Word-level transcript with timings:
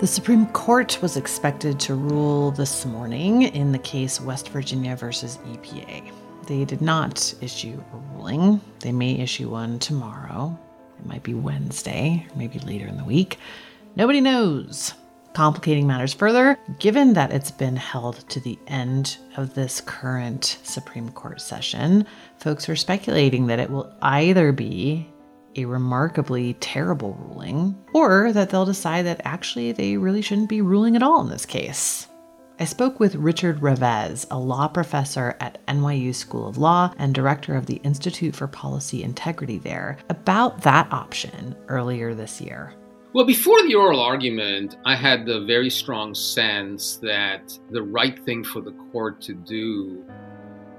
The 0.00 0.06
Supreme 0.06 0.46
Court 0.46 0.98
was 1.02 1.18
expected 1.18 1.78
to 1.80 1.94
rule 1.94 2.52
this 2.52 2.86
morning 2.86 3.42
in 3.42 3.70
the 3.70 3.78
case 3.78 4.18
West 4.18 4.48
Virginia 4.48 4.96
versus 4.96 5.36
EPA. 5.44 6.10
They 6.46 6.64
did 6.64 6.80
not 6.80 7.34
issue 7.42 7.78
a 7.92 7.96
ruling. 8.16 8.62
They 8.78 8.92
may 8.92 9.18
issue 9.18 9.50
one 9.50 9.78
tomorrow. 9.78 10.58
It 10.98 11.04
might 11.04 11.22
be 11.22 11.34
Wednesday, 11.34 12.26
maybe 12.34 12.58
later 12.60 12.86
in 12.86 12.96
the 12.96 13.04
week. 13.04 13.40
Nobody 13.94 14.22
knows. 14.22 14.94
Complicating 15.34 15.86
matters 15.86 16.14
further, 16.14 16.58
given 16.78 17.12
that 17.12 17.30
it's 17.30 17.50
been 17.50 17.76
held 17.76 18.26
to 18.30 18.40
the 18.40 18.58
end 18.68 19.18
of 19.36 19.52
this 19.52 19.82
current 19.82 20.56
Supreme 20.62 21.10
Court 21.10 21.42
session, 21.42 22.06
folks 22.38 22.70
are 22.70 22.76
speculating 22.76 23.48
that 23.48 23.60
it 23.60 23.68
will 23.68 23.92
either 24.00 24.50
be 24.50 25.06
a 25.56 25.64
remarkably 25.64 26.54
terrible 26.54 27.14
ruling, 27.14 27.76
or 27.94 28.32
that 28.32 28.50
they'll 28.50 28.64
decide 28.64 29.06
that 29.06 29.20
actually 29.24 29.72
they 29.72 29.96
really 29.96 30.22
shouldn't 30.22 30.48
be 30.48 30.60
ruling 30.60 30.96
at 30.96 31.02
all 31.02 31.20
in 31.20 31.30
this 31.30 31.46
case. 31.46 32.06
I 32.58 32.64
spoke 32.64 33.00
with 33.00 33.14
Richard 33.14 33.60
Revesz, 33.60 34.26
a 34.30 34.38
law 34.38 34.68
professor 34.68 35.34
at 35.40 35.64
NYU 35.66 36.14
School 36.14 36.46
of 36.46 36.58
Law 36.58 36.92
and 36.98 37.14
director 37.14 37.56
of 37.56 37.64
the 37.64 37.80
Institute 37.84 38.36
for 38.36 38.46
Policy 38.46 39.02
Integrity 39.02 39.56
there, 39.56 39.96
about 40.10 40.60
that 40.60 40.92
option 40.92 41.56
earlier 41.68 42.14
this 42.14 42.38
year. 42.38 42.74
Well, 43.12 43.24
before 43.24 43.60
the 43.62 43.74
oral 43.74 43.98
argument, 43.98 44.76
I 44.84 44.94
had 44.94 45.26
the 45.26 45.40
very 45.40 45.70
strong 45.70 46.14
sense 46.14 46.96
that 47.02 47.58
the 47.70 47.82
right 47.82 48.22
thing 48.24 48.44
for 48.44 48.60
the 48.60 48.72
court 48.92 49.20
to 49.22 49.32
do 49.32 50.04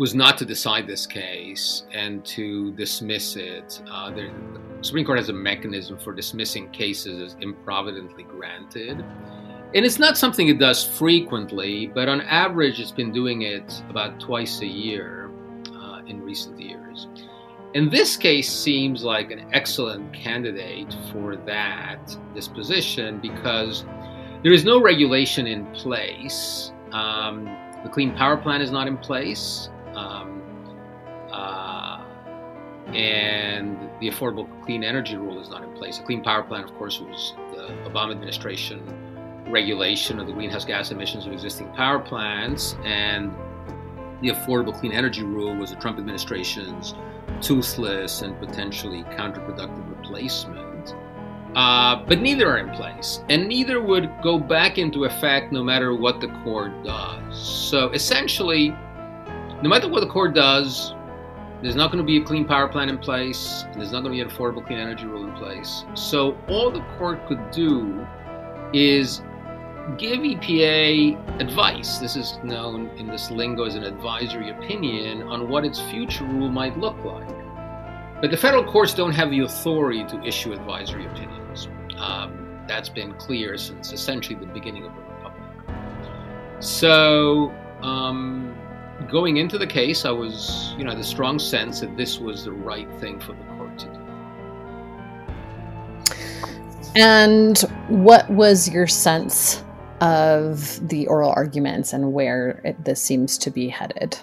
was 0.02 0.16
not 0.16 0.36
to 0.36 0.46
decide 0.46 0.88
this 0.88 1.06
case 1.06 1.84
and 1.94 2.26
to 2.26 2.72
dismiss 2.72 3.36
it. 3.36 3.84
Uh, 3.88 4.10
the 4.10 4.32
Supreme 4.82 5.06
Court 5.06 5.20
has 5.20 5.30
a 5.30 5.34
mechanism 5.34 5.96
for 5.96 6.12
dismissing 6.12 6.68
cases 6.72 7.22
as 7.22 7.36
improvidently 7.40 8.24
granted. 8.24 9.06
And 9.76 9.86
it's 9.86 10.00
not 10.00 10.18
something 10.18 10.48
it 10.48 10.58
does 10.58 10.84
frequently, 10.84 11.86
but 11.86 12.10
on 12.10 12.22
average, 12.22 12.80
it's 12.80 12.92
been 12.92 13.12
doing 13.12 13.44
it 13.44 13.84
about 13.90 14.20
twice 14.20 14.62
a 14.62 14.66
year 14.66 15.30
uh, 15.76 16.02
in 16.08 16.24
recent 16.24 16.60
years. 16.60 17.08
And 17.76 17.92
this 17.92 18.18
case 18.18 18.52
seems 18.52 19.04
like 19.04 19.30
an 19.30 19.46
excellent 19.54 20.12
candidate 20.14 20.98
for 21.12 21.36
that 21.46 22.18
disposition 22.34 23.20
because 23.20 23.86
there 24.42 24.52
is 24.52 24.66
no 24.66 24.82
regulation 24.82 25.46
in 25.46 25.68
place. 25.74 26.72
Um, 26.92 27.46
the 27.84 27.90
Clean 27.90 28.12
Power 28.16 28.38
Plan 28.38 28.62
is 28.62 28.72
not 28.72 28.88
in 28.88 28.98
place. 28.98 29.70
Um, 30.02 30.42
uh, 31.32 32.04
and 32.94 33.78
the 34.00 34.10
Affordable 34.10 34.48
Clean 34.66 34.84
Energy 34.84 35.16
Rule 35.16 35.40
is 35.40 35.50
not 35.50 35.64
in 35.64 35.72
place. 35.74 35.98
The 35.98 36.04
Clean 36.04 36.24
Power 36.24 36.44
Plan, 36.44 36.64
of 36.64 36.74
course, 36.76 37.00
was 37.00 37.34
the 37.54 37.68
Obama 37.90 38.12
administration 38.12 38.82
regulation 39.50 40.20
of 40.20 40.28
the 40.28 40.34
greenhouse 40.34 40.66
gas 40.66 40.92
emissions 40.92 41.26
of 41.26 41.34
existing 41.34 41.68
power 41.74 42.00
plants, 42.00 42.76
and 42.84 43.32
the 44.22 44.30
Affordable 44.30 44.78
Clean 44.78 44.92
Energy 44.92 45.24
Rule 45.24 45.56
was 45.56 45.70
the 45.72 45.76
Trump 45.78 45.98
administration's 45.98 46.96
toothless 47.42 48.22
and 48.22 48.38
potentially 48.40 49.04
counterproductive 49.04 49.90
replacement. 49.98 50.96
Uh, 51.56 52.04
but 52.06 52.22
neither 52.22 52.50
are 52.50 52.60
in 52.60 52.70
place, 52.70 53.24
and 53.30 53.48
neither 53.48 53.82
would 53.82 54.10
go 54.24 54.40
back 54.40 54.78
into 54.78 55.04
effect 55.04 55.52
no 55.52 55.64
matter 55.64 55.94
what 55.94 56.22
the 56.22 56.30
court 56.44 56.72
does. 56.84 57.38
So 57.38 57.90
essentially, 57.90 58.74
no 59.62 59.70
matter 59.70 59.88
what 59.88 60.00
the 60.02 60.08
court 60.08 60.34
does, 60.34 60.94
there's 61.62 61.76
not 61.76 61.92
going 61.92 62.04
to 62.04 62.08
be 62.08 62.18
a 62.18 62.24
clean 62.24 62.46
power 62.46 62.68
plan 62.68 62.90
in 62.90 62.98
place, 62.98 63.66
and 63.68 63.76
there's 63.76 63.92
not 63.92 64.02
going 64.02 64.18
to 64.18 64.18
be 64.18 64.22
an 64.22 64.30
affordable 64.30 64.66
clean 64.66 64.80
energy 64.80 65.06
rule 65.06 65.26
in 65.26 65.34
place. 65.36 65.86
So 65.94 66.38
all 66.48 66.72
the 66.72 66.82
court 66.98 67.28
could 67.28 67.52
do 67.52 68.06
is 68.74 69.22
give 69.98 70.20
EPA 70.20 71.40
advice. 71.40 72.00
This 72.00 72.16
is 72.16 72.40
known 72.44 72.88
in 72.98 73.08
this 73.08 73.30
lingo 73.30 73.66
as 73.66 73.76
an 73.76 73.84
advisory 73.84 74.50
opinion 74.50 75.24
on 75.24 75.50
what 75.50 75.64
its 75.64 75.80
future 75.80 76.24
rule 76.24 76.50
might 76.50 76.78
look 76.80 76.98
like. 77.04 77.30
But 78.22 78.32
the 78.32 78.38
federal 78.38 78.64
courts 78.64 78.94
don't 78.94 79.14
have 79.14 79.30
the 79.30 79.42
authority 79.42 80.04
to 80.06 80.24
issue 80.24 80.54
advisory 80.54 81.06
opinions. 81.06 81.68
Um, 81.98 82.60
that's 82.68 82.90
been 82.90 83.14
clear 83.16 83.58
since 83.58 83.92
essentially 83.92 84.36
the 84.36 84.46
beginning 84.48 84.86
of 84.86 84.96
the 84.96 85.02
republic. 85.02 85.44
So 86.60 87.54
um, 87.82 88.51
going 89.12 89.38
into 89.38 89.58
the 89.58 89.68
case, 89.68 90.06
I 90.06 90.12
was, 90.12 90.74
you 90.78 90.86
know, 90.86 90.96
the 90.96 91.04
strong 91.04 91.38
sense 91.38 91.82
that 91.82 91.98
this 91.98 92.18
was 92.18 92.46
the 92.46 92.52
right 92.52 92.90
thing 93.00 93.20
for 93.20 93.34
the 93.34 93.44
court 93.58 93.78
to 93.80 93.86
do. 93.88 94.00
And 96.96 97.60
what 97.90 98.30
was 98.30 98.70
your 98.70 98.88
sense 98.88 99.64
of 100.00 100.88
the 100.90 101.08
oral 101.08 101.32
arguments 101.36 101.94
and 101.94 102.14
where 102.14 102.62
it, 102.64 102.84
this 102.84 103.02
seems 103.02 103.38
to 103.40 103.52
be 103.52 103.68
headed? 103.68 104.18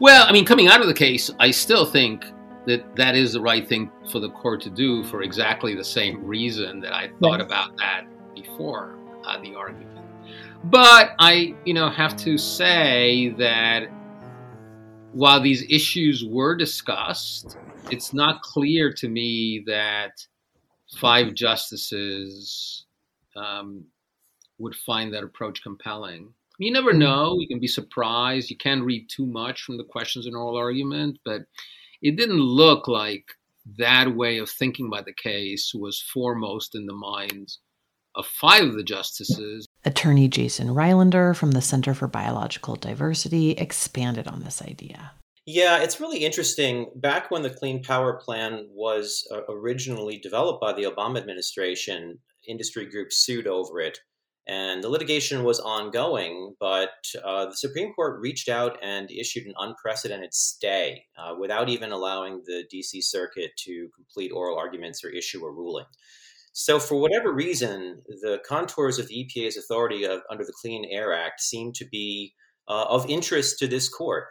Well, 0.00 0.26
I 0.26 0.32
mean, 0.32 0.44
coming 0.44 0.68
out 0.68 0.80
of 0.80 0.88
the 0.88 0.94
case, 0.94 1.30
I 1.38 1.50
still 1.50 1.86
think 1.86 2.24
that 2.66 2.96
that 2.96 3.14
is 3.14 3.32
the 3.34 3.40
right 3.40 3.68
thing 3.68 3.90
for 4.10 4.18
the 4.18 4.30
court 4.30 4.60
to 4.62 4.70
do 4.70 5.04
for 5.04 5.22
exactly 5.22 5.74
the 5.74 5.84
same 5.84 6.24
reason 6.24 6.80
that 6.80 6.92
I 6.92 7.10
thought 7.20 7.40
about 7.40 7.76
that 7.78 8.04
before 8.34 8.98
uh, 9.24 9.40
the 9.40 9.54
argument. 9.54 9.88
But 10.64 11.14
I, 11.18 11.54
you 11.64 11.74
know, 11.74 11.90
have 11.90 12.16
to 12.18 12.38
say 12.38 13.30
that 13.38 13.88
while 15.12 15.40
these 15.40 15.64
issues 15.70 16.24
were 16.24 16.56
discussed, 16.56 17.56
it's 17.90 18.12
not 18.12 18.42
clear 18.42 18.92
to 18.94 19.08
me 19.08 19.62
that 19.66 20.12
five 20.98 21.34
justices 21.34 22.86
um, 23.36 23.84
would 24.58 24.74
find 24.74 25.12
that 25.12 25.24
approach 25.24 25.62
compelling. 25.62 26.32
You 26.58 26.70
never 26.70 26.92
know. 26.92 27.36
You 27.38 27.48
can 27.48 27.58
be 27.58 27.66
surprised. 27.66 28.50
You 28.50 28.56
can't 28.56 28.84
read 28.84 29.08
too 29.08 29.26
much 29.26 29.62
from 29.62 29.78
the 29.78 29.84
questions 29.84 30.26
in 30.26 30.34
oral 30.34 30.56
argument, 30.56 31.18
but 31.24 31.42
it 32.02 32.16
didn't 32.16 32.40
look 32.40 32.88
like 32.88 33.24
that 33.78 34.14
way 34.14 34.38
of 34.38 34.50
thinking 34.50 34.86
about 34.86 35.06
the 35.06 35.14
case 35.14 35.72
was 35.74 36.00
foremost 36.12 36.74
in 36.74 36.86
the 36.86 36.94
minds 36.94 37.60
of 38.14 38.26
five 38.26 38.64
of 38.64 38.74
the 38.74 38.82
justices. 38.82 39.66
Attorney 39.84 40.28
Jason 40.28 40.68
Rylander 40.68 41.34
from 41.34 41.52
the 41.52 41.62
Center 41.62 41.94
for 41.94 42.06
Biological 42.06 42.76
Diversity 42.76 43.52
expanded 43.52 44.28
on 44.28 44.40
this 44.42 44.62
idea. 44.62 45.12
Yeah, 45.44 45.82
it's 45.82 46.00
really 46.00 46.18
interesting. 46.18 46.92
Back 46.94 47.30
when 47.30 47.42
the 47.42 47.50
Clean 47.50 47.82
Power 47.82 48.14
Plan 48.14 48.68
was 48.70 49.26
uh, 49.32 49.40
originally 49.48 50.18
developed 50.18 50.60
by 50.60 50.72
the 50.72 50.84
Obama 50.84 51.18
administration, 51.18 52.18
industry 52.46 52.88
groups 52.88 53.16
sued 53.16 53.46
over 53.46 53.80
it 53.80 53.98
And 54.46 54.82
the 54.82 54.88
litigation 54.88 55.42
was 55.44 55.60
ongoing, 55.60 56.54
but 56.60 56.90
uh, 57.24 57.46
the 57.46 57.56
Supreme 57.56 57.92
Court 57.94 58.20
reached 58.20 58.48
out 58.48 58.76
and 58.82 59.10
issued 59.10 59.46
an 59.46 59.54
unprecedented 59.58 60.34
stay 60.34 61.04
uh, 61.16 61.34
without 61.38 61.68
even 61.68 61.92
allowing 61.92 62.42
the 62.44 62.64
DC 62.72 63.02
Circuit 63.02 63.50
to 63.58 63.88
complete 63.94 64.32
oral 64.32 64.58
arguments 64.58 65.04
or 65.04 65.10
issue 65.10 65.44
a 65.44 65.50
ruling. 65.50 65.86
So, 66.54 66.78
for 66.78 67.00
whatever 67.00 67.32
reason, 67.32 68.02
the 68.06 68.38
contours 68.46 68.98
of 68.98 69.08
the 69.08 69.24
EPA's 69.24 69.56
authority 69.56 70.04
of, 70.04 70.20
under 70.30 70.44
the 70.44 70.52
Clean 70.60 70.84
Air 70.90 71.14
Act 71.14 71.40
seem 71.40 71.72
to 71.72 71.86
be 71.86 72.34
uh, 72.68 72.84
of 72.88 73.08
interest 73.08 73.58
to 73.58 73.66
this 73.66 73.88
court. 73.88 74.26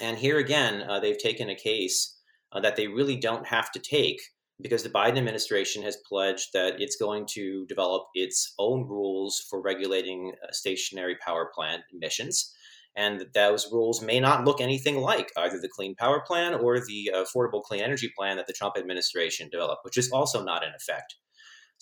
And 0.00 0.18
here 0.18 0.38
again, 0.38 0.82
uh, 0.82 0.98
they've 0.98 1.18
taken 1.18 1.48
a 1.48 1.54
case 1.54 2.18
uh, 2.50 2.60
that 2.60 2.74
they 2.74 2.88
really 2.88 3.16
don't 3.16 3.46
have 3.46 3.70
to 3.72 3.78
take 3.78 4.20
because 4.60 4.82
the 4.82 4.90
Biden 4.90 5.18
administration 5.18 5.82
has 5.82 5.96
pledged 6.08 6.48
that 6.52 6.80
it's 6.80 6.96
going 6.96 7.26
to 7.30 7.64
develop 7.66 8.04
its 8.14 8.54
own 8.58 8.88
rules 8.88 9.44
for 9.48 9.60
regulating 9.60 10.32
uh, 10.42 10.48
stationary 10.50 11.16
power 11.24 11.50
plant 11.54 11.82
emissions. 11.92 12.52
And 12.96 13.26
those 13.34 13.70
rules 13.72 14.02
may 14.02 14.20
not 14.20 14.44
look 14.44 14.60
anything 14.60 14.96
like 14.98 15.30
either 15.36 15.58
the 15.60 15.68
Clean 15.68 15.94
Power 15.94 16.22
Plan 16.26 16.54
or 16.54 16.78
the 16.78 17.10
Affordable 17.14 17.62
Clean 17.62 17.80
Energy 17.80 18.12
Plan 18.16 18.36
that 18.36 18.46
the 18.46 18.52
Trump 18.52 18.76
administration 18.76 19.48
developed, 19.50 19.84
which 19.84 19.96
is 19.96 20.10
also 20.10 20.44
not 20.44 20.62
in 20.62 20.70
effect. 20.74 21.16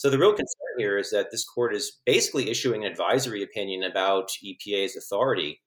So 0.00 0.08
the 0.08 0.18
real 0.18 0.32
concern 0.32 0.78
here 0.78 0.96
is 0.96 1.10
that 1.10 1.30
this 1.30 1.44
court 1.44 1.74
is 1.74 1.98
basically 2.06 2.48
issuing 2.48 2.86
an 2.86 2.90
advisory 2.90 3.42
opinion 3.42 3.82
about 3.82 4.30
EPA's 4.42 4.96
authority 4.96 5.60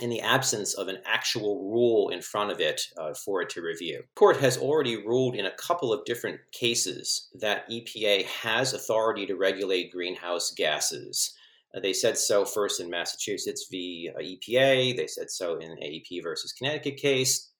in 0.00 0.10
the 0.10 0.20
absence 0.20 0.74
of 0.74 0.88
an 0.88 0.98
actual 1.06 1.66
rule 1.72 2.10
in 2.10 2.20
front 2.20 2.50
of 2.50 2.60
it 2.60 2.78
uh, 2.98 3.14
for 3.24 3.40
it 3.40 3.48
to 3.48 3.62
review. 3.62 3.96
The 4.02 4.18
court 4.20 4.36
has 4.36 4.58
already 4.58 4.96
ruled 4.96 5.34
in 5.34 5.46
a 5.46 5.56
couple 5.56 5.94
of 5.94 6.04
different 6.04 6.40
cases 6.52 7.30
that 7.40 7.66
EPA 7.70 8.26
has 8.26 8.74
authority 8.74 9.24
to 9.24 9.36
regulate 9.36 9.92
greenhouse 9.92 10.52
gases. 10.54 11.34
Uh, 11.74 11.80
they 11.80 11.94
said 11.94 12.18
so 12.18 12.44
first 12.44 12.80
in 12.80 12.90
Massachusetts 12.90 13.68
v. 13.70 14.10
Uh, 14.14 14.20
EPA, 14.20 14.94
they 14.94 15.06
said 15.06 15.30
so 15.30 15.56
in 15.56 15.70
AEP 15.70 16.22
versus 16.22 16.52
Connecticut 16.52 16.98
case, 16.98 17.50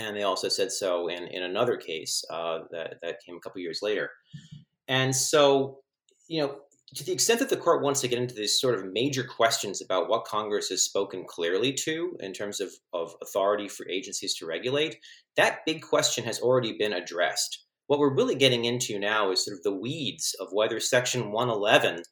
and 0.00 0.16
they 0.16 0.24
also 0.24 0.48
said 0.48 0.72
so 0.72 1.06
in, 1.06 1.28
in 1.28 1.44
another 1.44 1.76
case 1.76 2.24
uh, 2.28 2.62
that, 2.72 2.96
that 3.02 3.20
came 3.24 3.36
a 3.36 3.40
couple 3.40 3.60
years 3.60 3.78
later. 3.82 4.10
And 4.90 5.14
so, 5.14 5.78
you 6.28 6.42
know, 6.42 6.56
to 6.96 7.04
the 7.04 7.12
extent 7.12 7.38
that 7.38 7.48
the 7.48 7.56
court 7.56 7.82
wants 7.82 8.00
to 8.00 8.08
get 8.08 8.18
into 8.18 8.34
these 8.34 8.60
sort 8.60 8.74
of 8.74 8.92
major 8.92 9.22
questions 9.22 9.80
about 9.80 10.08
what 10.08 10.24
Congress 10.24 10.68
has 10.70 10.82
spoken 10.82 11.24
clearly 11.24 11.72
to 11.72 12.16
in 12.18 12.32
terms 12.32 12.60
of, 12.60 12.72
of 12.92 13.14
authority 13.22 13.68
for 13.68 13.88
agencies 13.88 14.34
to 14.34 14.46
regulate, 14.46 14.96
that 15.36 15.60
big 15.64 15.80
question 15.80 16.24
has 16.24 16.40
already 16.40 16.76
been 16.76 16.92
addressed. 16.92 17.64
What 17.86 18.00
we're 18.00 18.16
really 18.16 18.34
getting 18.34 18.64
into 18.64 18.98
now 18.98 19.30
is 19.30 19.44
sort 19.44 19.56
of 19.56 19.62
the 19.62 19.72
weeds 19.72 20.34
of 20.40 20.48
whether 20.50 20.80
Section 20.80 21.30
111 21.30 22.02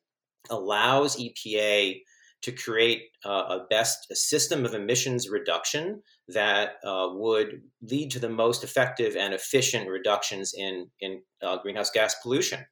allows 0.48 1.16
EPA 1.16 2.00
to 2.43 2.52
create 2.52 3.02
uh, 3.25 3.58
a 3.58 3.67
best 3.69 4.06
a 4.11 4.14
system 4.14 4.64
of 4.64 4.75
emissions 4.75 5.29
reduction 5.29 6.02
that 6.29 6.76
uh, 6.85 7.08
would 7.12 7.62
lead 7.82 8.11
to 8.12 8.19
the 8.19 8.29
most 8.29 8.62
effective 8.62 9.17
and 9.17 9.35
efficient 9.35 9.88
reductions 9.88 10.55
in 10.56 10.88
in 11.00 11.23
uh, 11.43 11.58
greenhouse 11.58 11.90
gas 11.90 12.14
pollution. 12.23 12.64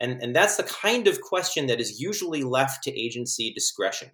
And, 0.00 0.20
and 0.22 0.34
that's 0.34 0.56
the 0.56 0.64
kind 0.64 1.06
of 1.06 1.20
question 1.20 1.66
that 1.66 1.80
is 1.80 2.00
usually 2.00 2.42
left 2.42 2.82
to 2.84 2.98
agency 2.98 3.52
discretion. 3.52 4.10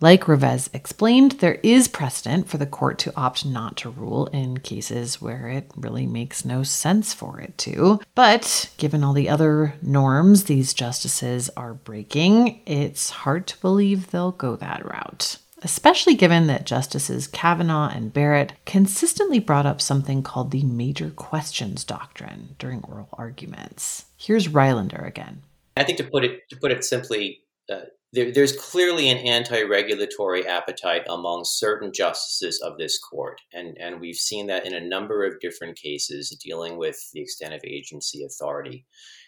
Like 0.00 0.24
Revesz 0.24 0.68
explained, 0.72 1.32
there 1.32 1.58
is 1.64 1.88
precedent 1.88 2.48
for 2.48 2.56
the 2.56 2.66
court 2.66 2.98
to 3.00 3.16
opt 3.16 3.44
not 3.44 3.76
to 3.78 3.90
rule 3.90 4.26
in 4.26 4.58
cases 4.58 5.20
where 5.20 5.48
it 5.48 5.72
really 5.76 6.06
makes 6.06 6.44
no 6.44 6.62
sense 6.62 7.12
for 7.12 7.40
it 7.40 7.58
to. 7.58 8.00
But 8.14 8.70
given 8.76 9.02
all 9.02 9.12
the 9.12 9.28
other 9.28 9.74
norms 9.82 10.44
these 10.44 10.72
justices 10.72 11.50
are 11.56 11.74
breaking, 11.74 12.60
it's 12.64 13.10
hard 13.10 13.48
to 13.48 13.60
believe 13.60 14.10
they'll 14.10 14.32
go 14.32 14.54
that 14.56 14.84
route 14.84 15.38
especially 15.62 16.14
given 16.14 16.46
that 16.46 16.66
Justices 16.66 17.26
Kavanaugh 17.26 17.88
and 17.88 18.12
Barrett 18.12 18.52
consistently 18.64 19.38
brought 19.38 19.66
up 19.66 19.80
something 19.80 20.22
called 20.22 20.50
the 20.50 20.62
major 20.62 21.10
questions 21.10 21.84
doctrine 21.84 22.54
during 22.58 22.82
oral 22.84 23.08
arguments. 23.12 24.06
Here's 24.16 24.48
Rylander 24.48 25.06
again. 25.06 25.42
I 25.76 25.84
think 25.84 25.98
to 25.98 26.04
put 26.04 26.24
it 26.24 26.48
to 26.50 26.56
put 26.56 26.72
it 26.72 26.84
simply, 26.84 27.40
uh, 27.70 27.80
there, 28.12 28.32
there's 28.32 28.56
clearly 28.56 29.10
an 29.10 29.18
anti-regulatory 29.18 30.46
appetite 30.46 31.02
among 31.08 31.42
certain 31.44 31.92
justices 31.92 32.60
of 32.60 32.78
this 32.78 32.98
court, 32.98 33.40
and 33.52 33.76
and 33.78 34.00
we've 34.00 34.16
seen 34.16 34.46
that 34.46 34.66
in 34.66 34.74
a 34.74 34.80
number 34.80 35.24
of 35.24 35.40
different 35.40 35.76
cases 35.76 36.30
dealing 36.42 36.78
with 36.78 36.98
the 37.12 37.20
extent 37.20 37.54
of 37.54 37.60
agency 37.64 38.24
authority. 38.24 38.86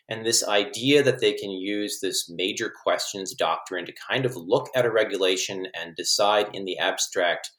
And 0.09 0.27
this 0.27 0.47
idea 0.47 1.05
that 1.05 1.21
they 1.21 1.35
can 1.35 1.53
use 1.53 2.01
this 2.01 2.29
major 2.29 2.73
questions 2.83 3.33
doctrine 3.33 3.87
to 3.87 3.93
kind 4.11 4.27
of 4.27 4.35
look 4.35 4.69
at 4.75 4.85
a 4.85 4.91
regulation 4.91 5.69
and 5.73 5.95
decide 5.95 6.49
in 6.53 6.65
the 6.65 6.79
abstract 6.79 7.51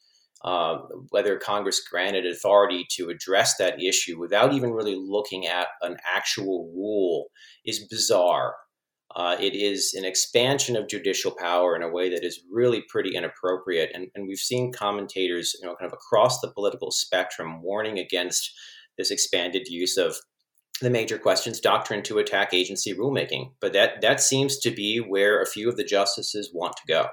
uh, 0.43 0.77
whether 1.11 1.37
Congress 1.37 1.81
granted 1.89 2.25
authority 2.25 2.85
to 2.89 3.09
address 3.09 3.55
that 3.57 3.81
issue 3.81 4.19
without 4.19 4.53
even 4.53 4.71
really 4.71 4.95
looking 4.97 5.45
at 5.45 5.67
an 5.81 5.97
actual 6.05 6.71
rule 6.75 7.27
is 7.63 7.87
bizarre. 7.89 8.55
Uh, 9.15 9.35
it 9.39 9.53
is 9.53 9.93
an 9.93 10.05
expansion 10.05 10.75
of 10.75 10.87
judicial 10.87 11.31
power 11.31 11.75
in 11.75 11.83
a 11.83 11.89
way 11.89 12.09
that 12.09 12.23
is 12.23 12.41
really 12.51 12.83
pretty 12.89 13.15
inappropriate. 13.15 13.91
And, 13.93 14.07
and 14.15 14.27
we've 14.27 14.37
seen 14.37 14.71
commentators, 14.71 15.55
you 15.59 15.67
know, 15.67 15.75
kind 15.75 15.91
of 15.91 15.93
across 15.93 16.39
the 16.39 16.51
political 16.51 16.91
spectrum 16.91 17.61
warning 17.61 17.99
against 17.99 18.51
this 18.97 19.11
expanded 19.11 19.67
use 19.67 19.97
of 19.97 20.15
the 20.81 20.89
major 20.89 21.17
questions 21.17 21.59
doctrine 21.59 22.01
to 22.03 22.19
attack 22.19 22.53
agency 22.53 22.93
rulemaking. 22.93 23.51
But 23.59 23.73
that, 23.73 24.01
that 24.01 24.21
seems 24.21 24.57
to 24.59 24.71
be 24.71 24.97
where 24.97 25.41
a 25.41 25.45
few 25.45 25.69
of 25.69 25.77
the 25.77 25.83
justices 25.83 26.51
want 26.53 26.75
to 26.77 26.83
go. 26.87 27.07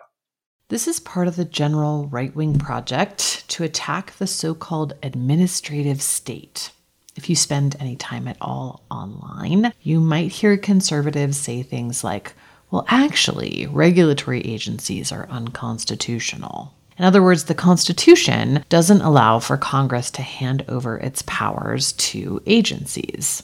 This 0.68 0.86
is 0.86 1.00
part 1.00 1.28
of 1.28 1.36
the 1.36 1.46
general 1.46 2.06
right 2.08 2.34
wing 2.34 2.58
project 2.58 3.48
to 3.48 3.64
attack 3.64 4.12
the 4.18 4.26
so 4.26 4.54
called 4.54 4.94
administrative 5.02 6.02
state. 6.02 6.72
If 7.18 7.28
you 7.28 7.34
spend 7.34 7.74
any 7.80 7.96
time 7.96 8.28
at 8.28 8.36
all 8.40 8.84
online, 8.92 9.72
you 9.82 9.98
might 9.98 10.30
hear 10.30 10.56
conservatives 10.56 11.36
say 11.36 11.64
things 11.64 12.04
like, 12.04 12.32
well, 12.70 12.86
actually, 12.86 13.66
regulatory 13.72 14.40
agencies 14.42 15.10
are 15.10 15.28
unconstitutional. 15.28 16.72
In 16.96 17.04
other 17.04 17.20
words, 17.20 17.46
the 17.46 17.56
Constitution 17.56 18.64
doesn't 18.68 19.00
allow 19.00 19.40
for 19.40 19.56
Congress 19.56 20.12
to 20.12 20.22
hand 20.22 20.64
over 20.68 20.96
its 20.96 21.22
powers 21.22 21.90
to 21.94 22.40
agencies. 22.46 23.42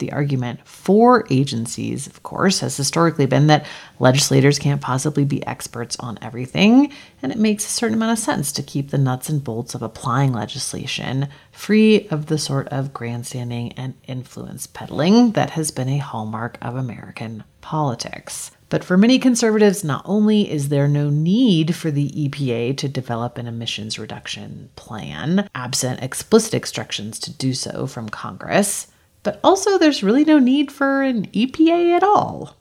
The 0.00 0.12
argument 0.12 0.66
for 0.66 1.26
agencies, 1.28 2.06
of 2.06 2.22
course, 2.22 2.60
has 2.60 2.74
historically 2.74 3.26
been 3.26 3.48
that 3.48 3.66
legislators 3.98 4.58
can't 4.58 4.80
possibly 4.80 5.26
be 5.26 5.46
experts 5.46 5.94
on 6.00 6.18
everything, 6.22 6.90
and 7.20 7.30
it 7.30 7.36
makes 7.36 7.66
a 7.66 7.68
certain 7.68 7.96
amount 7.96 8.12
of 8.12 8.18
sense 8.18 8.50
to 8.52 8.62
keep 8.62 8.90
the 8.90 8.96
nuts 8.96 9.28
and 9.28 9.44
bolts 9.44 9.74
of 9.74 9.82
applying 9.82 10.32
legislation 10.32 11.28
free 11.52 12.08
of 12.08 12.26
the 12.26 12.38
sort 12.38 12.66
of 12.68 12.94
grandstanding 12.94 13.72
and 13.72 13.92
influence 14.06 14.66
peddling 14.66 15.32
that 15.32 15.50
has 15.50 15.70
been 15.70 15.90
a 15.90 15.98
hallmark 15.98 16.56
of 16.62 16.76
American 16.76 17.44
politics. 17.60 18.50
But 18.70 18.82
for 18.82 18.96
many 18.96 19.18
conservatives, 19.18 19.84
not 19.84 20.00
only 20.06 20.50
is 20.50 20.70
there 20.70 20.88
no 20.88 21.10
need 21.10 21.74
for 21.74 21.90
the 21.90 22.10
EPA 22.10 22.78
to 22.78 22.88
develop 22.88 23.36
an 23.36 23.46
emissions 23.46 23.98
reduction 23.98 24.70
plan, 24.76 25.46
absent 25.54 26.02
explicit 26.02 26.54
instructions 26.54 27.18
to 27.18 27.32
do 27.32 27.52
so 27.52 27.86
from 27.86 28.08
Congress, 28.08 28.86
but 29.22 29.40
also, 29.44 29.78
there's 29.78 30.02
really 30.02 30.24
no 30.24 30.38
need 30.38 30.72
for 30.72 31.02
an 31.02 31.26
EPA 31.28 31.96
at 31.96 32.02
all. 32.02 32.56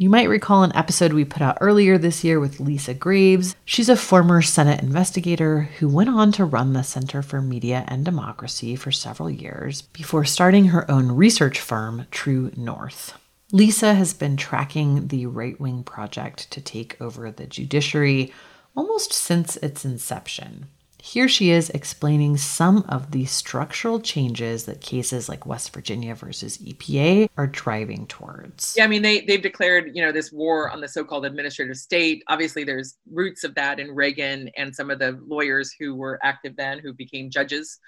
You 0.00 0.08
might 0.08 0.30
recall 0.30 0.62
an 0.62 0.74
episode 0.74 1.12
we 1.12 1.26
put 1.26 1.42
out 1.42 1.58
earlier 1.60 1.98
this 1.98 2.24
year 2.24 2.40
with 2.40 2.58
Lisa 2.58 2.94
Graves. 2.94 3.54
She's 3.66 3.90
a 3.90 3.96
former 3.96 4.40
Senate 4.40 4.82
investigator 4.82 5.68
who 5.78 5.90
went 5.90 6.08
on 6.08 6.32
to 6.32 6.46
run 6.46 6.72
the 6.72 6.82
Center 6.82 7.20
for 7.20 7.42
Media 7.42 7.84
and 7.86 8.02
Democracy 8.02 8.76
for 8.76 8.90
several 8.90 9.28
years 9.28 9.82
before 9.82 10.24
starting 10.24 10.68
her 10.68 10.90
own 10.90 11.12
research 11.12 11.60
firm, 11.60 12.06
True 12.10 12.50
North. 12.56 13.12
Lisa 13.52 13.92
has 13.92 14.14
been 14.14 14.38
tracking 14.38 15.08
the 15.08 15.26
right 15.26 15.60
wing 15.60 15.82
project 15.82 16.50
to 16.52 16.62
take 16.62 16.96
over 16.98 17.30
the 17.30 17.46
judiciary 17.46 18.32
almost 18.74 19.12
since 19.12 19.58
its 19.58 19.84
inception. 19.84 20.68
Here 21.02 21.28
she 21.28 21.50
is 21.50 21.70
explaining 21.70 22.36
some 22.36 22.84
of 22.88 23.10
the 23.10 23.24
structural 23.24 24.00
changes 24.00 24.64
that 24.64 24.80
cases 24.80 25.28
like 25.28 25.46
West 25.46 25.72
Virginia 25.72 26.14
versus 26.14 26.58
EPA 26.58 27.28
are 27.36 27.46
driving 27.46 28.06
towards. 28.06 28.74
Yeah, 28.76 28.84
I 28.84 28.86
mean 28.86 29.02
they 29.02 29.20
they've 29.22 29.42
declared, 29.42 29.92
you 29.94 30.02
know, 30.02 30.12
this 30.12 30.32
war 30.32 30.70
on 30.70 30.80
the 30.80 30.88
so-called 30.88 31.24
administrative 31.24 31.76
state. 31.76 32.22
Obviously 32.28 32.64
there's 32.64 32.96
roots 33.10 33.44
of 33.44 33.54
that 33.54 33.80
in 33.80 33.94
Reagan 33.94 34.50
and 34.56 34.74
some 34.74 34.90
of 34.90 34.98
the 34.98 35.18
lawyers 35.26 35.74
who 35.78 35.94
were 35.94 36.18
active 36.22 36.56
then 36.56 36.78
who 36.78 36.92
became 36.92 37.30
judges 37.30 37.78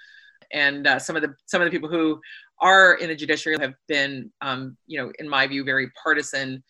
and 0.51 0.87
uh, 0.87 0.99
some 0.99 1.15
of 1.15 1.21
the 1.21 1.33
some 1.45 1.61
of 1.61 1.65
the 1.65 1.71
people 1.71 1.89
who 1.89 2.19
are 2.59 2.95
in 2.95 3.09
the 3.09 3.15
judiciary 3.15 3.57
have 3.59 3.73
been 3.87 4.31
um, 4.41 4.77
you 4.87 4.99
know, 4.99 5.11
in 5.19 5.27
my 5.27 5.47
view 5.47 5.63
very 5.63 5.89
partisan 6.01 6.63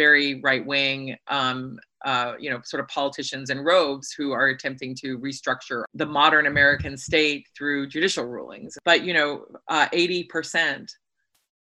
very 0.00 0.40
right 0.40 0.64
wing, 0.64 1.14
um, 1.28 1.78
uh, 2.04 2.34
you 2.38 2.50
know, 2.50 2.60
sort 2.64 2.80
of 2.80 2.88
politicians 2.88 3.50
in 3.50 3.60
robes 3.60 4.12
who 4.12 4.32
are 4.32 4.48
attempting 4.48 4.94
to 4.96 5.18
restructure 5.18 5.84
the 5.94 6.06
modern 6.06 6.46
American 6.46 6.96
state 6.96 7.46
through 7.56 7.86
judicial 7.88 8.24
rulings. 8.24 8.76
But, 8.84 9.04
you 9.04 9.12
know, 9.12 9.44
uh, 9.68 9.88
80% 9.88 10.88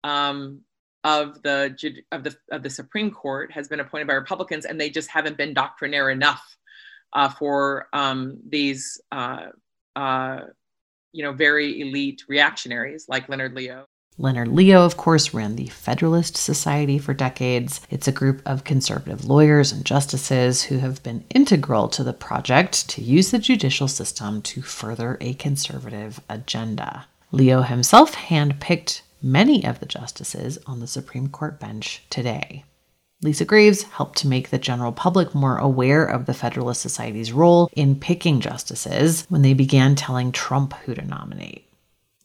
um, 0.04 0.62
of 1.04 1.42
the 1.44 1.76
of 2.12 2.24
the 2.24 2.36
of 2.52 2.64
the 2.64 2.70
Supreme 2.70 3.12
Court 3.12 3.52
has 3.52 3.68
been 3.68 3.80
appointed 3.80 4.08
by 4.08 4.14
Republicans, 4.14 4.66
and 4.66 4.80
they 4.80 4.90
just 4.90 5.10
haven't 5.10 5.38
been 5.38 5.54
doctrinaire 5.54 6.10
enough 6.10 6.58
uh, 7.14 7.30
for 7.30 7.88
um, 7.94 8.40
these 8.48 9.00
uh, 9.12 9.48
uh, 9.96 10.42
you 11.14 11.24
know 11.24 11.32
very 11.32 11.82
elite 11.82 12.24
reactionaries 12.28 13.06
like 13.08 13.30
Leonard 13.30 13.54
Leo. 13.54 13.86
Leonard 14.20 14.48
Leo, 14.48 14.84
of 14.84 14.98
course, 14.98 15.32
ran 15.32 15.56
the 15.56 15.68
Federalist 15.68 16.36
Society 16.36 16.98
for 16.98 17.14
decades. 17.14 17.82
It's 17.92 18.08
a 18.08 18.12
group 18.12 18.42
of 18.48 18.64
conservative 18.64 19.26
lawyers 19.26 19.72
and 19.72 19.86
justices 19.86 20.64
who 20.64 20.80
have 20.80 21.04
been 21.04 21.24
integral 21.30 21.88
to 21.90 22.04
the 22.04 22.14
project 22.14 22.90
to 22.90 23.04
use 23.04 23.30
the 23.30 23.38
judicial 23.38 23.88
system 23.88 24.42
to 24.42 24.64
further 24.64 25.20
a 25.22 25.36
conservative 25.36 26.20
agenda. 26.30 27.06
Leo 27.32 27.62
himself 27.62 28.16
handpicked 28.16 29.02
many 29.22 29.64
of 29.64 29.80
the 29.80 29.86
justices 29.86 30.58
on 30.66 30.80
the 30.80 30.88
Supreme 30.88 31.28
Court 31.28 31.60
bench 31.60 32.02
today. 32.10 32.64
Lisa 33.22 33.46
Graves 33.46 33.84
helped 33.84 34.18
to 34.20 34.28
make 34.28 34.50
the 34.50 34.58
general 34.58 34.92
public 34.92 35.36
more 35.36 35.58
aware 35.60 36.06
of 36.06 36.26
the 36.26 36.34
Federalist 36.34 36.82
Society's 36.82 37.32
role 37.32 37.70
in 37.76 38.00
picking 38.00 38.40
justices 38.40 39.28
when 39.30 39.44
they 39.44 39.54
began 39.54 39.94
telling 39.94 40.32
Trump 40.32 40.74
who 40.86 40.96
to 40.96 41.06
nominate. 41.06 41.67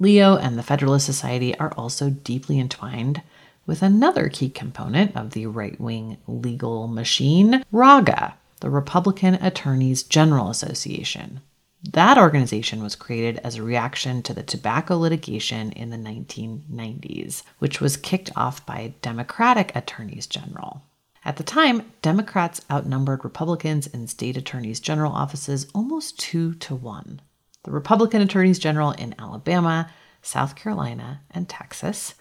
Leo 0.02 0.36
and 0.36 0.58
the 0.58 0.64
Federalist 0.64 1.06
Society 1.06 1.56
are 1.60 1.72
also 1.76 2.10
deeply 2.10 2.58
entwined 2.58 3.22
with 3.66 3.82
another 3.82 4.28
key 4.28 4.50
component 4.50 5.14
of 5.14 5.30
the 5.30 5.46
right 5.46 5.80
wing 5.80 6.18
legal 6.26 6.88
machine, 6.88 7.62
RAGA, 7.70 8.34
the 8.58 8.68
Republican 8.68 9.34
Attorneys 9.34 10.02
General 10.02 10.50
Association. 10.50 11.40
That 11.88 12.18
organization 12.18 12.82
was 12.82 12.96
created 12.96 13.40
as 13.44 13.54
a 13.54 13.62
reaction 13.62 14.24
to 14.24 14.34
the 14.34 14.42
tobacco 14.42 14.98
litigation 14.98 15.70
in 15.70 15.90
the 15.90 15.96
1990s, 15.96 17.44
which 17.60 17.80
was 17.80 17.96
kicked 17.96 18.32
off 18.34 18.66
by 18.66 18.94
Democratic 19.02 19.70
attorneys 19.76 20.26
general. 20.26 20.82
At 21.24 21.36
the 21.36 21.44
time, 21.44 21.92
Democrats 22.02 22.60
outnumbered 22.68 23.22
Republicans 23.22 23.86
in 23.86 24.08
state 24.08 24.36
attorneys 24.36 24.80
general 24.80 25.12
offices 25.12 25.68
almost 25.72 26.18
two 26.18 26.54
to 26.54 26.74
one 26.74 27.20
the 27.64 27.70
Republican 27.70 28.20
attorneys 28.20 28.58
general 28.58 28.92
in 28.92 29.14
Alabama, 29.18 29.90
South 30.20 30.56
Carolina, 30.56 31.20
and 31.30 31.48
Texas 31.48 32.14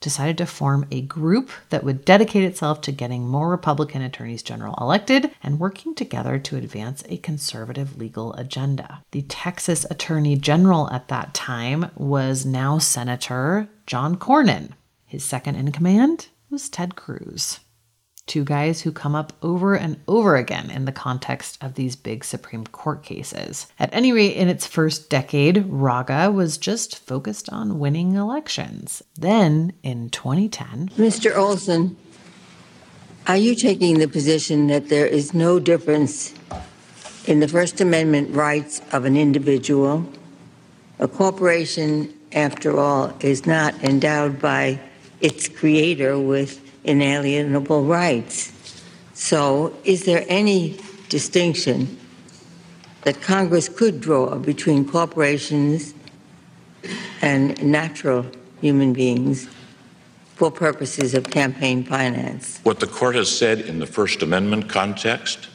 decided 0.00 0.38
to 0.38 0.46
form 0.46 0.86
a 0.90 1.00
group 1.00 1.50
that 1.70 1.82
would 1.82 2.04
dedicate 2.04 2.44
itself 2.44 2.80
to 2.80 2.92
getting 2.92 3.26
more 3.26 3.50
Republican 3.50 4.00
attorneys 4.00 4.42
general 4.42 4.74
elected 4.80 5.30
and 5.42 5.58
working 5.58 5.94
together 5.94 6.38
to 6.38 6.56
advance 6.56 7.02
a 7.08 7.16
conservative 7.18 7.98
legal 7.98 8.32
agenda. 8.34 9.02
The 9.10 9.22
Texas 9.22 9.84
attorney 9.90 10.36
general 10.36 10.88
at 10.90 11.08
that 11.08 11.34
time 11.34 11.90
was 11.96 12.46
now 12.46 12.78
Senator 12.78 13.68
John 13.86 14.16
Cornyn. 14.16 14.70
His 15.04 15.24
second 15.24 15.56
in 15.56 15.72
command 15.72 16.28
was 16.50 16.68
Ted 16.68 16.94
Cruz 16.94 17.60
two 18.28 18.44
guys 18.44 18.82
who 18.82 18.92
come 18.92 19.14
up 19.14 19.32
over 19.42 19.74
and 19.74 19.98
over 20.06 20.36
again 20.36 20.70
in 20.70 20.84
the 20.84 20.92
context 20.92 21.58
of 21.62 21.74
these 21.74 21.96
big 21.96 22.24
Supreme 22.24 22.66
Court 22.66 23.02
cases. 23.02 23.66
At 23.78 23.92
any 23.92 24.12
rate, 24.12 24.36
in 24.36 24.48
its 24.48 24.66
first 24.66 25.10
decade, 25.10 25.64
Raga 25.66 26.30
was 26.30 26.58
just 26.58 26.98
focused 26.98 27.48
on 27.50 27.78
winning 27.78 28.14
elections. 28.14 29.02
Then, 29.16 29.72
in 29.82 30.10
2010, 30.10 30.90
Mr. 30.96 31.34
Olson, 31.34 31.96
are 33.26 33.36
you 33.36 33.54
taking 33.54 33.98
the 33.98 34.08
position 34.08 34.68
that 34.68 34.88
there 34.88 35.06
is 35.06 35.34
no 35.34 35.58
difference 35.58 36.34
in 37.26 37.40
the 37.40 37.48
First 37.48 37.80
Amendment 37.80 38.34
rights 38.34 38.80
of 38.92 39.04
an 39.04 39.16
individual? 39.16 40.06
A 40.98 41.08
corporation, 41.08 42.12
after 42.32 42.78
all, 42.78 43.14
is 43.20 43.46
not 43.46 43.74
endowed 43.84 44.40
by 44.40 44.80
its 45.20 45.48
creator 45.48 46.18
with 46.18 46.67
inalienable 46.84 47.84
rights. 47.84 48.52
So, 49.14 49.76
is 49.84 50.04
there 50.04 50.24
any 50.28 50.78
distinction 51.08 51.98
that 53.02 53.20
Congress 53.20 53.68
could 53.68 54.00
draw 54.00 54.36
between 54.36 54.88
corporations 54.88 55.94
and 57.20 57.60
natural 57.62 58.26
human 58.60 58.92
beings 58.92 59.48
for 60.36 60.50
purposes 60.50 61.14
of 61.14 61.24
campaign 61.24 61.84
finance? 61.84 62.60
What 62.62 62.80
the 62.80 62.86
court 62.86 63.16
has 63.16 63.36
said 63.36 63.62
in 63.62 63.78
the 63.78 63.86
First 63.86 64.22
Amendment 64.22 64.68
context, 64.68 65.48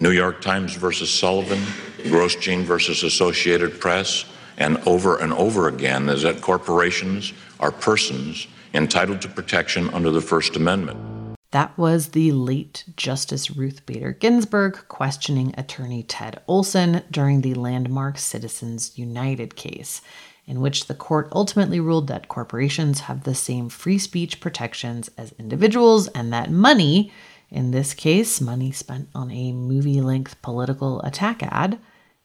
New 0.00 0.12
York 0.12 0.40
Times 0.40 0.74
versus 0.74 1.10
Sullivan, 1.10 1.58
Grosjean 2.04 2.62
versus 2.62 3.02
Associated 3.02 3.80
Press, 3.80 4.24
and 4.58 4.76
over 4.86 5.16
and 5.16 5.32
over 5.32 5.68
again 5.68 6.08
is 6.08 6.22
that 6.22 6.40
corporations 6.40 7.32
are 7.58 7.72
persons 7.72 8.46
entitled 8.74 9.22
to 9.22 9.28
protection 9.28 9.88
under 9.90 10.10
the 10.10 10.20
First 10.20 10.56
Amendment. 10.56 11.18
That 11.50 11.76
was 11.78 12.08
the 12.08 12.32
late 12.32 12.84
Justice 12.94 13.50
Ruth 13.50 13.86
Bader 13.86 14.12
Ginsburg 14.12 14.86
questioning 14.88 15.54
attorney 15.56 16.02
Ted 16.02 16.42
Olson 16.46 17.02
during 17.10 17.40
the 17.40 17.54
landmark 17.54 18.18
Citizens 18.18 18.98
United 18.98 19.56
case, 19.56 20.02
in 20.44 20.60
which 20.60 20.86
the 20.86 20.94
court 20.94 21.28
ultimately 21.32 21.80
ruled 21.80 22.06
that 22.08 22.28
corporations 22.28 23.00
have 23.00 23.24
the 23.24 23.34
same 23.34 23.70
free 23.70 23.98
speech 23.98 24.40
protections 24.40 25.08
as 25.16 25.32
individuals 25.38 26.08
and 26.08 26.30
that 26.34 26.50
money, 26.50 27.10
in 27.50 27.70
this 27.70 27.94
case, 27.94 28.42
money 28.42 28.70
spent 28.70 29.08
on 29.14 29.30
a 29.30 29.52
movie 29.52 30.02
length 30.02 30.40
political 30.42 31.00
attack 31.00 31.42
ad, 31.42 31.78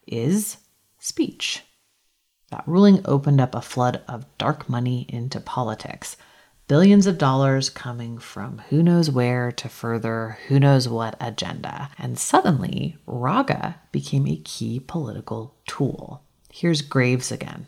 is 0.06 0.58
speech. 1.00 1.64
That 2.52 2.68
ruling 2.68 3.02
opened 3.06 3.40
up 3.40 3.56
a 3.56 3.62
flood 3.62 4.02
of 4.08 4.26
dark 4.38 4.68
money 4.68 5.06
into 5.08 5.40
politics 5.40 6.18
billions 6.74 7.06
of 7.06 7.20
dollars 7.20 7.70
coming 7.70 8.18
from 8.18 8.58
who 8.72 8.82
knows 8.82 9.08
where 9.08 9.52
to 9.52 9.70
further 9.70 10.40
who 10.48 10.60
knows 10.60 10.90
what 10.90 11.16
agenda. 11.22 11.88
And 12.00 12.18
suddenly, 12.18 12.98
Raga 13.06 13.80
became 13.92 14.26
a 14.26 14.38
key 14.38 14.80
political 14.80 15.54
tool. 15.68 16.24
Here's 16.52 16.82
Graves 16.82 17.32
again. 17.32 17.68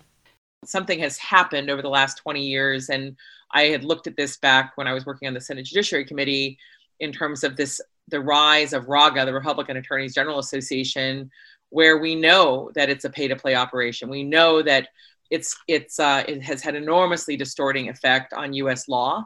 Something 0.66 0.98
has 1.02 1.20
happened 1.20 1.70
over 1.70 1.84
the 1.84 1.88
last 1.88 2.18
20 2.18 2.44
years, 2.48 2.90
and 2.90 3.16
I 3.52 3.66
had 3.66 3.84
looked 3.84 4.08
at 4.08 4.18
this 4.18 4.38
back 4.38 4.72
when 4.74 4.88
I 4.88 4.94
was 4.94 5.06
working 5.06 5.28
on 5.28 5.36
the 5.36 5.42
Senate 5.42 5.68
Judiciary 5.68 6.06
Committee 6.06 6.58
in 7.00 7.12
terms 7.12 7.44
of 7.44 7.58
this 7.58 7.80
the 8.08 8.22
rise 8.22 8.74
of 8.74 8.88
RAGA, 8.88 9.24
the 9.28 9.34
Republican 9.36 9.78
Attorneys 9.78 10.16
General 10.16 10.40
Association, 10.40 11.30
where 11.70 12.00
we 12.00 12.16
know 12.16 12.72
that 12.74 12.90
it's 12.90 13.06
a 13.06 13.12
pay 13.12 13.28
to 13.28 13.36
play 13.36 13.54
operation. 13.54 14.10
We 14.10 14.24
know 14.24 14.64
that 14.64 14.88
it's 15.30 15.56
it's 15.68 16.00
uh, 16.00 16.24
it 16.28 16.42
has 16.44 16.62
had 16.62 16.76
enormously 16.76 17.38
distorting 17.38 17.90
effect 17.90 18.34
on 18.34 18.54
U.S. 18.54 18.88
law. 18.88 19.26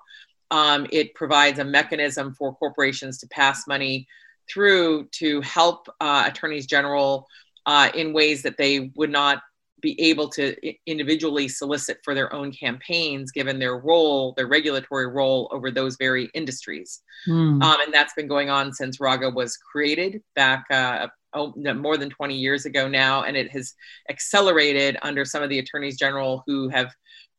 Um, 0.52 0.88
it 0.92 1.14
provides 1.14 1.60
a 1.60 1.66
mechanism 1.66 2.34
for 2.34 2.56
corporations 2.56 3.20
to 3.20 3.28
pass 3.28 3.68
money 3.68 4.08
through 4.52 5.08
to 5.12 5.42
help 5.42 5.88
uh, 6.00 6.24
attorneys 6.26 6.66
general 6.66 7.28
uh, 7.66 7.90
in 7.94 8.14
ways 8.14 8.42
that 8.42 8.58
they 8.58 8.92
would 8.96 9.12
not 9.12 9.44
be 9.82 10.00
able 10.02 10.28
to 10.28 10.56
individually 10.86 11.48
solicit 11.48 12.00
for 12.04 12.14
their 12.14 12.34
own 12.34 12.52
campaigns, 12.52 13.32
given 13.32 13.60
their 13.60 13.78
role, 13.78 14.34
their 14.36 14.48
regulatory 14.48 15.08
role 15.08 15.48
over 15.52 15.72
those 15.72 15.96
very 15.98 16.30
industries. 16.34 17.02
Mm. 17.28 17.64
Um, 17.64 17.82
and 17.82 17.94
that's 17.94 18.14
been 18.14 18.28
going 18.28 18.50
on 18.50 18.74
since 18.74 19.00
Raga 19.00 19.30
was 19.30 19.56
created 19.58 20.22
back 20.36 20.66
uh, 20.70 21.08
oh, 21.34 21.54
more 21.56 21.98
than 21.98 22.10
20 22.10 22.36
years 22.36 22.66
ago 22.66 22.88
now, 22.88 23.24
and 23.24 23.36
it 23.38 23.52
has 23.52 23.74
accelerated 24.10 24.98
under 25.02 25.26
some 25.26 25.44
of 25.44 25.50
the 25.50 25.60
attorneys 25.60 25.98
general 25.98 26.44
who 26.48 26.70
have 26.70 26.94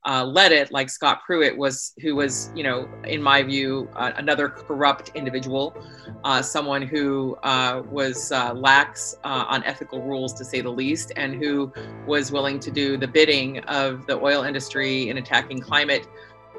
uh, 0.06 0.24
led 0.24 0.50
it, 0.50 0.72
like 0.72 0.88
Scott 0.88 1.20
Pruitt 1.26 1.56
was, 1.56 1.92
who 2.00 2.16
was, 2.16 2.50
you 2.54 2.62
know, 2.62 2.88
in 3.04 3.22
my 3.22 3.42
view, 3.42 3.88
uh, 3.94 4.12
another 4.16 4.48
corrupt 4.48 5.10
individual, 5.14 5.76
uh, 6.24 6.40
someone 6.40 6.80
who 6.80 7.36
uh, 7.42 7.82
was 7.90 8.32
uh, 8.32 8.54
lax 8.54 9.14
uh, 9.24 9.44
on 9.48 9.62
ethical 9.64 10.00
rules, 10.00 10.32
to 10.34 10.44
say 10.44 10.62
the 10.62 10.70
least, 10.70 11.12
and 11.16 11.34
who 11.34 11.70
was 12.06 12.32
willing 12.32 12.58
to 12.60 12.70
do 12.70 12.96
the 12.96 13.06
bidding 13.06 13.58
of 13.64 14.06
the 14.06 14.18
oil 14.18 14.44
industry 14.44 15.10
in 15.10 15.18
attacking 15.18 15.60
climate 15.60 16.06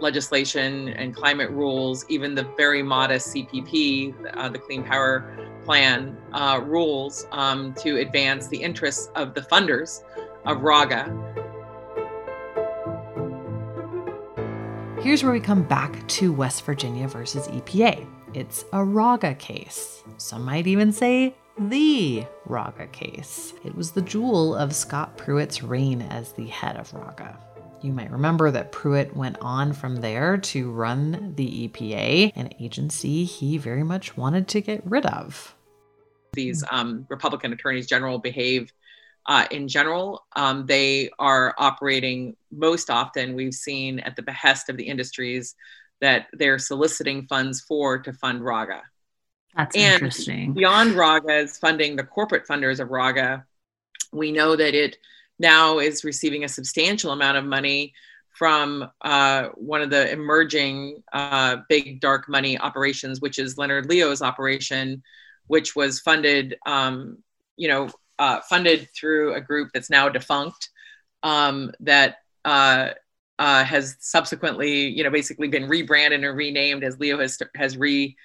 legislation 0.01 0.89
and 0.89 1.15
climate 1.15 1.50
rules, 1.51 2.05
even 2.10 2.36
the 2.36 2.43
very 2.58 2.84
modest 2.84 3.34
CPP, 3.34 4.15
uh, 4.36 4.50
the 4.50 4.60
Clean 4.60 4.84
Power 4.84 5.38
Plan 5.63 6.17
uh, 6.34 6.60
rules, 6.63 7.27
um, 7.31 7.74
to 7.75 7.98
advance 7.98 8.48
the 8.48 8.62
interests 8.62 9.10
of 9.15 9.34
the 9.34 9.41
funders 9.41 10.01
of 10.46 10.62
RAGA. 10.62 11.05
Here's 15.01 15.24
where 15.24 15.31
we 15.31 15.39
come 15.39 15.63
back 15.63 16.08
to 16.10 16.31
West 16.31 16.63
Virginia 16.63 17.08
versus 17.08 17.48
EPA. 17.48 18.08
It's 18.34 18.65
a 18.72 18.84
RAGA 18.84 19.36
case. 19.36 20.03
Some 20.17 20.46
might 20.46 20.67
even 20.67 20.91
say 20.91 21.36
the 21.58 22.25
RAGA 22.46 22.88
case. 22.88 23.53
It 23.65 23.75
was 23.75 23.91
the 23.91 24.01
jewel 24.01 24.55
of 24.55 24.75
Scott 24.75 25.17
Pruitt's 25.17 25.63
reign 25.63 26.01
as 26.03 26.34
the 26.34 26.48
head 26.48 26.77
of 26.77 26.93
RAGA. 26.93 27.50
You 27.81 27.91
might 27.91 28.11
remember 28.11 28.51
that 28.51 28.71
Pruitt 28.71 29.15
went 29.15 29.38
on 29.41 29.73
from 29.73 29.97
there 29.97 30.38
to 30.38 30.71
run 30.71 31.33
the 31.35 31.67
EPA, 31.67 32.33
an 32.35 32.53
agency 32.59 33.23
he 33.23 33.57
very 33.57 33.83
much 33.83 34.15
wanted 34.15 34.47
to 34.50 34.61
get 34.61 34.81
rid 34.85 35.05
of. 35.07 35.55
These 36.33 36.63
um, 36.69 37.07
Republican 37.09 37.53
attorneys 37.53 37.88
general 37.88 38.19
behave 38.19 38.71
uh, 39.25 39.45
in 39.51 39.67
general. 39.67 40.25
Um, 40.35 40.65
they 40.65 41.09
are 41.17 41.55
operating 41.57 42.35
most 42.51 42.89
often, 42.89 43.33
we've 43.33 43.53
seen, 43.53 44.00
at 44.00 44.15
the 44.15 44.21
behest 44.21 44.69
of 44.69 44.77
the 44.77 44.83
industries 44.83 45.55
that 46.01 46.27
they're 46.33 46.59
soliciting 46.59 47.25
funds 47.27 47.61
for 47.61 47.97
to 48.00 48.13
fund 48.13 48.43
Raga. 48.43 48.81
That's 49.55 49.75
and 49.75 49.93
interesting. 49.93 50.53
Beyond 50.53 50.93
Raga's 50.93 51.57
funding 51.57 51.95
the 51.95 52.03
corporate 52.03 52.47
funders 52.47 52.79
of 52.79 52.89
Raga, 52.89 53.45
we 54.11 54.31
know 54.31 54.55
that 54.55 54.73
it 54.73 54.97
now 55.41 55.79
is 55.79 56.03
receiving 56.03 56.43
a 56.43 56.50
substantial 56.50 57.12
amount 57.12 57.38
of 57.38 57.43
money 57.45 57.93
from 58.29 58.89
uh, 59.01 59.50
one 59.55 59.81
of 59.81 59.89
the 59.89 60.10
emerging 60.12 61.03
uh, 61.12 61.57
big 61.67 62.00
dark 62.00 62.29
money 62.29 62.57
operations, 62.57 63.19
which 63.19 63.38
is 63.39 63.57
Leonard 63.57 63.88
Leo's 63.88 64.21
operation, 64.21 65.03
which 65.48 65.75
was 65.75 66.00
funded, 66.00 66.57
um, 66.65 67.17
you 67.57 67.67
know, 67.67 67.89
uh, 68.19 68.39
funded 68.41 68.88
through 68.95 69.33
a 69.33 69.41
group 69.41 69.69
that's 69.74 69.89
now 69.89 70.07
defunct 70.07 70.69
um, 71.24 71.71
that 71.79 72.17
uh, 72.45 72.89
uh, 73.38 73.63
has 73.63 73.98
subsequently, 74.00 74.88
you 74.88 75.03
know, 75.03 75.10
basically 75.10 75.48
been 75.48 75.67
rebranded 75.67 76.24
and 76.24 76.38
renamed 76.38 76.83
as 76.83 77.00
Leo 77.00 77.19
has 77.19 77.38
has 77.55 77.77
re 77.77 78.15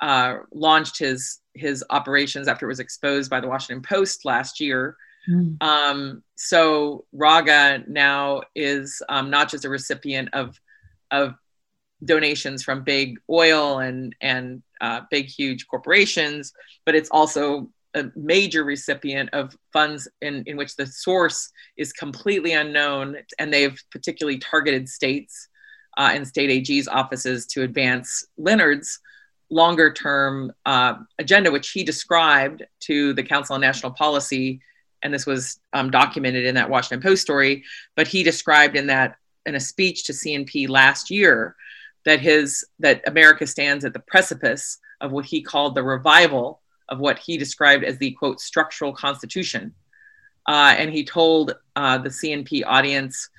uh, 0.00 0.38
launched 0.52 0.98
his 0.98 1.40
his 1.54 1.84
operations 1.90 2.48
after 2.48 2.66
it 2.66 2.68
was 2.68 2.80
exposed 2.80 3.30
by 3.30 3.40
the 3.40 3.48
Washington 3.48 3.82
Post 3.82 4.24
last 4.24 4.60
year. 4.60 4.96
Mm. 5.28 5.62
Um, 5.62 6.22
so 6.34 7.04
Raga 7.12 7.84
now 7.86 8.42
is 8.54 9.02
um, 9.08 9.30
not 9.30 9.50
just 9.50 9.64
a 9.64 9.68
recipient 9.68 10.28
of 10.32 10.58
of 11.10 11.34
donations 12.04 12.62
from 12.62 12.82
big 12.82 13.18
oil 13.30 13.78
and 13.78 14.14
and 14.20 14.62
uh, 14.80 15.02
big 15.10 15.26
huge 15.26 15.66
corporations, 15.66 16.52
but 16.84 16.94
it's 16.94 17.10
also 17.10 17.70
a 17.94 18.10
major 18.16 18.64
recipient 18.64 19.30
of 19.32 19.56
funds 19.72 20.08
in, 20.20 20.42
in 20.46 20.56
which 20.56 20.74
the 20.76 20.86
source 20.86 21.50
is 21.76 21.92
completely 21.92 22.52
unknown, 22.52 23.16
and 23.38 23.52
they've 23.52 23.80
particularly 23.90 24.38
targeted 24.38 24.88
states 24.88 25.48
uh, 25.96 26.10
and 26.12 26.26
state 26.26 26.50
AG's 26.50 26.88
offices 26.88 27.46
to 27.46 27.62
advance 27.62 28.26
Leonard's 28.36 29.00
longer 29.50 29.92
term 29.92 30.52
uh, 30.66 30.94
agenda, 31.18 31.50
which 31.50 31.70
he 31.70 31.84
described 31.84 32.64
to 32.80 33.12
the 33.14 33.22
Council 33.22 33.54
on 33.54 33.60
National 33.60 33.92
Policy. 33.92 34.60
And 35.04 35.14
this 35.14 35.26
was 35.26 35.60
um, 35.72 35.90
documented 35.90 36.44
in 36.44 36.56
that 36.56 36.68
Washington 36.68 37.06
Post 37.06 37.22
story. 37.22 37.62
But 37.94 38.08
he 38.08 38.24
described 38.24 38.76
in 38.76 38.88
that 38.88 39.16
in 39.46 39.54
a 39.54 39.60
speech 39.60 40.04
to 40.04 40.12
CNP 40.12 40.68
last 40.68 41.10
year 41.10 41.54
that 42.04 42.20
his 42.20 42.64
that 42.80 43.02
America 43.06 43.46
stands 43.46 43.84
at 43.84 43.92
the 43.92 44.00
precipice 44.00 44.78
of 45.00 45.12
what 45.12 45.24
he 45.24 45.42
called 45.42 45.74
the 45.74 45.82
revival 45.82 46.60
of 46.88 46.98
what 46.98 47.18
he 47.18 47.36
described 47.36 47.84
as 47.84 47.98
the 47.98 48.12
quote 48.12 48.40
structural 48.40 48.92
constitution. 48.92 49.74
Uh, 50.46 50.74
and 50.76 50.92
he 50.92 51.04
told 51.04 51.54
uh, 51.76 51.98
the 51.98 52.10
CNP 52.10 52.62
audience 52.66 53.30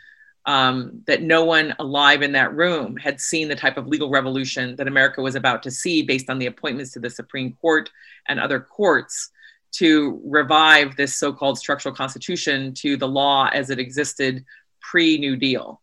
um, 0.48 1.04
that 1.08 1.22
no 1.22 1.44
one 1.44 1.76
alive 1.80 2.22
in 2.22 2.32
that 2.34 2.54
room 2.54 2.98
had 2.98 3.20
seen 3.20 3.48
the 3.48 3.56
type 3.56 3.78
of 3.78 3.88
legal 3.88 4.10
revolution 4.10 4.76
that 4.76 4.88
America 4.88 5.22
was 5.22 5.36
about 5.36 5.64
to 5.64 5.72
see 5.72 6.04
based 6.04 6.30
on 6.30 6.40
the 6.40 6.46
appointments 6.46 6.92
to 6.92 7.00
the 7.00 7.10
Supreme 7.10 7.54
Court 7.62 7.90
and 8.28 8.40
other 8.40 8.60
courts 8.60 9.32
to 9.78 10.22
revive 10.26 10.96
this 10.96 11.16
so 11.16 11.34
called 11.34 11.58
structural 11.58 11.94
constitution 11.94 12.74
to 12.74 12.98
the 12.98 13.08
law 13.08 13.50
as 13.54 13.70
it 13.70 13.80
existed 13.80 14.46
pre 14.82 15.18
New 15.18 15.36
Deal. 15.36 15.82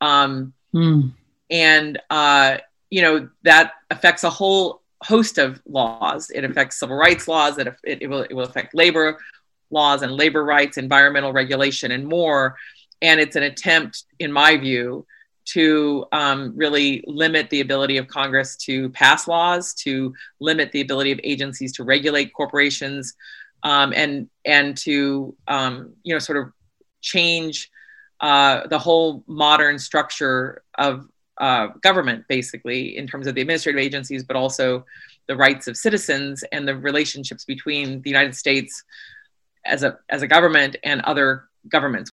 Um, 0.00 0.52
mm. 0.74 1.12
And, 1.50 2.00
uh, 2.10 2.58
you 2.90 3.02
know, 3.02 3.28
that 3.42 3.72
affects 3.90 4.24
a 4.24 4.30
whole 4.30 4.82
host 5.02 5.38
of 5.38 5.60
laws. 5.66 6.30
It 6.30 6.44
affects 6.44 6.78
civil 6.78 6.96
rights 6.96 7.28
laws, 7.28 7.58
it, 7.58 7.68
it, 7.84 8.02
it, 8.02 8.06
will, 8.06 8.22
it 8.22 8.32
will 8.32 8.44
affect 8.44 8.74
labor 8.74 9.18
laws 9.70 10.02
and 10.02 10.12
labor 10.12 10.44
rights, 10.44 10.76
environmental 10.76 11.32
regulation, 11.32 11.92
and 11.92 12.06
more 12.06 12.56
and 13.02 13.20
it's 13.20 13.36
an 13.36 13.42
attempt, 13.42 14.04
in 14.20 14.32
my 14.32 14.56
view, 14.56 15.04
to 15.44 16.06
um, 16.12 16.52
really 16.56 17.02
limit 17.06 17.50
the 17.50 17.60
ability 17.60 17.96
of 17.96 18.06
Congress 18.08 18.56
to 18.56 18.90
pass 18.90 19.26
laws, 19.26 19.74
to 19.74 20.14
limit 20.40 20.72
the 20.72 20.80
ability 20.80 21.12
of 21.12 21.20
agencies 21.24 21.72
to 21.72 21.84
regulate 21.84 22.32
corporations, 22.32 23.14
um, 23.62 23.92
and 23.94 24.28
and 24.44 24.76
to 24.78 25.34
um, 25.48 25.92
you 26.02 26.14
know 26.14 26.18
sort 26.18 26.38
of 26.38 26.52
change 27.00 27.70
uh, 28.20 28.66
the 28.68 28.78
whole 28.78 29.24
modern 29.26 29.78
structure 29.78 30.62
of 30.78 31.08
uh, 31.38 31.68
government, 31.82 32.24
basically 32.28 32.96
in 32.96 33.06
terms 33.06 33.26
of 33.26 33.34
the 33.34 33.40
administrative 33.40 33.80
agencies, 33.80 34.22
but 34.22 34.36
also 34.36 34.84
the 35.26 35.36
rights 35.36 35.66
of 35.66 35.76
citizens 35.76 36.44
and 36.52 36.66
the 36.66 36.76
relationships 36.76 37.44
between 37.44 38.00
the 38.02 38.10
United 38.10 38.34
States 38.34 38.84
as 39.64 39.82
a 39.82 39.98
as 40.08 40.22
a 40.22 40.26
government 40.26 40.76
and 40.84 41.00
other 41.02 41.44
governments. 41.68 42.10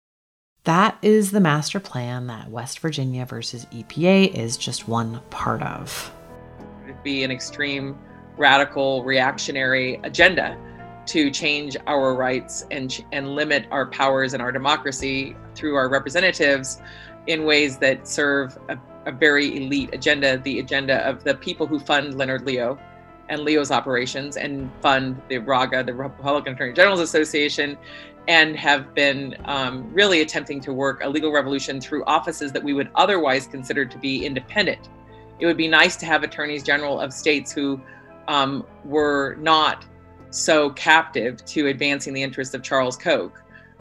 That 0.70 1.00
is 1.02 1.32
the 1.32 1.40
master 1.40 1.80
plan 1.80 2.28
that 2.28 2.52
West 2.52 2.78
Virginia 2.78 3.26
versus 3.26 3.66
EPA 3.74 4.32
is 4.36 4.56
just 4.56 4.88
one 4.88 5.20
part 5.32 5.64
of. 5.64 6.14
It'd 6.84 7.02
be 7.02 7.24
an 7.24 7.32
extreme, 7.32 7.98
radical, 8.38 9.04
reactionary 9.04 10.00
agenda 10.04 10.56
to 11.08 11.32
change 11.32 11.76
our 11.88 12.14
rights 12.14 12.68
and, 12.70 13.04
and 13.12 13.34
limit 13.34 13.66
our 13.72 13.88
powers 13.88 14.36
and 14.36 14.44
our 14.44 14.52
democracy 14.52 15.36
through 15.56 15.74
our 15.74 15.90
representatives 15.90 16.80
in 17.26 17.46
ways 17.46 17.80
that 17.80 18.08
serve 18.08 18.56
a, 18.70 18.78
a 19.08 19.12
very 19.12 19.58
elite 19.58 19.90
agenda, 19.92 20.38
the 20.38 20.60
agenda 20.60 20.98
of 20.98 21.24
the 21.24 21.34
people 21.34 21.66
who 21.66 21.80
fund 21.80 22.16
Leonard 22.16 22.46
Leo 22.46 22.78
and 23.30 23.42
Leo's 23.42 23.72
operations 23.72 24.38
and 24.38 24.70
fund 24.82 25.20
the 25.30 25.38
RAGA, 25.38 25.84
the 25.84 25.94
Republican 25.94 26.54
Attorney 26.54 26.74
General's 26.74 27.00
Association, 27.00 27.78
and 28.30 28.56
have 28.56 28.94
been 28.94 29.36
um, 29.46 29.92
really 29.92 30.22
attempting 30.22 30.62
to 30.62 30.72
work 30.72 31.04
a 31.04 31.10
legal 31.10 31.32
revolution 31.32 31.82
through 31.82 32.06
offices 32.06 32.52
that 32.52 32.64
we 32.64 32.74
would 32.74 32.88
otherwise 32.94 33.48
consider 33.48 33.86
to 33.86 33.98
be 33.98 34.24
independent. 34.24 34.88
It 35.40 35.48
would 35.48 35.58
be 35.58 35.68
nice 35.68 35.96
to 35.98 36.06
have 36.06 36.22
attorneys 36.22 36.62
general 36.62 37.02
of 37.02 37.12
states 37.12 37.52
who 37.52 37.82
um, 38.28 38.68
were 38.86 39.36
not 39.40 39.84
so 40.30 40.70
captive 40.70 41.44
to 41.46 41.68
advancing 41.68 42.14
the 42.14 42.22
interests 42.22 42.54
of 42.54 42.62
Charles 42.62 42.96
Koch. 42.96 43.34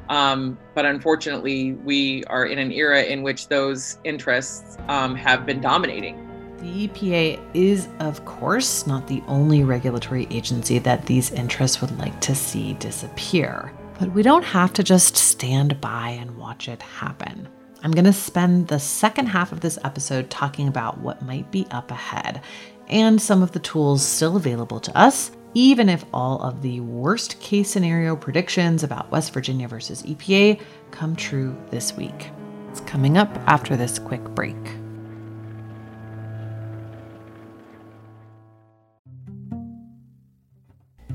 Um, 0.09 0.57
but 0.75 0.87
unfortunately, 0.87 1.75
we 1.75 2.25
are 2.25 2.47
in 2.47 2.59
an 2.59 2.73
era 2.73 3.03
in 3.03 3.23
which 3.23 3.49
those 3.49 3.99
interests 4.05 4.79
um, 4.89 5.15
have 5.15 5.45
been 5.45 5.61
dominating. 5.61 6.25
The 6.57 6.89
EPA 6.89 7.39
is, 7.53 7.89
of 8.01 8.25
course, 8.25 8.87
not 8.87 9.07
the 9.07 9.23
only 9.27 9.63
regulatory 9.63 10.27
agency 10.31 10.79
that 10.79 11.05
these 11.05 11.33
interests 11.33 11.83
would 11.83 11.97
like 11.99 12.19
to 12.23 12.35
see 12.35 12.73
disappear. 12.75 13.71
But 13.99 14.13
we 14.15 14.23
don't 14.23 14.45
have 14.45 14.73
to 14.75 14.85
just 14.85 15.17
stand 15.17 15.81
by 15.81 16.11
and 16.11 16.37
watch 16.37 16.69
it 16.69 16.81
happen. 16.83 17.49
I'm 17.83 17.91
going 17.91 18.05
to 18.05 18.13
spend 18.13 18.69
the 18.69 18.79
second 18.79 19.27
half 19.27 19.53
of 19.53 19.61
this 19.61 19.79
episode 19.85 20.31
talking 20.31 20.69
about 20.69 20.99
what 20.99 21.23
might 21.23 21.51
be 21.51 21.67
up 21.71 21.91
ahead 21.91 22.41
and 22.89 23.21
some 23.21 23.43
of 23.43 23.53
the 23.53 23.59
tools 23.59 24.03
still 24.03 24.37
available 24.37 24.81
to 24.81 24.97
us, 24.97 25.31
even 25.55 25.89
if 25.89 26.05
all 26.13 26.41
of 26.43 26.63
the 26.63 26.81
worst 26.81 27.41
case 27.41 27.71
scenario 27.71 28.17
predictions 28.17 28.83
about 28.83 29.11
West 29.11 29.33
Virginia 29.33 29.69
versus 29.69 30.03
EPA 30.05 30.61
come 30.91 31.15
true 31.15 31.57
this 31.71 31.97
week. 31.97 32.31
It's 32.71 32.81
coming 32.81 33.19
up 33.19 33.31
after 33.47 33.77
this 33.77 33.99
quick 33.99 34.23
break. 34.35 34.57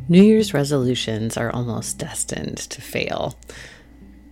New 0.10 0.22
Year's 0.22 0.54
resolutions 0.54 1.38
are 1.38 1.50
almost 1.52 1.98
destined 1.98 2.58
to 2.58 2.82
fail. 2.82 3.38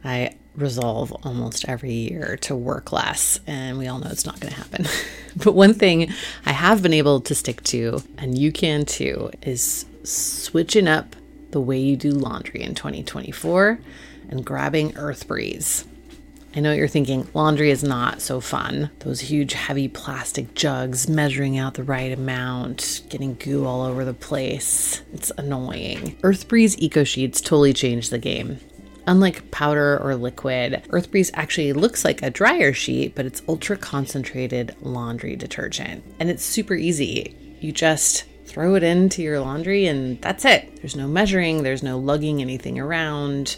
I 0.04 0.36
resolve 0.56 1.14
almost 1.24 1.68
every 1.70 1.94
year 1.94 2.38
to 2.42 2.56
work 2.56 2.92
less, 2.92 3.40
and 3.48 3.78
we 3.78 3.88
all 3.88 4.00
know 4.00 4.10
it's 4.10 4.26
not 4.26 4.40
going 4.42 4.54
to 4.54 4.60
happen. 4.60 4.86
but 5.36 5.54
one 5.54 5.74
thing 5.74 6.12
I 6.46 6.52
have 6.52 6.82
been 6.82 6.94
able 6.94 7.22
to 7.22 7.36
stick 7.36 7.64
to, 7.64 8.04
and 8.18 8.38
you 8.38 8.52
can 8.52 8.86
too, 8.86 9.32
is 9.42 9.86
switching 10.04 10.88
up 10.88 11.16
the 11.52 11.62
way 11.62 11.80
you 11.80 11.96
do 11.96 12.12
laundry 12.12 12.62
in 12.62 12.76
2024 12.76 13.80
and 14.30 14.46
grabbing 14.46 14.98
Earth 14.98 15.28
Breeze. 15.28 15.86
I 16.54 16.60
know 16.60 16.70
what 16.70 16.78
you're 16.78 16.90
thinking 16.90 17.28
laundry 17.34 17.70
is 17.72 17.82
not 17.82 18.22
so 18.22 18.42
fun. 18.42 18.92
Those 19.00 19.22
huge, 19.22 19.54
heavy 19.54 19.88
plastic 19.88 20.54
jugs, 20.54 21.08
measuring 21.08 21.58
out 21.58 21.76
the 21.76 21.84
right 21.84 22.12
amount, 22.12 23.04
getting 23.10 23.36
goo 23.36 23.66
all 23.66 23.84
over 23.84 24.04
the 24.04 24.14
place. 24.14 25.02
It's 25.14 25.32
annoying. 25.38 26.18
Earthbreeze 26.24 26.78
Eco 26.80 27.06
Sheets 27.06 27.40
totally 27.40 27.72
changed 27.72 28.12
the 28.12 28.18
game. 28.18 28.60
Unlike 29.08 29.50
powder 29.52 29.98
or 30.04 30.16
liquid, 30.16 30.84
Earthbreeze 30.90 31.32
actually 31.34 31.72
looks 31.72 32.04
like 32.04 32.22
a 32.22 32.30
dryer 32.30 32.74
sheet, 32.74 33.16
but 33.16 33.26
it's 33.26 33.42
ultra 33.48 33.78
concentrated 33.78 34.76
laundry 34.82 35.38
detergent. 35.38 36.04
And 36.20 36.30
it's 36.30 36.44
super 36.44 36.76
easy. 36.76 37.36
You 37.62 37.72
just 37.72 38.26
throw 38.46 38.76
it 38.76 38.84
into 38.84 39.22
your 39.22 39.40
laundry 39.40 39.86
and 39.86 40.22
that's 40.22 40.44
it. 40.44 40.76
There's 40.82 40.98
no 40.98 41.08
measuring, 41.08 41.64
there's 41.64 41.84
no 41.84 41.98
lugging 41.98 42.42
anything 42.42 42.78
around. 42.78 43.56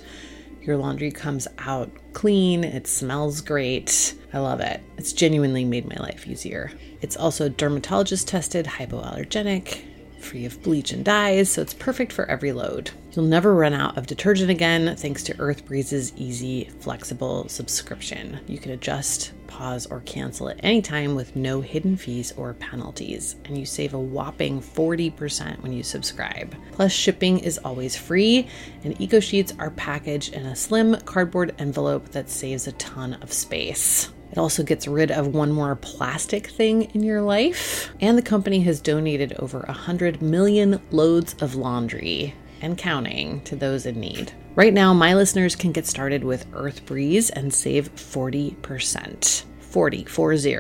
Your 0.64 0.78
laundry 0.78 1.12
comes 1.12 1.48
out 1.60 1.92
clean, 2.14 2.64
it 2.64 2.88
smells 2.88 3.42
great. 3.42 4.14
I 4.32 4.40
love 4.40 4.62
it. 4.62 4.82
It's 4.98 5.12
genuinely 5.12 5.66
made 5.66 5.88
my 5.88 5.98
life 5.98 6.26
easier. 6.26 6.72
It's 7.02 7.18
also 7.18 7.50
dermatologist 7.50 8.30
tested, 8.30 8.66
hypoallergenic, 8.66 9.82
free 10.24 10.46
of 10.46 10.62
bleach 10.64 10.92
and 10.92 11.04
dyes, 11.04 11.52
so 11.52 11.62
it's 11.62 11.74
perfect 11.74 12.12
for 12.12 12.26
every 12.26 12.52
load. 12.52 12.92
You'll 13.12 13.26
never 13.26 13.54
run 13.54 13.74
out 13.74 13.98
of 13.98 14.08
detergent 14.08 14.50
again 14.50 14.96
thanks 14.96 15.22
to 15.24 15.40
Earth 15.40 15.66
Breeze's 15.66 16.14
easy, 16.16 16.72
flexible 16.80 17.48
subscription. 17.48 18.40
You 18.48 18.58
can 18.58 18.72
adjust, 18.72 19.34
pause, 19.46 19.86
or 19.86 20.02
cancel 20.02 20.50
at 20.50 20.60
any 20.64 20.82
time 20.82 21.14
with 21.14 21.36
no 21.36 21.62
hidden 21.62 21.96
fees 21.96 22.34
or 22.38 22.56
penalties, 22.56 23.36
and 23.46 23.58
you 23.58 23.66
save 23.66 23.94
a 23.94 24.00
whopping 24.00 24.62
40% 24.62 25.62
when 25.62 25.74
you 25.74 25.84
subscribe. 25.84 26.56
Plus, 26.72 26.92
shipping 26.92 27.40
is 27.40 27.60
always 27.60 27.96
free, 27.96 28.48
and 28.84 29.00
Eco 29.00 29.20
Sheets 29.20 29.54
are 29.60 29.70
packaged 29.72 30.34
in 30.34 30.46
a 30.46 30.56
slim 30.56 30.96
cardboard 31.02 31.54
envelope 31.60 32.10
that 32.10 32.30
saves 32.30 32.66
a 32.66 32.72
ton 32.74 33.14
of 33.22 33.32
space. 33.32 34.10
It 34.34 34.40
also 34.40 34.64
gets 34.64 34.88
rid 34.88 35.12
of 35.12 35.28
one 35.28 35.52
more 35.52 35.76
plastic 35.76 36.48
thing 36.48 36.86
in 36.96 37.04
your 37.04 37.22
life. 37.22 37.94
And 38.02 38.18
the 38.18 38.24
company 38.24 38.62
has 38.62 38.82
donated 38.82 39.34
over 39.34 39.60
100 39.60 40.24
million 40.24 40.82
loads 40.90 41.36
of 41.40 41.54
laundry 41.54 42.34
and 42.60 42.76
counting 42.76 43.42
to 43.42 43.56
those 43.56 43.86
in 43.86 44.00
need. 44.00 44.34
Right 44.56 44.74
now, 44.74 44.92
my 44.92 45.14
listeners 45.14 45.56
can 45.56 45.72
get 45.72 45.86
started 45.86 46.24
with 46.24 46.48
Earth 46.52 46.84
Breeze 46.88 47.30
and 47.30 47.54
save 47.54 47.94
40%. 47.94 49.44
40, 49.60 50.06
40. 50.06 50.58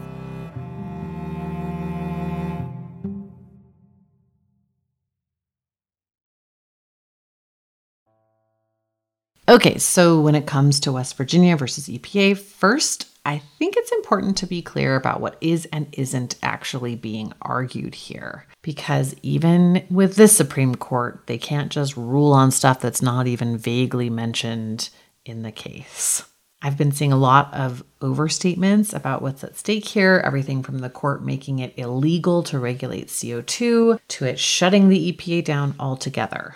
Okay, 9.51 9.77
so 9.79 10.21
when 10.21 10.33
it 10.33 10.47
comes 10.47 10.79
to 10.79 10.93
West 10.93 11.17
Virginia 11.17 11.57
versus 11.57 11.89
EPA, 11.89 12.37
first, 12.37 13.09
I 13.25 13.39
think 13.59 13.75
it's 13.75 13.91
important 13.91 14.37
to 14.37 14.47
be 14.47 14.61
clear 14.61 14.95
about 14.95 15.19
what 15.19 15.35
is 15.41 15.67
and 15.73 15.87
isn't 15.91 16.35
actually 16.41 16.95
being 16.95 17.33
argued 17.41 17.93
here. 17.93 18.47
Because 18.61 19.13
even 19.23 19.85
with 19.89 20.15
this 20.15 20.33
Supreme 20.33 20.75
Court, 20.75 21.23
they 21.27 21.37
can't 21.37 21.69
just 21.69 21.97
rule 21.97 22.31
on 22.31 22.51
stuff 22.51 22.79
that's 22.79 23.01
not 23.01 23.27
even 23.27 23.57
vaguely 23.57 24.09
mentioned 24.09 24.89
in 25.25 25.41
the 25.41 25.51
case. 25.51 26.23
I've 26.61 26.77
been 26.77 26.93
seeing 26.93 27.11
a 27.11 27.17
lot 27.17 27.53
of 27.53 27.83
overstatements 27.99 28.93
about 28.93 29.21
what's 29.21 29.43
at 29.43 29.57
stake 29.57 29.85
here, 29.85 30.21
everything 30.23 30.63
from 30.63 30.79
the 30.79 30.89
court 30.89 31.25
making 31.25 31.59
it 31.59 31.73
illegal 31.75 32.41
to 32.43 32.57
regulate 32.57 33.07
CO2 33.07 33.99
to 34.07 34.25
it 34.25 34.39
shutting 34.39 34.87
the 34.87 35.11
EPA 35.11 35.43
down 35.43 35.75
altogether. 35.77 36.55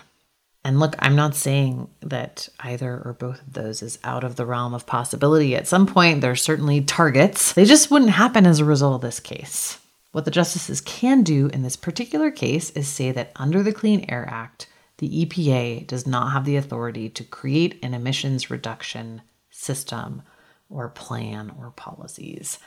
And 0.66 0.80
look, 0.80 0.96
I'm 0.98 1.14
not 1.14 1.36
saying 1.36 1.88
that 2.00 2.48
either 2.58 3.00
or 3.04 3.12
both 3.12 3.40
of 3.40 3.52
those 3.52 3.82
is 3.82 4.00
out 4.02 4.24
of 4.24 4.34
the 4.34 4.44
realm 4.44 4.74
of 4.74 4.84
possibility. 4.84 5.54
At 5.54 5.68
some 5.68 5.86
point, 5.86 6.22
there's 6.22 6.42
certainly 6.42 6.80
targets. 6.80 7.52
They 7.52 7.64
just 7.64 7.88
wouldn't 7.88 8.10
happen 8.10 8.46
as 8.46 8.58
a 8.58 8.64
result 8.64 8.96
of 8.96 9.00
this 9.00 9.20
case. 9.20 9.78
What 10.10 10.24
the 10.24 10.32
justices 10.32 10.80
can 10.80 11.22
do 11.22 11.46
in 11.52 11.62
this 11.62 11.76
particular 11.76 12.32
case 12.32 12.70
is 12.70 12.88
say 12.88 13.12
that 13.12 13.30
under 13.36 13.62
the 13.62 13.72
Clean 13.72 14.04
Air 14.08 14.26
Act, 14.28 14.66
the 14.98 15.24
EPA 15.24 15.86
does 15.86 16.04
not 16.04 16.32
have 16.32 16.44
the 16.44 16.56
authority 16.56 17.08
to 17.10 17.22
create 17.22 17.78
an 17.80 17.94
emissions 17.94 18.50
reduction 18.50 19.22
system 19.50 20.22
or 20.68 20.88
plan 20.88 21.54
or 21.60 21.70
policies. 21.70 22.58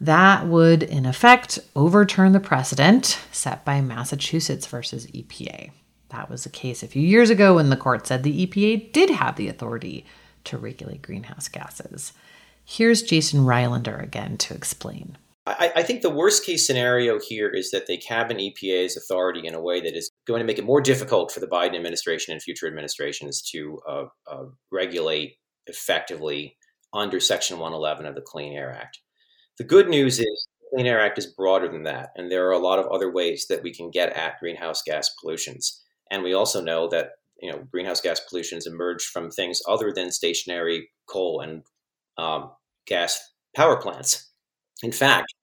That 0.00 0.46
would, 0.46 0.82
in 0.82 1.04
effect, 1.04 1.58
overturn 1.76 2.32
the 2.32 2.40
precedent 2.40 3.18
set 3.30 3.62
by 3.66 3.82
Massachusetts 3.82 4.66
versus 4.66 5.06
EPA. 5.08 5.70
That 6.12 6.30
was 6.30 6.44
the 6.44 6.50
case 6.50 6.82
a 6.82 6.88
few 6.88 7.02
years 7.02 7.30
ago 7.30 7.56
when 7.56 7.70
the 7.70 7.76
court 7.76 8.06
said 8.06 8.22
the 8.22 8.46
EPA 8.46 8.92
did 8.92 9.10
have 9.10 9.36
the 9.36 9.48
authority 9.48 10.04
to 10.44 10.58
regulate 10.58 11.02
greenhouse 11.02 11.48
gases. 11.48 12.12
Here's 12.64 13.02
Jason 13.02 13.40
Rylander 13.40 14.02
again 14.02 14.36
to 14.38 14.54
explain. 14.54 15.16
I, 15.46 15.72
I, 15.76 15.82
think 15.82 16.02
the 16.02 16.10
worst 16.10 16.46
case 16.46 16.64
scenario 16.64 17.18
here 17.18 17.48
is 17.48 17.72
that 17.72 17.88
they 17.88 17.96
cabin 17.96 18.36
EPA's 18.36 18.96
authority 18.96 19.44
in 19.44 19.54
a 19.54 19.60
way 19.60 19.80
that 19.80 19.96
is 19.96 20.08
going 20.24 20.38
to 20.38 20.44
make 20.44 20.58
it 20.58 20.64
more 20.64 20.80
difficult 20.80 21.32
for 21.32 21.40
the 21.40 21.48
Biden 21.48 21.74
administration 21.74 22.32
and 22.32 22.40
future 22.40 22.68
administrations 22.68 23.42
to 23.50 23.80
uh, 23.88 24.04
uh, 24.30 24.44
regulate 24.70 25.34
effectively 25.66 26.56
under 26.92 27.18
Section 27.18 27.58
111 27.58 28.06
of 28.06 28.14
the 28.14 28.20
Clean 28.20 28.52
Air 28.52 28.72
Act. 28.72 29.00
The 29.58 29.64
good 29.64 29.88
news 29.88 30.20
is 30.20 30.46
the 30.60 30.76
Clean 30.76 30.86
Air 30.86 31.00
Act 31.00 31.18
is 31.18 31.26
broader 31.26 31.68
than 31.68 31.82
that, 31.84 32.10
and 32.14 32.30
there 32.30 32.46
are 32.46 32.52
a 32.52 32.58
lot 32.58 32.78
of 32.78 32.86
other 32.86 33.10
ways 33.10 33.46
that 33.48 33.64
we 33.64 33.74
can 33.74 33.90
get 33.90 34.16
at 34.16 34.38
greenhouse 34.38 34.82
gas 34.82 35.10
pollutions. 35.20 35.81
And 36.12 36.22
we 36.22 36.34
also 36.34 36.62
know 36.62 36.86
that 36.88 37.12
you 37.40 37.50
know 37.50 37.64
greenhouse 37.72 38.00
gas 38.00 38.20
pollutions 38.28 38.66
emerge 38.66 39.02
from 39.02 39.30
things 39.30 39.60
other 39.68 39.92
than 39.92 40.12
stationary 40.12 40.90
coal 41.08 41.40
and 41.40 41.64
um, 42.18 42.52
gas 42.86 43.20
power 43.56 43.76
plants. 43.80 44.30
In 44.84 44.92
fact, 44.92 45.34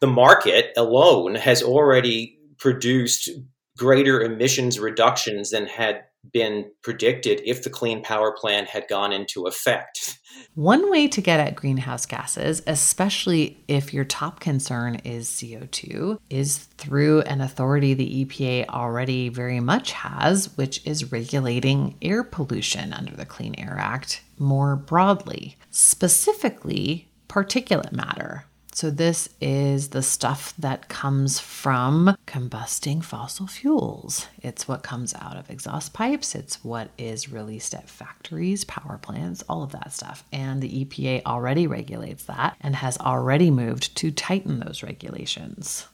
the 0.00 0.06
market 0.08 0.72
alone 0.76 1.34
has 1.34 1.62
already 1.62 2.38
produced 2.58 3.30
greater 3.78 4.22
emissions 4.22 4.80
reductions 4.80 5.50
than 5.50 5.66
had 5.66 6.02
been 6.32 6.70
predicted 6.82 7.40
if 7.44 7.62
the 7.62 7.70
Clean 7.70 8.02
Power 8.02 8.32
Plan 8.32 8.66
had 8.66 8.88
gone 8.88 9.12
into 9.12 9.46
effect. 9.46 10.18
One 10.54 10.90
way 10.90 11.08
to 11.08 11.20
get 11.20 11.40
at 11.40 11.56
greenhouse 11.56 12.06
gases, 12.06 12.62
especially 12.66 13.62
if 13.68 13.92
your 13.92 14.04
top 14.04 14.40
concern 14.40 14.96
is 14.96 15.28
CO2, 15.28 16.18
is 16.30 16.58
through 16.78 17.22
an 17.22 17.40
authority 17.40 17.94
the 17.94 18.24
EPA 18.24 18.68
already 18.68 19.28
very 19.28 19.60
much 19.60 19.92
has, 19.92 20.56
which 20.56 20.84
is 20.86 21.12
regulating 21.12 21.96
air 22.02 22.22
pollution 22.22 22.92
under 22.92 23.14
the 23.14 23.26
Clean 23.26 23.54
Air 23.58 23.76
Act 23.78 24.22
more 24.38 24.76
broadly, 24.76 25.56
specifically 25.70 27.08
particulate 27.28 27.92
matter. 27.92 28.44
So, 28.76 28.90
this 28.90 29.30
is 29.40 29.88
the 29.88 30.02
stuff 30.02 30.52
that 30.58 30.90
comes 30.90 31.40
from 31.40 32.14
combusting 32.26 33.02
fossil 33.02 33.46
fuels. 33.46 34.26
It's 34.42 34.68
what 34.68 34.82
comes 34.82 35.14
out 35.14 35.38
of 35.38 35.48
exhaust 35.48 35.94
pipes, 35.94 36.34
it's 36.34 36.62
what 36.62 36.90
is 36.98 37.32
released 37.32 37.72
at 37.72 37.88
factories, 37.88 38.64
power 38.64 38.98
plants, 38.98 39.42
all 39.48 39.62
of 39.62 39.72
that 39.72 39.94
stuff. 39.94 40.24
And 40.30 40.60
the 40.60 40.84
EPA 40.84 41.22
already 41.24 41.66
regulates 41.66 42.24
that 42.24 42.58
and 42.60 42.76
has 42.76 42.98
already 42.98 43.50
moved 43.50 43.96
to 43.96 44.10
tighten 44.10 44.60
those 44.60 44.82
regulations. 44.82 45.86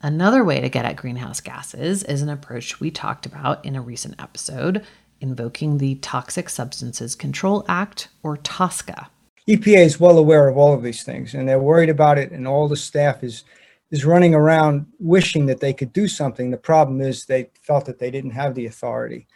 Another 0.00 0.42
way 0.42 0.62
to 0.62 0.70
get 0.70 0.86
at 0.86 0.96
greenhouse 0.96 1.42
gases 1.42 2.02
is 2.04 2.22
an 2.22 2.30
approach 2.30 2.80
we 2.80 2.90
talked 2.90 3.26
about 3.26 3.62
in 3.66 3.76
a 3.76 3.82
recent 3.82 4.14
episode, 4.18 4.82
invoking 5.20 5.76
the 5.76 5.96
Toxic 5.96 6.48
Substances 6.48 7.14
Control 7.14 7.66
Act, 7.68 8.08
or 8.22 8.38
TSCA. 8.38 9.08
EPA 9.50 9.84
is 9.84 9.98
well 9.98 10.18
aware 10.18 10.48
of 10.48 10.56
all 10.56 10.72
of 10.72 10.82
these 10.82 11.02
things, 11.02 11.34
and 11.34 11.48
they're 11.48 11.58
worried 11.58 11.88
about 11.88 12.18
it. 12.18 12.30
And 12.30 12.46
all 12.46 12.68
the 12.68 12.76
staff 12.76 13.24
is 13.24 13.44
is 13.90 14.04
running 14.04 14.34
around 14.34 14.86
wishing 15.00 15.46
that 15.46 15.58
they 15.58 15.72
could 15.72 15.92
do 15.92 16.06
something. 16.06 16.50
The 16.50 16.56
problem 16.56 17.00
is 17.00 17.24
they 17.24 17.50
felt 17.60 17.86
that 17.86 17.98
they 17.98 18.10
didn't 18.12 18.30
have 18.30 18.54
the 18.54 18.66
authority, 18.66 19.26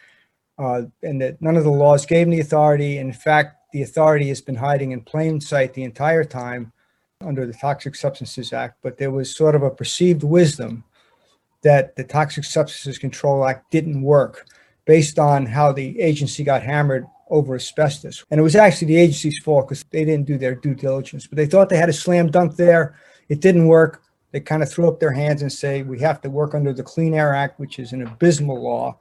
uh, 0.57 0.83
and 1.03 1.21
that 1.21 1.41
none 1.41 1.57
of 1.57 1.65
the 1.65 1.69
laws 1.69 2.05
gave 2.05 2.27
them 2.27 2.31
the 2.31 2.39
authority. 2.39 2.97
In 2.97 3.11
fact, 3.11 3.57
the 3.73 3.81
authority 3.81 4.29
has 4.29 4.39
been 4.39 4.55
hiding 4.55 4.91
in 4.91 5.01
plain 5.01 5.41
sight 5.41 5.73
the 5.73 5.83
entire 5.83 6.23
time 6.23 6.71
under 7.21 7.45
the 7.45 7.53
Toxic 7.53 7.95
Substances 7.95 8.53
Act, 8.53 8.77
but 8.81 8.97
there 8.97 9.11
was 9.11 9.35
sort 9.35 9.55
of 9.55 9.63
a 9.63 9.69
perceived 9.69 10.23
wisdom 10.23 10.85
that 11.63 11.95
the 11.95 12.03
Toxic 12.03 12.45
Substances 12.45 12.97
Control 12.97 13.45
Act 13.45 13.69
didn't 13.71 14.01
work 14.01 14.47
based 14.85 15.19
on 15.19 15.45
how 15.45 15.71
the 15.71 15.99
agency 15.99 16.43
got 16.43 16.61
hammered 16.61 17.07
over 17.29 17.55
asbestos. 17.55 18.23
And 18.29 18.39
it 18.39 18.43
was 18.43 18.55
actually 18.55 18.87
the 18.87 18.97
agency's 18.97 19.39
fault 19.39 19.67
because 19.67 19.83
they 19.91 20.05
didn't 20.05 20.27
do 20.27 20.37
their 20.37 20.55
due 20.55 20.75
diligence, 20.75 21.27
but 21.27 21.37
they 21.37 21.45
thought 21.45 21.69
they 21.69 21.77
had 21.77 21.89
a 21.89 21.93
slam 21.93 22.29
dunk 22.29 22.55
there. 22.55 22.97
It 23.29 23.41
didn't 23.41 23.67
work. 23.67 24.03
They 24.31 24.39
kind 24.39 24.61
of 24.61 24.69
threw 24.69 24.87
up 24.87 24.99
their 24.99 25.13
hands 25.13 25.41
and 25.41 25.51
say, 25.51 25.81
we 25.81 25.99
have 25.99 26.21
to 26.21 26.29
work 26.29 26.53
under 26.53 26.73
the 26.73 26.83
Clean 26.83 27.13
Air 27.13 27.33
Act, 27.33 27.59
which 27.59 27.79
is 27.79 27.93
an 27.93 28.01
abysmal 28.01 28.61
law. 28.61 28.99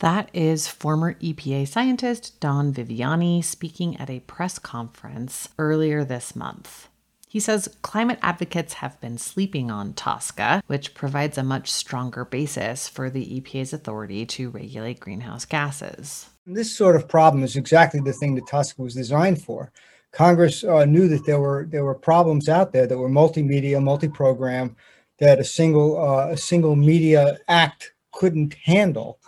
That 0.00 0.30
is 0.32 0.66
former 0.66 1.14
EPA 1.14 1.68
scientist 1.68 2.40
Don 2.40 2.74
Viviani 2.74 3.42
speaking 3.42 3.96
at 3.98 4.10
a 4.10 4.20
press 4.20 4.58
conference 4.58 5.48
earlier 5.58 6.04
this 6.04 6.34
month. 6.34 6.88
He 7.28 7.40
says 7.40 7.74
climate 7.80 8.18
advocates 8.20 8.74
have 8.74 9.00
been 9.00 9.16
sleeping 9.16 9.70
on 9.70 9.94
TSCA, 9.94 10.62
which 10.66 10.92
provides 10.92 11.38
a 11.38 11.42
much 11.42 11.70
stronger 11.70 12.26
basis 12.26 12.88
for 12.88 13.08
the 13.08 13.40
EPA's 13.40 13.72
authority 13.72 14.26
to 14.26 14.50
regulate 14.50 15.00
greenhouse 15.00 15.46
gases. 15.46 16.28
This 16.46 16.76
sort 16.76 16.96
of 16.96 17.08
problem 17.08 17.44
is 17.44 17.56
exactly 17.56 18.00
the 18.00 18.12
thing 18.12 18.34
that 18.34 18.46
TSCA 18.46 18.78
was 18.78 18.94
designed 18.94 19.42
for. 19.42 19.70
Congress 20.10 20.64
uh, 20.64 20.84
knew 20.84 21.08
that 21.08 21.24
there 21.24 21.40
were 21.40 21.66
there 21.70 21.84
were 21.84 21.94
problems 21.94 22.48
out 22.48 22.72
there 22.72 22.86
that 22.86 22.98
were 22.98 23.08
multimedia, 23.08 23.82
multi-program, 23.82 24.76
that 25.18 25.38
a 25.38 25.44
single 25.44 25.98
uh, 25.98 26.28
a 26.28 26.36
single 26.36 26.76
media 26.76 27.38
act 27.48 27.94
couldn't 28.12 28.54
handle 28.54 29.18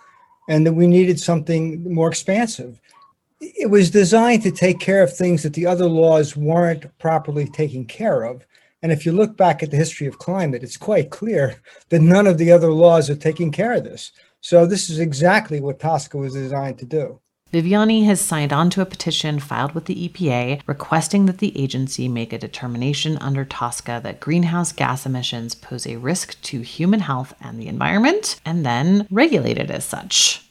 and 0.49 0.67
that 0.67 0.73
we 0.73 0.87
needed 0.87 1.19
something 1.19 1.83
more 1.93 2.09
expansive. 2.09 2.81
It 3.41 3.71
was 3.71 3.91
designed 3.91 4.43
to 4.43 4.51
take 4.51 4.81
care 4.81 5.03
of 5.03 5.17
things 5.17 5.43
that 5.43 5.55
the 5.55 5.67
other 5.67 5.87
laws 5.87 6.37
weren't 6.37 6.87
properly 6.99 7.47
taking 7.47 7.87
care 7.87 8.25
of. 8.25 8.45
And 8.83 8.93
if 8.93 9.07
you 9.07 9.13
look 9.13 9.37
back 9.37 9.63
at 9.63 9.71
the 9.71 9.77
history 9.77 10.07
of 10.07 10.19
climate, 10.19 10.63
it's 10.63 10.77
quite 10.77 11.11
clear 11.11 11.57
that 11.89 12.03
none 12.03 12.27
of 12.27 12.37
the 12.37 12.53
other 12.53 12.71
laws 12.71 13.09
are 13.09 13.17
taking 13.17 13.51
care 13.51 13.73
of 13.73 13.85
this. 13.85 14.13
So 14.45 14.67
this 14.67 14.91
is 14.91 14.99
exactly 14.99 15.59
what 15.59 15.79
TSCA 15.79 16.21
was 16.21 16.35
designed 16.35 16.79
to 16.81 16.85
do. 16.85 17.19
Viviani 17.51 18.05
has 18.05 18.21
signed 18.21 18.53
on 18.53 18.69
to 18.71 18.83
a 18.83 18.87
petition 18.87 19.39
filed 19.39 19.73
with 19.73 19.87
the 19.87 20.07
EPA 20.07 20.61
requesting 20.67 21.25
that 21.25 21.39
the 21.39 21.59
agency 21.59 22.09
make 22.09 22.31
a 22.31 22.39
determination 22.39 23.17
under 23.23 23.47
TSCA 23.47 24.03
that 24.03 24.21
greenhouse 24.21 24.71
gas 24.71 25.07
emissions 25.07 25.55
pose 25.55 25.87
a 25.87 25.97
risk 25.97 26.39
to 26.43 26.61
human 26.61 27.01
health 27.01 27.33
and 27.41 27.59
the 27.59 27.69
environment, 27.69 28.39
and 28.45 28.67
then 28.67 29.07
regulate 29.11 29.57
it 29.57 29.71
as 29.71 29.87
such. 29.87 30.47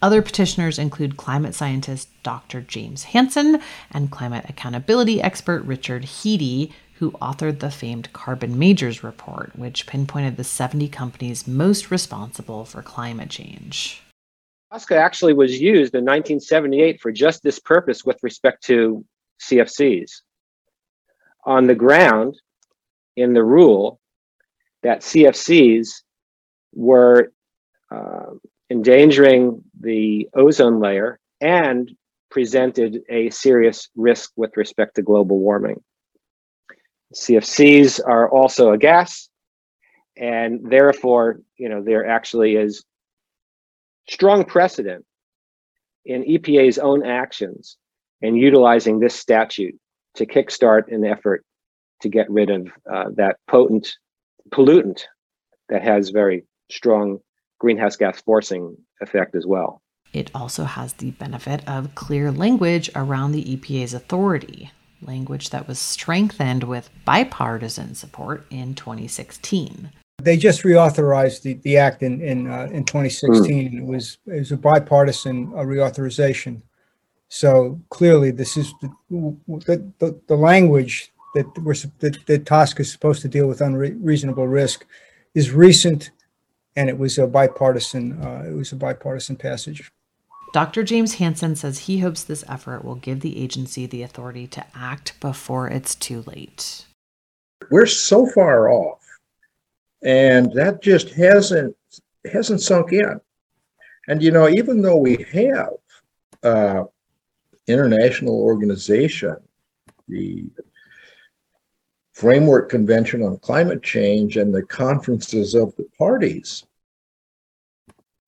Other 0.00 0.22
petitioners 0.22 0.78
include 0.78 1.18
climate 1.18 1.54
scientist 1.54 2.08
Dr. 2.22 2.62
James 2.62 3.04
Hansen 3.04 3.60
and 3.90 4.10
climate 4.10 4.46
accountability 4.48 5.20
expert 5.20 5.62
Richard 5.64 6.04
Heede, 6.04 6.72
who 6.98 7.10
authored 7.12 7.60
the 7.60 7.70
famed 7.70 8.12
Carbon 8.12 8.58
Majors 8.58 9.04
report, 9.04 9.54
which 9.56 9.86
pinpointed 9.86 10.36
the 10.36 10.44
70 10.44 10.88
companies 10.88 11.46
most 11.46 11.90
responsible 11.90 12.64
for 12.64 12.82
climate 12.82 13.30
change. 13.30 14.02
TSCA 14.72 14.96
actually 14.96 15.34
was 15.34 15.60
used 15.60 15.94
in 15.94 16.04
1978 16.04 17.00
for 17.00 17.12
just 17.12 17.42
this 17.42 17.58
purpose 17.58 18.04
with 18.04 18.18
respect 18.22 18.64
to 18.64 19.04
CFCs. 19.42 20.10
On 21.44 21.66
the 21.66 21.74
ground, 21.74 22.40
in 23.16 23.32
the 23.32 23.44
rule, 23.44 24.00
that 24.82 25.00
CFCs 25.00 26.02
were 26.74 27.32
uh, 27.90 28.34
endangering 28.70 29.62
the 29.80 30.28
ozone 30.34 30.80
layer 30.80 31.18
and 31.40 31.90
presented 32.30 33.02
a 33.08 33.30
serious 33.30 33.88
risk 33.94 34.32
with 34.36 34.56
respect 34.56 34.96
to 34.96 35.02
global 35.02 35.38
warming. 35.38 35.82
CFCs 37.14 38.00
are 38.04 38.28
also 38.28 38.72
a 38.72 38.78
gas, 38.78 39.28
and 40.16 40.60
therefore, 40.70 41.40
you 41.56 41.68
know, 41.68 41.82
there 41.82 42.06
actually 42.06 42.56
is 42.56 42.84
strong 44.08 44.44
precedent 44.44 45.04
in 46.04 46.22
EPA's 46.22 46.78
own 46.78 47.04
actions 47.04 47.76
in 48.22 48.34
utilizing 48.34 48.98
this 48.98 49.14
statute 49.14 49.74
to 50.14 50.26
kickstart 50.26 50.92
an 50.92 51.04
effort 51.04 51.44
to 52.00 52.08
get 52.08 52.30
rid 52.30 52.50
of 52.50 52.68
uh, 52.92 53.04
that 53.16 53.36
potent 53.46 53.88
pollutant 54.50 55.02
that 55.68 55.82
has 55.82 56.10
very 56.10 56.44
strong 56.70 57.18
greenhouse 57.58 57.96
gas 57.96 58.20
forcing 58.22 58.76
effect 59.00 59.34
as 59.34 59.46
well. 59.46 59.82
It 60.12 60.30
also 60.34 60.64
has 60.64 60.94
the 60.94 61.10
benefit 61.12 61.66
of 61.68 61.94
clear 61.94 62.30
language 62.30 62.90
around 62.94 63.32
the 63.32 63.44
EPA's 63.44 63.92
authority, 63.92 64.70
language 65.02 65.50
that 65.50 65.68
was 65.68 65.78
strengthened 65.78 66.64
with 66.64 66.90
bipartisan 67.04 67.94
support 67.94 68.46
in 68.50 68.74
2016. 68.74 69.90
They 70.22 70.36
just 70.36 70.62
reauthorized 70.62 71.42
the, 71.42 71.54
the 71.54 71.76
act 71.76 72.02
in 72.02 72.20
in, 72.20 72.50
uh, 72.50 72.68
in 72.72 72.84
2016. 72.84 73.72
Mm. 73.72 73.78
It 73.78 73.84
was 73.84 74.18
it 74.26 74.38
was 74.38 74.52
a 74.52 74.56
bipartisan 74.56 75.52
uh, 75.54 75.58
reauthorization. 75.58 76.62
So 77.28 77.80
clearly, 77.90 78.30
this 78.30 78.56
is 78.56 78.72
the 78.80 78.90
the, 79.10 79.92
the, 79.98 80.20
the 80.26 80.36
language 80.36 81.12
that 81.34 81.46
we're 81.58 81.74
that, 81.98 82.26
that 82.26 82.44
TSCA 82.44 82.80
is 82.80 82.92
supposed 82.92 83.22
to 83.22 83.28
deal 83.28 83.46
with 83.46 83.60
unreasonable 83.60 84.48
risk 84.48 84.86
is 85.34 85.52
recent, 85.52 86.10
and 86.76 86.88
it 86.88 86.98
was 86.98 87.18
a 87.18 87.26
bipartisan 87.26 88.20
uh, 88.24 88.44
it 88.46 88.54
was 88.54 88.72
a 88.72 88.76
bipartisan 88.76 89.36
passage. 89.36 89.90
Dr. 90.52 90.84
James 90.84 91.14
Hansen 91.14 91.56
says 91.56 91.80
he 91.80 91.98
hopes 91.98 92.22
this 92.22 92.44
effort 92.48 92.84
will 92.84 92.94
give 92.94 93.20
the 93.20 93.42
agency 93.42 93.86
the 93.86 94.02
authority 94.02 94.46
to 94.48 94.64
act 94.74 95.18
before 95.20 95.68
it's 95.68 95.94
too 95.94 96.22
late. 96.26 96.86
We're 97.70 97.86
so 97.86 98.26
far 98.26 98.70
off 98.70 99.06
and 100.06 100.52
that 100.52 100.80
just 100.82 101.10
hasn't 101.10 101.76
hasn't 102.32 102.60
sunk 102.60 102.92
in. 102.92 103.20
And 104.08 104.22
you 104.22 104.30
know, 104.30 104.48
even 104.48 104.80
though 104.80 104.96
we 104.96 105.26
have 105.32 105.70
uh, 106.42 106.84
international 107.66 108.40
organization, 108.40 109.36
the 110.08 110.44
Framework 112.12 112.70
Convention 112.70 113.22
on 113.22 113.38
Climate 113.38 113.82
Change, 113.82 114.36
and 114.36 114.54
the 114.54 114.62
conferences 114.62 115.54
of 115.54 115.74
the 115.76 115.86
parties, 115.98 116.64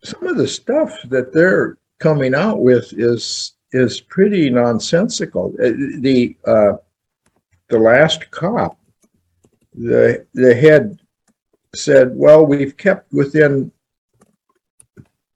some 0.02 0.26
of 0.26 0.36
the 0.36 0.48
stuff 0.48 0.92
that 1.04 1.32
they're 1.32 1.78
coming 1.98 2.34
out 2.34 2.60
with 2.60 2.92
is 2.92 3.54
is 3.72 4.00
pretty 4.00 4.50
nonsensical. 4.50 5.54
Uh, 5.62 5.72
the 6.00 6.36
uh, 6.46 6.72
the 7.68 7.78
last 7.78 8.30
COP, 8.30 8.78
the 9.74 10.26
the 10.34 10.54
head 10.54 10.98
said, 11.74 12.10
well, 12.14 12.46
we've 12.46 12.76
kept 12.76 13.12
within 13.12 13.70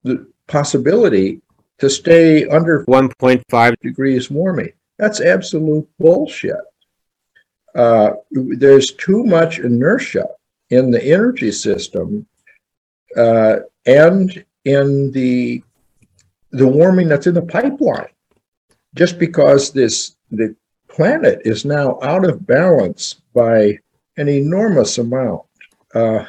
the 0.03 0.27
possibility 0.46 1.40
to 1.79 1.90
stay 1.90 2.46
under 2.46 2.85
1.5 2.87 3.75
degrees 3.81 4.31
warming. 4.31 4.72
That's 4.98 5.20
absolute 5.20 5.88
bullshit. 5.98 6.55
Uh, 7.75 8.12
there's 8.31 8.92
too 8.92 9.25
much 9.25 9.59
inertia 9.59 10.27
in 10.70 10.90
the 10.90 11.03
energy 11.03 11.51
system 11.51 12.27
uh, 13.16 13.57
and 13.87 14.44
in 14.64 15.11
the 15.12 15.62
the 16.52 16.68
warming 16.68 17.08
that's 17.08 17.26
in 17.26 17.34
the 17.34 17.42
pipeline. 17.42 18.08
Just 18.94 19.18
because 19.18 19.72
this 19.72 20.16
the 20.30 20.54
planet 20.88 21.40
is 21.44 21.64
now 21.64 21.98
out 22.02 22.24
of 22.28 22.46
balance 22.46 23.14
by 23.34 23.78
an 24.18 24.28
enormous 24.28 24.98
amount 24.98 25.42
uh, 25.94 26.24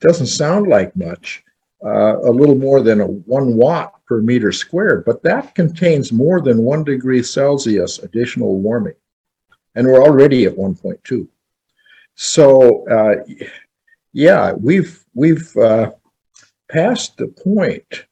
doesn't 0.00 0.26
sound 0.26 0.66
like 0.66 0.94
much, 0.94 1.42
uh, 1.84 2.18
a 2.20 2.30
little 2.30 2.54
more 2.54 2.82
than 2.82 3.00
a 3.00 3.06
one 3.06 3.56
watt 3.56 3.94
per 4.06 4.20
meter 4.20 4.52
squared, 4.52 5.04
but 5.04 5.22
that 5.22 5.54
contains 5.54 6.12
more 6.12 6.40
than 6.40 6.58
one 6.58 6.84
degree 6.84 7.22
Celsius 7.22 7.98
additional 8.00 8.60
warming. 8.60 8.94
And 9.74 9.86
we're 9.86 10.02
already 10.02 10.44
at 10.44 10.54
1.2. 10.54 11.26
So, 12.14 12.86
uh, 12.88 13.24
yeah, 14.12 14.52
we've, 14.52 15.02
we've 15.14 15.56
uh, 15.56 15.92
passed 16.70 17.16
the 17.16 17.28
point 17.28 18.04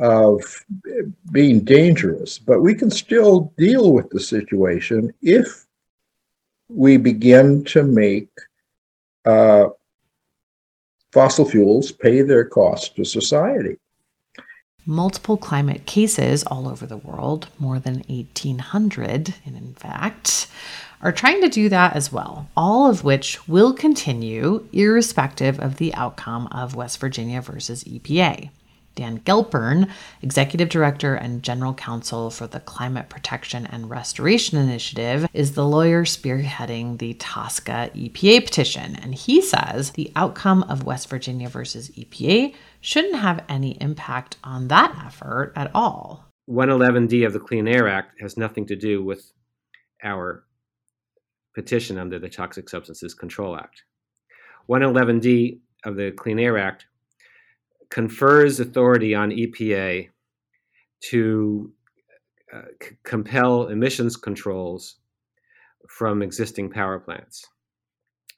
of 0.00 0.64
being 1.32 1.60
dangerous, 1.60 2.38
but 2.38 2.60
we 2.60 2.74
can 2.74 2.90
still 2.90 3.52
deal 3.58 3.92
with 3.92 4.10
the 4.10 4.20
situation 4.20 5.12
if 5.22 5.66
we 6.68 6.96
begin 6.96 7.64
to 7.64 7.82
make 7.82 8.28
uh, 9.24 9.68
fossil 11.12 11.48
fuels 11.48 11.92
pay 11.92 12.22
their 12.22 12.44
cost 12.44 12.96
to 12.96 13.04
society. 13.04 13.76
Multiple 14.86 15.36
climate 15.36 15.84
cases 15.84 16.44
all 16.44 16.66
over 16.66 16.86
the 16.86 16.96
world, 16.96 17.48
more 17.58 17.78
than 17.78 18.04
1,800 18.08 19.34
in 19.44 19.74
fact, 19.74 20.46
are 21.02 21.12
trying 21.12 21.42
to 21.42 21.48
do 21.48 21.68
that 21.68 21.94
as 21.94 22.10
well, 22.10 22.48
all 22.56 22.90
of 22.90 23.04
which 23.04 23.46
will 23.46 23.72
continue 23.72 24.66
irrespective 24.72 25.60
of 25.60 25.76
the 25.76 25.94
outcome 25.94 26.46
of 26.50 26.74
West 26.74 26.98
Virginia 27.00 27.40
versus 27.40 27.84
EPA. 27.84 28.50
Dan 28.98 29.20
Galpern, 29.20 29.88
Executive 30.22 30.68
Director 30.68 31.14
and 31.14 31.40
General 31.40 31.72
Counsel 31.72 32.30
for 32.30 32.48
the 32.48 32.58
Climate 32.58 33.08
Protection 33.08 33.64
and 33.64 33.88
Restoration 33.88 34.58
Initiative, 34.58 35.28
is 35.32 35.52
the 35.52 35.64
lawyer 35.64 36.04
spearheading 36.04 36.98
the 36.98 37.14
TSCA 37.14 37.92
EPA 37.94 38.44
petition. 38.44 38.96
And 38.96 39.14
he 39.14 39.40
says 39.40 39.92
the 39.92 40.10
outcome 40.16 40.64
of 40.64 40.82
West 40.82 41.08
Virginia 41.08 41.48
versus 41.48 41.90
EPA 41.90 42.56
shouldn't 42.80 43.14
have 43.14 43.44
any 43.48 43.80
impact 43.80 44.36
on 44.42 44.66
that 44.66 45.00
effort 45.06 45.52
at 45.54 45.70
all. 45.76 46.24
111D 46.50 47.24
of 47.24 47.32
the 47.32 47.38
Clean 47.38 47.68
Air 47.68 47.86
Act 47.86 48.20
has 48.20 48.36
nothing 48.36 48.66
to 48.66 48.74
do 48.74 49.04
with 49.04 49.32
our 50.02 50.42
petition 51.54 51.98
under 51.98 52.18
the 52.18 52.28
Toxic 52.28 52.68
Substances 52.68 53.14
Control 53.14 53.56
Act. 53.56 53.84
111D 54.68 55.60
of 55.84 55.94
the 55.94 56.10
Clean 56.10 56.40
Air 56.40 56.58
Act 56.58 56.86
confers 57.90 58.60
authority 58.60 59.14
on 59.14 59.30
EPA 59.30 60.08
to 61.00 61.72
uh, 62.52 62.62
c- 62.82 62.96
compel 63.02 63.68
emissions 63.68 64.16
controls 64.16 64.96
from 65.88 66.22
existing 66.22 66.70
power 66.70 66.98
plants. 66.98 67.46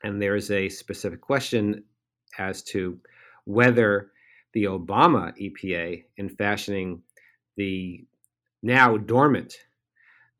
And 0.03 0.21
there 0.21 0.37
is 0.37 0.51
a 0.51 0.69
specific 0.69 1.21
question 1.21 1.85
as 2.39 2.63
to 2.65 2.99
whether 3.45 4.11
the 4.53 4.65
Obama 4.65 5.33
EPA, 5.41 6.05
in 6.17 6.29
fashioning 6.29 7.03
the 7.57 8.05
now 8.63 8.97
dormant 8.97 9.55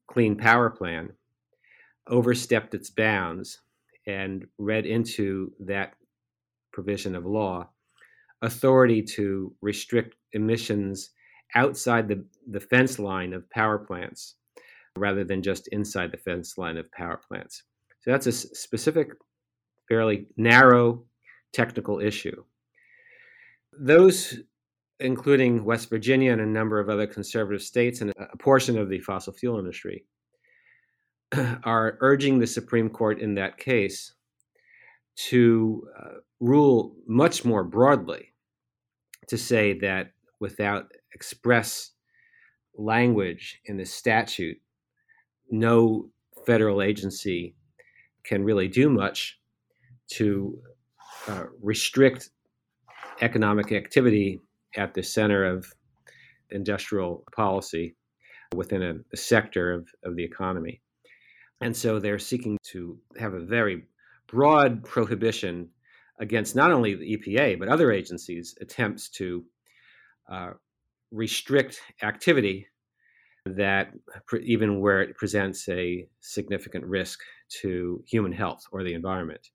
Clean 0.07 0.37
Power 0.37 0.71
Plan, 0.71 1.11
overstepped 2.09 2.75
its 2.75 2.91
bounds 2.91 3.61
and 4.07 4.47
read 4.59 4.87
into 4.87 5.53
that 5.61 5.95
provision 6.73 7.15
of 7.15 7.27
law 7.27 7.69
authority 8.43 9.03
to 9.03 9.55
restrict 9.61 10.17
emissions 10.33 11.11
outside 11.55 12.09
the, 12.09 12.25
the 12.51 12.61
fence 12.61 12.99
line 12.99 13.33
of 13.33 13.49
power 13.51 13.79
plants 13.79 14.37
rather 14.97 15.25
than 15.25 15.43
just 15.43 15.69
inside 15.69 16.11
the 16.11 16.19
fence 16.19 16.59
line 16.59 16.77
of 16.77 16.91
power 16.93 17.21
plants. 17.29 17.65
So 18.01 18.11
that's 18.11 18.27
a 18.27 18.33
specific, 18.33 19.13
fairly 19.89 20.27
narrow 20.37 21.05
technical 21.53 22.01
issue. 22.01 22.45
Those, 23.79 24.39
including 25.01 25.65
West 25.65 25.91
Virginia 25.91 26.33
and 26.33 26.41
a 26.41 26.47
number 26.47 26.81
of 26.81 26.89
other 26.89 27.07
conservative 27.07 27.63
states 27.63 28.01
and 28.01 28.13
a 28.17 28.37
portion 28.37 28.79
of 28.79 28.89
the 28.89 29.01
fossil 29.01 29.33
fuel 29.33 29.59
industry, 29.59 30.05
are 31.65 31.99
urging 32.01 32.39
the 32.39 32.47
Supreme 32.47 32.89
Court 32.89 33.21
in 33.21 33.35
that 33.35 33.59
case 33.59 34.15
to 35.17 35.87
uh, 35.99 36.15
rule 36.41 36.95
much 37.07 37.45
more 37.45 37.65
broadly 37.65 38.33
to 39.29 39.37
say 39.37 39.79
that 39.79 40.13
without 40.41 40.91
express 41.15 41.93
language 42.77 43.61
in 43.67 43.77
the 43.77 43.85
statute, 43.85 44.59
no 45.51 46.09
federal 46.47 46.83
agency 46.83 47.55
can 48.25 48.45
really 48.45 48.69
do 48.69 48.89
much 48.89 49.39
to 50.09 50.59
uh, 51.29 51.45
restrict 51.61 52.31
economic 53.21 53.73
activity 53.73 54.41
at 54.77 54.95
the 54.95 55.03
center 55.03 55.45
of 55.45 55.67
industrial 56.51 57.25
policy 57.35 57.95
within 58.55 58.83
a, 58.83 58.95
a 59.13 59.17
sector 59.17 59.73
of, 59.73 59.89
of 60.05 60.17
the 60.17 60.25
economy. 60.25 60.81
And 61.61 61.77
so 61.77 61.99
they're 61.99 62.19
seeking 62.19 62.57
to 62.73 62.99
have 63.19 63.35
a 63.35 63.45
very 63.45 63.85
broad 64.31 64.85
prohibition 64.85 65.69
against 66.21 66.55
not 66.55 66.71
only 66.71 66.95
the 66.95 67.17
EPA, 67.17 67.59
but 67.59 67.69
other 67.69 67.91
agencies' 67.91 68.57
attempts 68.61 69.09
to 69.09 69.45
uh, 70.31 70.51
restrict 71.11 71.81
activity 72.03 72.67
that, 73.47 73.93
even 74.43 74.81
where 74.81 75.01
it 75.01 75.17
presents 75.17 75.69
a 75.69 76.07
significant 76.21 76.85
risk 76.85 77.21
to 77.49 78.03
human 78.07 78.33
health 78.33 78.63
or 78.71 78.85
the 78.85 78.95
environment. 78.95 79.49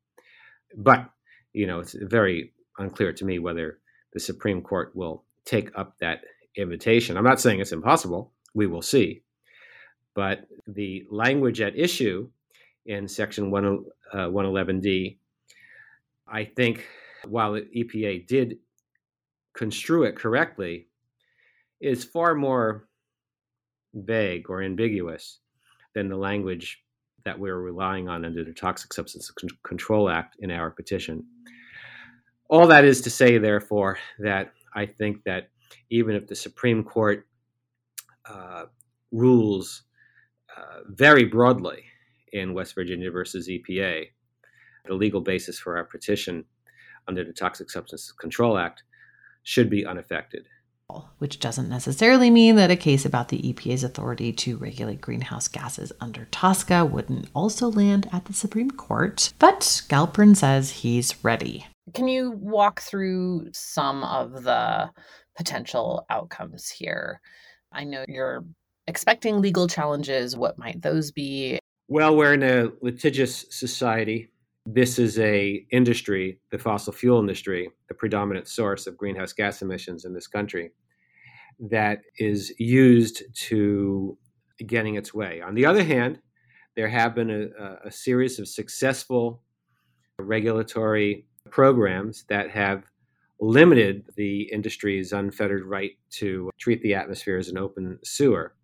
But, 0.75 1.09
you 1.53 1.67
know, 1.67 1.79
it's 1.79 1.95
very 2.01 2.53
unclear 2.77 3.13
to 3.13 3.25
me 3.25 3.39
whether 3.39 3.79
the 4.13 4.19
Supreme 4.19 4.61
Court 4.61 4.91
will 4.95 5.23
take 5.45 5.69
up 5.77 5.95
that 5.99 6.21
invitation. 6.57 7.15
I'm 7.15 7.23
not 7.23 7.39
saying 7.39 7.59
it's 7.59 7.71
impossible, 7.71 8.33
we 8.53 8.67
will 8.67 8.81
see. 8.81 9.21
But 10.15 10.47
the 10.67 11.05
language 11.11 11.61
at 11.61 11.77
issue 11.77 12.29
in 12.86 13.08
Section 13.08 13.52
1, 13.52 13.86
uh, 14.13 14.17
111D, 14.28 15.17
I 16.28 16.43
think 16.43 16.86
while 17.28 17.54
the 17.54 17.62
EPA 17.76 18.28
did 18.28 18.58
construe 19.54 20.04
it 20.04 20.15
correctly, 20.15 20.88
is 21.82 22.04
far 22.04 22.36
more 22.36 22.88
vague 23.93 24.50
or 24.50 24.62
ambiguous 24.62 25.39
than 25.93 26.10
the 26.10 26.17
language 26.17 26.84
that 27.24 27.39
we're 27.39 27.60
relying 27.60 28.08
on 28.08 28.26
under 28.26 28.43
the 28.43 28.54
Toxic 28.54 28.93
Substance 28.93 29.32
Control 29.63 30.10
Act 30.10 30.36
in 30.39 30.52
our 30.52 30.69
petition. 30.69 31.24
All 32.50 32.67
that 32.67 32.86
is 32.86 33.02
to 33.02 33.10
say, 33.10 33.39
therefore, 33.39 33.98
that 34.19 34.52
I 34.76 34.86
think 34.86 35.24
that 35.24 35.50
even 35.89 36.15
if 36.15 36.28
the 36.28 36.36
Supreme 36.36 36.84
Court 36.84 37.26
uh, 38.30 38.65
rules 39.12 39.84
uh, 40.56 40.82
very 40.89 41.26
broadly 41.26 41.86
in 42.36 42.54
West 42.54 42.76
Virginia 42.76 43.10
versus 43.10 43.50
EPA. 43.50 44.08
The 44.86 44.93
legal 44.93 45.21
basis 45.21 45.58
for 45.58 45.78
our 45.78 45.86
petition 45.86 46.45
under 47.08 47.24
the 47.24 47.34
Toxic 47.34 47.69
Substances 47.69 48.12
Control 48.12 48.58
Act 48.58 48.84
should 49.43 49.69
be 49.69 49.86
unaffected. 49.86 50.48
Which 51.17 51.39
doesn't 51.39 51.69
necessarily 51.69 52.30
mean 52.30 52.58
that 52.58 52.69
a 52.69 52.76
case 52.76 53.06
about 53.06 53.30
the 53.30 53.41
EPA's 53.41 53.84
authority 53.84 54.32
to 54.34 54.58
regulate 54.58 55.02
greenhouse 55.02 55.48
gases 55.48 55.91
under 56.00 56.28
TSCA 56.32 56.89
wouldn't 56.89 57.30
also 57.34 57.71
land 57.71 58.08
at 58.12 58.26
the 58.26 58.34
Supreme 58.34 58.69
Court. 58.69 59.34
But 59.39 59.62
Galpern 59.89 60.36
says 60.36 60.69
he's 60.71 61.24
ready. 61.24 61.65
Can 61.93 62.08
you 62.08 62.32
walk 62.32 62.82
through 62.82 63.48
some 63.54 64.04
of 64.04 64.43
the 64.43 64.91
potential 65.36 66.06
outcomes 66.10 66.69
here? 66.69 67.19
I 67.71 67.84
know 67.84 68.06
you're 68.08 68.45
expecting 68.88 69.41
legal 69.41 69.67
challenges. 69.67 70.38
What 70.38 70.60
might 70.60 70.82
those 70.82 71.12
be? 71.12 71.60
Well, 71.88 72.15
we're 72.15 72.34
in 72.34 72.41
a 72.41 72.71
litigious 72.82 73.45
society. 73.52 74.32
This 74.65 74.98
is 74.98 75.19
a 75.19 75.65
industry, 75.71 76.39
the 76.50 76.58
fossil 76.58 76.91
fuel 76.91 77.19
industry, 77.19 77.69
the 77.89 77.93
predominant 77.93 78.48
source 78.48 78.88
of 78.88 78.98
greenhouse 78.98 79.34
gas 79.34 79.62
emissions 79.62 80.04
in 80.04 80.12
this 80.12 80.26
country, 80.26 80.71
that 81.60 82.00
is 82.17 82.52
used 82.58 83.21
to 83.36 84.17
getting 84.65 84.95
its 84.95 85.13
way. 85.13 85.41
On 85.41 85.54
the 85.54 85.67
other 85.67 85.84
hand, 85.84 86.19
there 86.76 86.89
have 86.89 87.13
been 87.13 87.30
a, 87.30 87.78
a 87.86 87.91
series 87.91 88.39
of 88.39 88.48
successful 88.48 89.43
regulatory 90.17 91.28
programs 91.52 92.26
that 92.30 92.50
have 92.50 92.84
limited 93.39 94.06
the 94.15 94.41
industry's 94.52 95.13
unfettered 95.13 95.65
right 95.65 95.91
to 96.10 96.50
treat 96.58 96.82
the 96.82 96.95
atmosphere 96.95 97.38
as 97.38 97.50
an 97.50 97.60
open 97.60 98.00
sewer. 98.04 98.56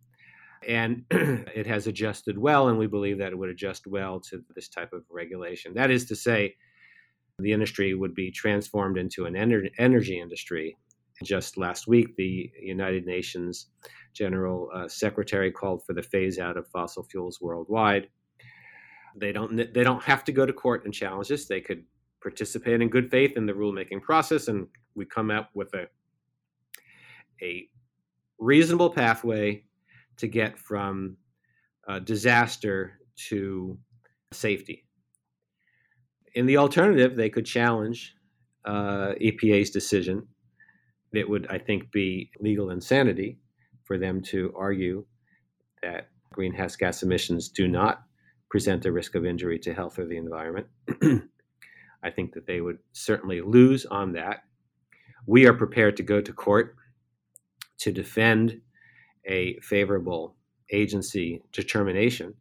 And 0.67 1.05
it 1.11 1.65
has 1.67 1.87
adjusted 1.87 2.37
well, 2.37 2.69
and 2.69 2.77
we 2.77 2.87
believe 2.87 3.17
that 3.17 3.31
it 3.31 3.37
would 3.37 3.49
adjust 3.49 3.87
well 3.87 4.19
to 4.21 4.43
this 4.55 4.69
type 4.69 4.93
of 4.93 5.03
regulation. 5.09 5.73
That 5.73 5.91
is 5.91 6.05
to 6.05 6.15
say, 6.15 6.55
the 7.39 7.51
industry 7.51 7.93
would 7.93 8.13
be 8.13 8.31
transformed 8.31 8.97
into 8.97 9.25
an 9.25 9.33
ener- 9.33 9.71
energy 9.79 10.19
industry. 10.19 10.77
Just 11.23 11.57
last 11.57 11.87
week, 11.87 12.15
the 12.15 12.51
United 12.61 13.05
Nations 13.05 13.67
General 14.13 14.69
uh, 14.73 14.87
Secretary 14.87 15.51
called 15.51 15.83
for 15.85 15.93
the 15.93 16.01
phase 16.01 16.39
out 16.39 16.57
of 16.57 16.67
fossil 16.67 17.03
fuels 17.03 17.39
worldwide. 17.41 18.07
They 19.15 19.31
don't 19.31 19.55
they 19.55 19.83
don't 19.83 20.03
have 20.03 20.23
to 20.25 20.31
go 20.31 20.45
to 20.45 20.53
court 20.53 20.85
and 20.85 20.93
challenge 20.93 21.27
this. 21.27 21.47
They 21.47 21.61
could 21.61 21.83
participate 22.21 22.81
in 22.81 22.89
good 22.89 23.11
faith 23.11 23.33
in 23.35 23.45
the 23.45 23.53
rulemaking 23.53 24.01
process, 24.01 24.47
and 24.47 24.67
we 24.95 25.05
come 25.05 25.29
up 25.29 25.49
with 25.53 25.73
a 25.73 25.87
a 27.41 27.67
reasonable 28.39 28.89
pathway 28.89 29.63
to 30.21 30.27
get 30.27 30.57
from 30.57 31.17
uh, 31.87 31.99
disaster 31.99 32.99
to 33.29 33.77
safety. 34.31 34.85
In 36.35 36.45
the 36.45 36.57
alternative, 36.57 37.15
they 37.15 37.29
could 37.29 37.45
challenge 37.45 38.13
uh, 38.65 39.13
EPA's 39.19 39.71
decision. 39.71 40.27
It 41.11 41.27
would, 41.27 41.47
I 41.49 41.57
think, 41.57 41.91
be 41.91 42.29
legal 42.39 42.69
insanity 42.69 43.39
for 43.83 43.97
them 43.97 44.21
to 44.25 44.53
argue 44.55 45.05
that 45.81 46.09
greenhouse 46.31 46.75
gas 46.75 47.01
emissions 47.01 47.49
do 47.49 47.67
not 47.67 48.03
present 48.51 48.85
a 48.85 48.91
risk 48.91 49.15
of 49.15 49.25
injury 49.25 49.57
to 49.57 49.73
health 49.73 49.97
or 49.97 50.05
the 50.05 50.17
environment. 50.17 50.67
I 52.03 52.11
think 52.11 52.33
that 52.33 52.45
they 52.45 52.61
would 52.61 52.77
certainly 52.93 53.41
lose 53.41 53.87
on 53.87 54.13
that. 54.13 54.43
We 55.25 55.47
are 55.47 55.53
prepared 55.53 55.97
to 55.97 56.03
go 56.03 56.21
to 56.21 56.31
court 56.31 56.75
to 57.79 57.91
defend 57.91 58.61
a 59.25 59.59
favorable 59.61 60.35
agency 60.71 61.41
determination, 61.51 62.33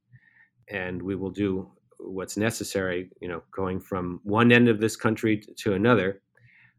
and 0.69 1.03
we 1.03 1.17
will 1.17 1.31
do 1.31 1.71
what's 1.99 2.37
necessary, 2.37 3.11
you 3.21 3.29
know, 3.29 3.43
going 3.53 3.81
from 3.81 4.21
one 4.25 4.53
end 4.53 4.69
of 4.69 4.81
this 4.81 4.97
country 4.97 5.43
to 5.57 5.75
another 5.75 6.23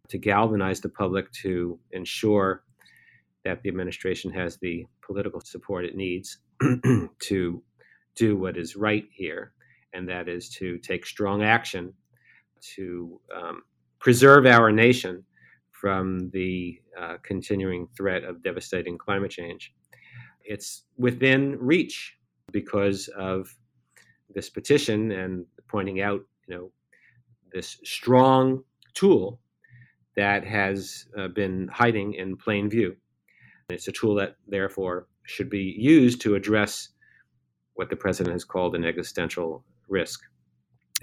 to 0.10 0.18
galvanize 0.18 0.82
the 0.82 0.90
public 0.90 1.32
to 1.32 1.80
ensure 1.92 2.64
that 3.46 3.62
the 3.64 3.70
administration 3.70 4.32
has 4.32 4.58
the 4.58 4.86
political 5.06 5.40
support 5.42 5.86
it 5.86 5.96
needs 5.96 6.40
to 7.20 7.64
do 8.16 8.38
what 8.38 8.58
is 8.58 8.76
right 8.76 9.06
here, 9.12 9.54
and 9.94 10.08
that 10.10 10.28
is 10.28 10.50
to 10.50 10.78
take 10.80 11.06
strong 11.06 11.44
action 11.44 11.94
to 12.76 13.20
um, 13.36 13.64
preserve 14.00 14.46
our 14.46 14.72
nation 14.72 15.24
from 15.82 16.30
the 16.30 16.80
uh, 17.02 17.18
continuing 17.24 17.88
threat 17.98 18.24
of 18.24 18.44
devastating 18.44 19.00
climate 19.00 19.32
change. 19.32 19.74
It's 20.46 20.84
within 20.98 21.58
reach 21.60 22.18
because 22.52 23.08
of 23.18 23.50
this 24.36 24.48
petition 24.50 25.12
and 25.12 25.46
pointing 25.68 26.00
out, 26.02 26.22
you 26.48 26.56
know, 26.56 26.72
this 27.52 27.80
strong 27.84 28.64
tool 28.94 29.40
that 30.16 30.46
has 30.46 31.08
uh, 31.18 31.30
been 31.30 31.68
hiding 31.70 32.14
in 32.14 32.38
plain 32.38 32.70
view. 32.70 32.96
It's 33.70 33.88
a 33.88 33.92
tool 33.92 34.14
that, 34.16 34.36
therefore, 34.48 35.08
should 35.24 35.50
be 35.50 35.76
used 35.78 36.22
to 36.22 36.36
address 36.36 36.90
what 37.74 37.90
the 37.90 37.96
president 37.96 38.34
has 38.34 38.44
called 38.44 38.76
an 38.76 38.86
existential 38.86 39.64
risk, 39.88 40.22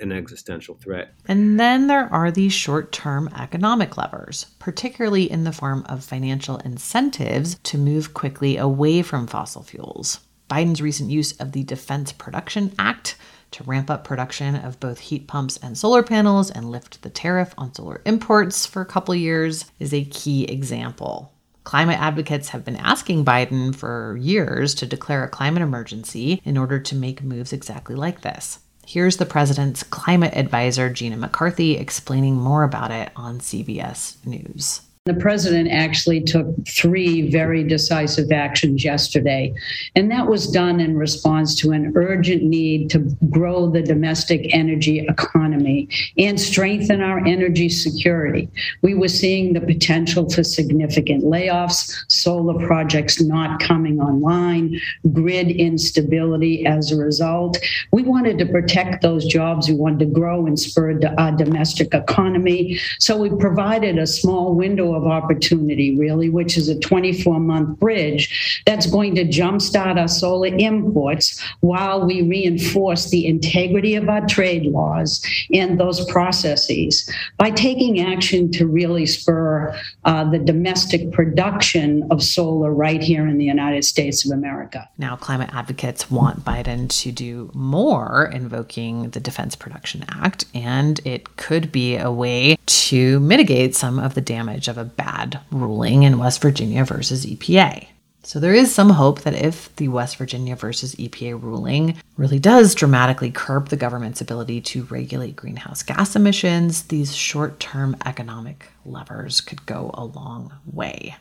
an 0.00 0.12
existential 0.12 0.76
threat. 0.76 1.14
And 1.26 1.58
then 1.58 1.86
there 1.86 2.12
are 2.12 2.30
these 2.30 2.52
short 2.52 2.92
term 2.92 3.28
economic 3.36 3.96
levers, 3.96 4.46
particularly 4.58 5.30
in 5.30 5.44
the 5.44 5.52
form 5.52 5.84
of 5.88 6.04
financial 6.04 6.58
incentives 6.58 7.58
to 7.64 7.78
move 7.78 8.14
quickly 8.14 8.56
away 8.56 9.02
from 9.02 9.26
fossil 9.26 9.62
fuels. 9.62 10.20
Biden's 10.48 10.80
recent 10.80 11.10
use 11.10 11.32
of 11.32 11.52
the 11.52 11.62
Defense 11.62 12.12
Production 12.12 12.72
Act 12.78 13.16
to 13.50 13.64
ramp 13.64 13.90
up 13.90 14.04
production 14.04 14.56
of 14.56 14.80
both 14.80 14.98
heat 14.98 15.26
pumps 15.26 15.58
and 15.58 15.76
solar 15.76 16.02
panels 16.02 16.50
and 16.50 16.70
lift 16.70 17.02
the 17.02 17.10
tariff 17.10 17.54
on 17.56 17.74
solar 17.74 18.02
imports 18.04 18.66
for 18.66 18.82
a 18.82 18.86
couple 18.86 19.14
years 19.14 19.64
is 19.78 19.94
a 19.94 20.04
key 20.04 20.44
example. 20.44 21.32
Climate 21.64 22.00
advocates 22.00 22.48
have 22.50 22.64
been 22.64 22.76
asking 22.76 23.26
Biden 23.26 23.74
for 23.74 24.16
years 24.18 24.74
to 24.76 24.86
declare 24.86 25.24
a 25.24 25.28
climate 25.28 25.62
emergency 25.62 26.40
in 26.44 26.56
order 26.56 26.78
to 26.78 26.96
make 26.96 27.22
moves 27.22 27.52
exactly 27.52 27.94
like 27.94 28.22
this. 28.22 28.60
Here's 28.88 29.18
the 29.18 29.26
president's 29.26 29.82
climate 29.82 30.34
advisor, 30.34 30.88
Gina 30.88 31.18
McCarthy, 31.18 31.76
explaining 31.76 32.36
more 32.36 32.62
about 32.62 32.90
it 32.90 33.12
on 33.14 33.38
CBS 33.38 34.16
News. 34.24 34.80
The 35.08 35.14
president 35.14 35.70
actually 35.70 36.20
took 36.20 36.46
three 36.66 37.30
very 37.30 37.64
decisive 37.64 38.32
actions 38.32 38.84
yesterday, 38.84 39.54
and 39.94 40.10
that 40.10 40.26
was 40.26 40.50
done 40.50 40.80
in 40.80 40.96
response 40.96 41.54
to 41.56 41.70
an 41.72 41.92
urgent 41.96 42.42
need 42.42 42.90
to 42.90 42.98
grow 43.30 43.70
the 43.70 43.82
domestic 43.82 44.54
energy 44.54 45.00
economy 45.00 45.88
and 46.18 46.40
strengthen 46.40 47.00
our 47.00 47.24
energy 47.26 47.68
security. 47.68 48.48
We 48.82 48.94
were 48.94 49.08
seeing 49.08 49.52
the 49.52 49.60
potential 49.60 50.28
for 50.28 50.42
significant 50.42 51.24
layoffs, 51.24 52.04
solar 52.08 52.66
projects 52.66 53.20
not 53.20 53.60
coming 53.60 54.00
online, 54.00 54.80
grid 55.12 55.50
instability 55.50 56.66
as 56.66 56.92
a 56.92 56.96
result. 56.96 57.58
We 57.92 58.02
wanted 58.02 58.38
to 58.38 58.46
protect 58.46 59.02
those 59.02 59.26
jobs. 59.26 59.68
We 59.68 59.74
wanted 59.74 60.00
to 60.00 60.06
grow 60.06 60.46
and 60.46 60.58
spur 60.58 60.88
our 60.88 61.28
uh, 61.28 61.30
domestic 61.32 61.92
economy. 61.92 62.78
So 62.98 63.16
we 63.16 63.30
provided 63.30 63.98
a 63.98 64.06
small 64.06 64.54
window 64.54 64.94
of 64.98 65.06
opportunity, 65.06 65.96
really, 65.96 66.28
which 66.28 66.56
is 66.56 66.68
a 66.68 66.78
24 66.80 67.40
month 67.40 67.78
bridge 67.78 68.62
that's 68.66 68.86
going 68.86 69.14
to 69.14 69.24
jumpstart 69.24 69.98
our 69.98 70.08
solar 70.08 70.48
imports 70.48 71.40
while 71.60 72.04
we 72.04 72.22
reinforce 72.22 73.10
the 73.10 73.26
integrity 73.26 73.94
of 73.94 74.08
our 74.08 74.26
trade 74.26 74.66
laws 74.66 75.24
and 75.52 75.80
those 75.80 76.04
processes 76.10 77.10
by 77.36 77.50
taking 77.50 78.00
action 78.00 78.50
to 78.50 78.66
really 78.66 79.06
spur 79.06 79.74
uh, 80.04 80.28
the 80.30 80.38
domestic 80.38 81.10
production 81.12 82.06
of 82.10 82.22
solar 82.22 82.72
right 82.72 83.02
here 83.02 83.26
in 83.26 83.38
the 83.38 83.44
United 83.44 83.84
States 83.84 84.24
of 84.24 84.36
America. 84.36 84.88
Now, 84.98 85.16
climate 85.16 85.50
advocates 85.52 86.10
want 86.10 86.44
Biden 86.44 86.88
to 87.02 87.12
do 87.12 87.50
more, 87.54 88.30
invoking 88.32 89.10
the 89.10 89.20
Defense 89.20 89.56
Production 89.56 90.04
Act, 90.08 90.44
and 90.54 91.00
it 91.04 91.36
could 91.36 91.70
be 91.72 91.96
a 91.96 92.10
way 92.10 92.56
to 92.66 93.20
mitigate 93.20 93.74
some 93.74 93.98
of 93.98 94.14
the 94.14 94.20
damage 94.20 94.68
of 94.68 94.77
a 94.78 94.84
bad 94.84 95.40
ruling 95.50 96.04
in 96.04 96.18
West 96.18 96.40
Virginia 96.40 96.84
versus 96.84 97.26
EPA. 97.26 97.88
So 98.28 98.40
there 98.40 98.52
is 98.52 98.74
some 98.74 98.90
hope 98.90 99.22
that 99.22 99.34
if 99.34 99.74
the 99.76 99.88
West 99.88 100.16
Virginia 100.16 100.54
versus 100.56 100.94
EPA 100.96 101.42
ruling 101.42 101.96
really 102.16 102.38
does 102.38 102.74
dramatically 102.74 103.30
curb 103.30 103.68
the 103.68 103.76
government's 103.76 104.20
ability 104.20 104.60
to 104.60 104.84
regulate 104.84 105.36
greenhouse 105.36 105.82
gas 105.82 106.14
emissions, 106.14 106.82
these 106.84 107.14
short 107.14 107.58
term 107.60 107.96
economic 108.04 108.66
levers 108.84 109.40
could 109.40 109.64
go 109.66 109.90
a 109.94 110.04
long 110.04 110.52
way. 110.70 111.16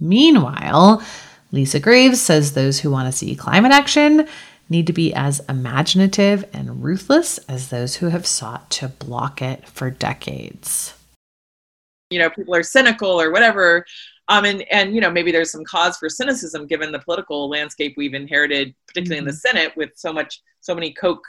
Meanwhile, 0.00 1.02
Lisa 1.50 1.78
Graves 1.78 2.20
says 2.20 2.52
those 2.52 2.80
who 2.80 2.90
want 2.90 3.12
to 3.12 3.18
see 3.18 3.36
climate 3.36 3.72
action 3.72 4.26
need 4.70 4.86
to 4.86 4.92
be 4.92 5.12
as 5.12 5.40
imaginative 5.50 6.48
and 6.54 6.82
ruthless 6.82 7.38
as 7.46 7.68
those 7.68 7.96
who 7.96 8.08
have 8.08 8.26
sought 8.26 8.70
to 8.70 8.88
block 8.88 9.42
it 9.42 9.68
for 9.68 9.90
decades 9.90 10.94
you 12.12 12.18
know 12.18 12.30
people 12.30 12.54
are 12.54 12.62
cynical 12.62 13.20
or 13.20 13.30
whatever 13.30 13.84
um, 14.28 14.44
and 14.44 14.62
and 14.70 14.94
you 14.94 15.00
know 15.00 15.10
maybe 15.10 15.32
there's 15.32 15.50
some 15.50 15.64
cause 15.64 15.96
for 15.96 16.08
cynicism 16.08 16.66
given 16.66 16.92
the 16.92 16.98
political 16.98 17.48
landscape 17.48 17.94
we've 17.96 18.14
inherited 18.14 18.74
particularly 18.86 19.20
mm-hmm. 19.20 19.28
in 19.28 19.34
the 19.34 19.48
mm-hmm. 19.48 19.58
senate 19.58 19.76
with 19.76 19.90
so 19.94 20.12
much 20.12 20.40
so 20.60 20.74
many 20.74 20.92
koch 20.92 21.22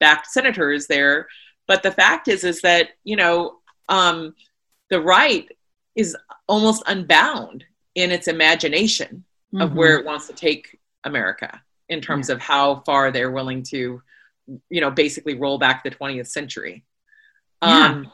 backed 0.00 0.26
senators 0.26 0.86
there 0.86 1.26
but 1.66 1.82
the 1.82 1.90
fact 1.90 2.28
is 2.28 2.44
is 2.44 2.60
that 2.60 2.90
you 3.04 3.16
know 3.16 3.56
um, 3.88 4.34
the 4.90 5.00
right 5.00 5.48
is 5.94 6.16
almost 6.48 6.82
unbound 6.86 7.64
in 7.94 8.10
its 8.10 8.28
imagination 8.28 9.24
mm-hmm. 9.54 9.62
of 9.62 9.74
where 9.74 9.98
it 9.98 10.04
wants 10.04 10.26
to 10.26 10.32
take 10.32 10.78
america 11.04 11.60
in 11.88 12.00
terms 12.00 12.28
yeah. 12.28 12.34
of 12.34 12.40
how 12.40 12.80
far 12.80 13.10
they're 13.10 13.30
willing 13.30 13.62
to 13.62 14.02
you 14.70 14.80
know 14.80 14.90
basically 14.90 15.34
roll 15.34 15.58
back 15.58 15.82
the 15.82 15.90
20th 15.90 16.28
century 16.28 16.84
yeah. 17.62 17.86
um 17.86 18.10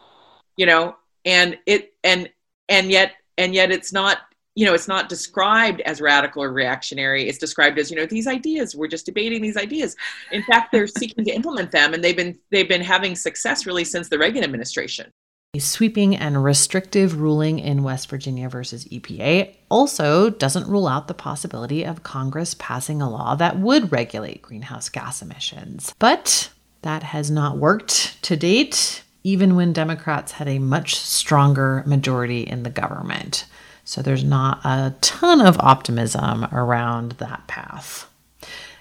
you 0.56 0.66
know 0.66 0.94
and 1.24 1.58
it 1.66 1.94
and 2.04 2.30
and 2.68 2.90
yet 2.90 3.12
and 3.38 3.54
yet 3.54 3.70
it's 3.70 3.92
not 3.92 4.18
you 4.54 4.66
know 4.66 4.74
it's 4.74 4.88
not 4.88 5.08
described 5.08 5.80
as 5.82 6.00
radical 6.00 6.42
or 6.42 6.52
reactionary. 6.52 7.28
It's 7.28 7.38
described 7.38 7.78
as 7.78 7.90
you 7.90 7.96
know 7.96 8.06
these 8.06 8.26
ideas 8.26 8.74
we're 8.74 8.88
just 8.88 9.06
debating 9.06 9.42
these 9.42 9.56
ideas. 9.56 9.96
In 10.30 10.42
fact 10.42 10.72
they're 10.72 10.86
seeking 10.98 11.24
to 11.24 11.30
implement 11.30 11.70
them 11.70 11.94
and 11.94 12.02
they've 12.02 12.16
been 12.16 12.38
they've 12.50 12.68
been 12.68 12.82
having 12.82 13.14
success 13.14 13.66
really 13.66 13.84
since 13.84 14.08
the 14.08 14.18
reagan 14.18 14.44
administration. 14.44 15.10
A 15.54 15.60
sweeping 15.60 16.16
and 16.16 16.42
restrictive 16.42 17.20
ruling 17.20 17.58
in 17.58 17.82
West 17.82 18.08
Virginia 18.08 18.48
versus 18.48 18.86
EPA 18.86 19.54
also 19.70 20.30
doesn't 20.30 20.66
rule 20.66 20.88
out 20.88 21.08
the 21.08 21.14
possibility 21.14 21.84
of 21.84 22.02
Congress 22.02 22.56
passing 22.58 23.02
a 23.02 23.10
law 23.10 23.34
that 23.34 23.58
would 23.58 23.92
regulate 23.92 24.40
greenhouse 24.40 24.88
gas 24.88 25.20
emissions. 25.20 25.94
But 25.98 26.48
that 26.80 27.02
has 27.02 27.30
not 27.30 27.58
worked 27.58 28.22
to 28.22 28.34
date 28.34 29.02
even 29.24 29.54
when 29.56 29.72
Democrats 29.72 30.32
had 30.32 30.48
a 30.48 30.58
much 30.58 30.96
stronger 30.96 31.82
majority 31.86 32.42
in 32.42 32.62
the 32.62 32.70
government. 32.70 33.46
So 33.84 34.02
there's 34.02 34.24
not 34.24 34.60
a 34.64 34.94
ton 35.00 35.40
of 35.40 35.58
optimism 35.58 36.44
around 36.52 37.12
that 37.12 37.46
path. 37.46 38.08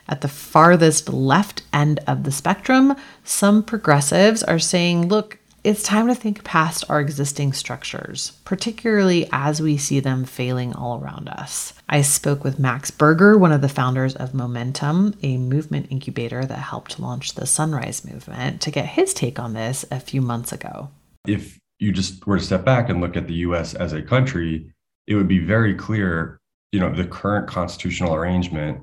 At 0.07 0.21
the 0.21 0.27
farthest 0.27 1.09
left 1.09 1.63
end 1.71 1.99
of 2.07 2.23
the 2.23 2.31
spectrum, 2.31 2.95
some 3.23 3.63
progressives 3.63 4.43
are 4.43 4.59
saying, 4.59 5.07
look, 5.07 5.37
it's 5.63 5.83
time 5.83 6.07
to 6.07 6.15
think 6.15 6.43
past 6.43 6.83
our 6.89 6.99
existing 6.99 7.53
structures, 7.53 8.31
particularly 8.45 9.29
as 9.31 9.61
we 9.61 9.77
see 9.77 9.99
them 9.99 10.25
failing 10.25 10.73
all 10.73 10.99
around 10.99 11.29
us. 11.29 11.73
I 11.87 12.01
spoke 12.01 12.43
with 12.43 12.57
Max 12.57 12.89
Berger, 12.89 13.37
one 13.37 13.51
of 13.51 13.61
the 13.61 13.69
founders 13.69 14.15
of 14.15 14.33
Momentum, 14.33 15.13
a 15.21 15.37
movement 15.37 15.87
incubator 15.91 16.45
that 16.45 16.55
helped 16.55 16.99
launch 16.99 17.35
the 17.35 17.45
Sunrise 17.45 18.03
Movement, 18.03 18.61
to 18.61 18.71
get 18.71 18.87
his 18.87 19.13
take 19.13 19.37
on 19.37 19.53
this 19.53 19.85
a 19.91 19.99
few 19.99 20.21
months 20.21 20.51
ago. 20.51 20.89
If 21.27 21.59
you 21.79 21.91
just 21.91 22.25
were 22.25 22.39
to 22.39 22.43
step 22.43 22.65
back 22.65 22.89
and 22.89 22.99
look 22.99 23.15
at 23.15 23.27
the 23.27 23.33
US 23.35 23.75
as 23.75 23.93
a 23.93 24.01
country, 24.01 24.71
it 25.05 25.15
would 25.15 25.27
be 25.27 25.39
very 25.39 25.75
clear, 25.75 26.39
you 26.71 26.79
know, 26.79 26.91
the 26.91 27.05
current 27.05 27.47
constitutional 27.47 28.15
arrangement 28.15 28.81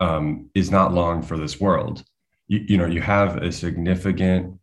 um, 0.00 0.48
is 0.54 0.70
not 0.70 0.94
long 0.94 1.22
for 1.22 1.36
this 1.36 1.60
world. 1.60 2.02
You, 2.48 2.64
you 2.66 2.78
know, 2.78 2.86
you 2.86 3.02
have 3.02 3.36
a 3.38 3.52
significant 3.52 4.58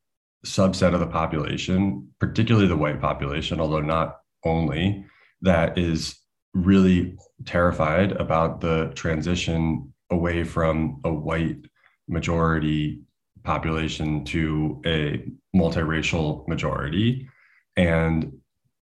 subset 0.46 0.94
of 0.94 1.00
the 1.00 1.08
population, 1.08 2.08
particularly 2.20 2.68
the 2.68 2.78
white 2.78 3.00
population, 3.00 3.60
although 3.60 3.82
not 3.82 4.20
only, 4.44 5.06
that 5.42 5.78
is 5.78 6.20
really 6.54 7.18
terrified 7.46 8.12
about 8.14 8.62
the 8.62 8.92
transition 8.96 9.94
away 10.10 10.44
from 10.44 11.00
a 11.04 11.14
white 11.14 11.66
majority 12.08 13.02
population 13.44 14.26
to 14.26 14.82
a 14.86 15.24
multiracial 15.56 16.48
majority. 16.48 17.28
And 17.78 18.34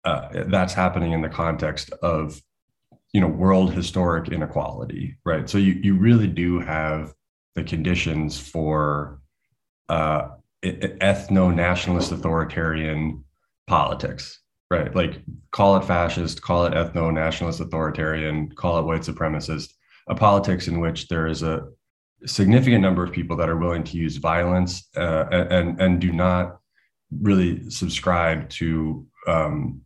uh, 0.03 0.45
that's 0.47 0.73
happening 0.73 1.11
in 1.11 1.21
the 1.21 1.29
context 1.29 1.91
of 2.01 2.41
you 3.13 3.21
know 3.21 3.27
world 3.27 3.73
historic 3.73 4.29
inequality 4.29 5.17
right 5.25 5.49
so 5.49 5.57
you, 5.57 5.73
you 5.73 5.95
really 5.95 6.27
do 6.27 6.59
have 6.59 7.13
the 7.55 7.63
conditions 7.63 8.39
for 8.39 9.19
uh, 9.89 10.29
ethno 10.63 11.53
nationalist 11.53 12.11
authoritarian 12.11 13.23
politics. 13.67 14.39
right? 14.69 14.95
Like 14.95 15.21
call 15.51 15.77
it 15.77 15.85
fascist, 15.85 16.41
call 16.41 16.65
it 16.65 16.73
ethno 16.73 17.13
nationalist 17.13 17.59
authoritarian, 17.59 18.51
call 18.51 18.79
it 18.79 18.85
white 18.85 19.01
supremacist, 19.01 19.73
a 20.07 20.15
politics 20.15 20.67
in 20.67 20.79
which 20.79 21.07
there 21.07 21.27
is 21.27 21.43
a 21.43 21.67
significant 22.25 22.81
number 22.81 23.03
of 23.03 23.11
people 23.11 23.35
that 23.37 23.49
are 23.49 23.57
willing 23.57 23.83
to 23.83 23.97
use 23.97 24.17
violence 24.17 24.87
uh, 24.95 25.25
and 25.31 25.79
and 25.81 25.99
do 25.99 26.11
not 26.11 26.59
really 27.19 27.69
subscribe 27.69 28.49
to 28.49 29.05
um, 29.27 29.81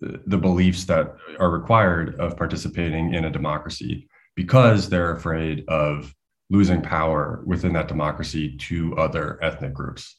the 0.00 0.38
beliefs 0.38 0.84
that 0.84 1.14
are 1.38 1.50
required 1.50 2.18
of 2.18 2.36
participating 2.36 3.14
in 3.14 3.26
a 3.26 3.30
democracy 3.30 4.08
because 4.34 4.88
they're 4.88 5.12
afraid 5.14 5.64
of 5.68 6.14
losing 6.48 6.80
power 6.80 7.42
within 7.44 7.72
that 7.74 7.88
democracy 7.88 8.56
to 8.56 8.96
other 8.96 9.38
ethnic 9.42 9.74
groups. 9.74 10.16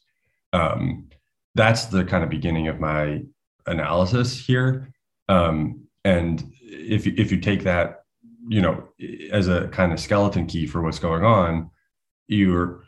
Um, 0.54 1.10
that's 1.56 1.86
the 1.86 2.04
kind 2.04 2.24
of 2.24 2.30
beginning 2.30 2.68
of 2.68 2.80
my 2.80 3.24
analysis 3.66 4.38
here. 4.38 4.94
Um, 5.30 5.88
and 6.04 6.52
if 6.62 7.06
if 7.08 7.32
you 7.32 7.40
take 7.40 7.64
that, 7.64 8.04
you 8.48 8.62
know, 8.62 8.88
as 9.32 9.48
a 9.48 9.68
kind 9.70 9.92
of 9.92 10.00
skeleton 10.00 10.48
key 10.48 10.66
for 10.66 10.82
what's 10.82 11.00
going 11.00 11.24
on, 11.24 11.70
you're 12.28 12.84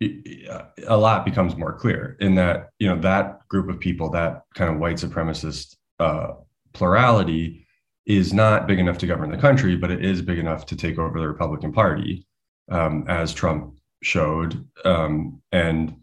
a 0.00 0.96
lot 0.96 1.24
becomes 1.24 1.56
more 1.56 1.72
clear 1.72 2.16
in 2.20 2.34
that 2.34 2.70
you 2.78 2.88
know 2.88 2.98
that 3.00 3.46
group 3.48 3.68
of 3.68 3.80
people, 3.80 4.10
that 4.10 4.42
kind 4.54 4.72
of 4.72 4.78
white 4.78 4.96
supremacist 4.96 5.76
uh, 6.00 6.32
plurality, 6.72 7.66
is 8.06 8.32
not 8.32 8.66
big 8.66 8.78
enough 8.78 8.98
to 8.98 9.06
govern 9.06 9.30
the 9.30 9.36
country, 9.36 9.76
but 9.76 9.90
it 9.90 10.04
is 10.04 10.20
big 10.22 10.38
enough 10.38 10.66
to 10.66 10.76
take 10.76 10.98
over 10.98 11.18
the 11.18 11.28
Republican 11.28 11.72
Party, 11.72 12.26
um, 12.70 13.04
as 13.08 13.32
Trump 13.32 13.78
showed, 14.02 14.66
um, 14.84 15.40
and 15.52 15.96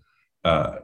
uh, 0.43 0.77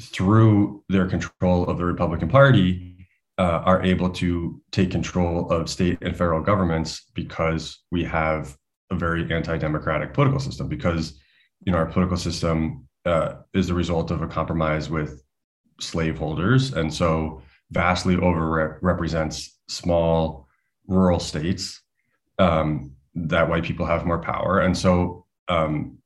through 0.00 0.82
their 0.88 1.06
control 1.06 1.66
of 1.68 1.78
the 1.78 1.84
Republican 1.84 2.28
Party, 2.28 2.94
uh, 3.38 3.62
are 3.64 3.82
able 3.82 4.10
to 4.10 4.60
take 4.70 4.90
control 4.90 5.50
of 5.50 5.68
state 5.68 5.98
and 6.02 6.16
federal 6.16 6.40
governments 6.40 7.10
because 7.14 7.80
we 7.90 8.04
have 8.04 8.56
a 8.90 8.94
very 8.94 9.32
anti-democratic 9.32 10.14
political 10.14 10.38
system. 10.40 10.68
Because 10.68 11.20
you 11.64 11.72
know 11.72 11.78
our 11.78 11.86
political 11.86 12.16
system 12.16 12.86
uh, 13.04 13.34
is 13.52 13.66
the 13.66 13.74
result 13.74 14.10
of 14.10 14.22
a 14.22 14.28
compromise 14.28 14.88
with 14.88 15.22
slaveholders, 15.80 16.72
and 16.72 16.92
so 16.92 17.42
vastly 17.70 18.16
over 18.16 18.78
represents 18.82 19.58
small 19.68 20.46
rural 20.86 21.18
states 21.18 21.80
um, 22.38 22.92
that 23.14 23.48
white 23.48 23.64
people 23.64 23.86
have 23.86 24.06
more 24.06 24.20
power, 24.20 24.60
and 24.60 24.76
so 24.76 25.26
um, 25.48 25.98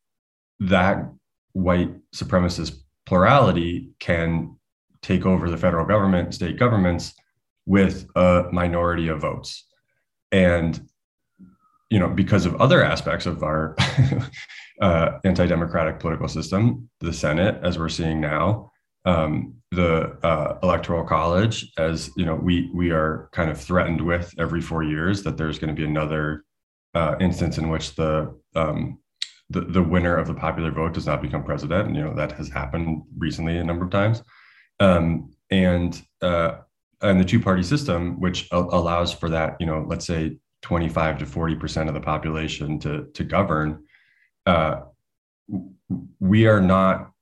that 0.61 1.11
white 1.53 1.91
supremacist 2.15 2.79
plurality 3.09 3.89
can 4.01 4.55
take 5.01 5.25
over 5.25 5.49
the 5.49 5.57
federal 5.57 5.87
government, 5.87 6.35
state 6.35 6.59
governments 6.59 7.15
with 7.65 8.07
a 8.17 8.45
minority 8.53 9.09
of 9.09 9.23
votes. 9.23 9.65
And, 10.31 10.79
you 11.89 11.99
know, 11.99 12.09
because 12.09 12.45
of 12.45 12.55
other 12.57 12.85
aspects 12.85 13.25
of 13.25 13.43
our 13.43 13.75
uh, 14.83 15.13
anti 15.25 15.47
democratic 15.47 16.01
political 16.01 16.29
system, 16.29 16.91
the 17.01 17.15
Senate, 17.15 17.59
as 17.63 17.79
we're 17.79 17.89
seeing 17.89 18.21
now, 18.21 18.71
um, 19.07 19.55
the 19.71 20.19
uh, 20.23 20.59
electoral 20.63 21.05
college 21.05 21.71
as 21.79 22.11
you 22.17 22.25
know 22.25 22.35
we 22.35 22.71
we 22.75 22.91
are 22.91 23.29
kind 23.33 23.51
of 23.51 23.61
threatened 23.61 24.01
with 24.01 24.33
every 24.39 24.63
four 24.63 24.83
years 24.83 25.23
that 25.23 25.37
there's 25.37 25.59
going 25.59 25.75
to 25.75 25.79
be 25.79 25.87
another 25.87 26.45
uh, 26.95 27.15
instance 27.21 27.59
in 27.59 27.69
which 27.69 27.95
the 27.95 28.35
um, 28.55 28.99
the, 29.51 29.63
the 29.63 29.83
winner 29.83 30.17
of 30.17 30.27
the 30.27 30.35
popular 30.35 30.71
vote 30.71 30.95
does 30.95 31.07
not 31.07 31.23
become 31.23 31.43
president. 31.43 31.95
You 31.95 32.05
know, 32.05 32.15
that 32.15 32.33
has 32.33 32.49
happened 32.49 33.03
recently 33.17 33.57
a 33.59 33.65
number 33.65 33.85
of 33.85 33.91
times. 33.91 34.23
Um, 34.81 35.31
and, 35.51 36.01
uh, 36.21 36.59
and 37.01 37.19
the 37.19 37.25
two 37.25 37.41
party 37.41 37.63
system, 37.63 38.21
which 38.21 38.49
a- 38.53 38.57
allows 38.57 39.13
for 39.13 39.31
that, 39.31 39.57
you 39.61 39.67
know, 39.67 39.85
let's 39.89 40.07
say 40.07 40.37
25 40.63 41.19
to 41.19 41.25
40% 41.25 41.89
of 41.89 41.95
the 41.95 42.01
population 42.01 42.79
to, 42.81 43.07
to 43.15 43.25
govern, 43.25 43.85
uh, 44.47 44.81
we 46.21 46.47
are 46.47 46.61
not, 46.61 47.13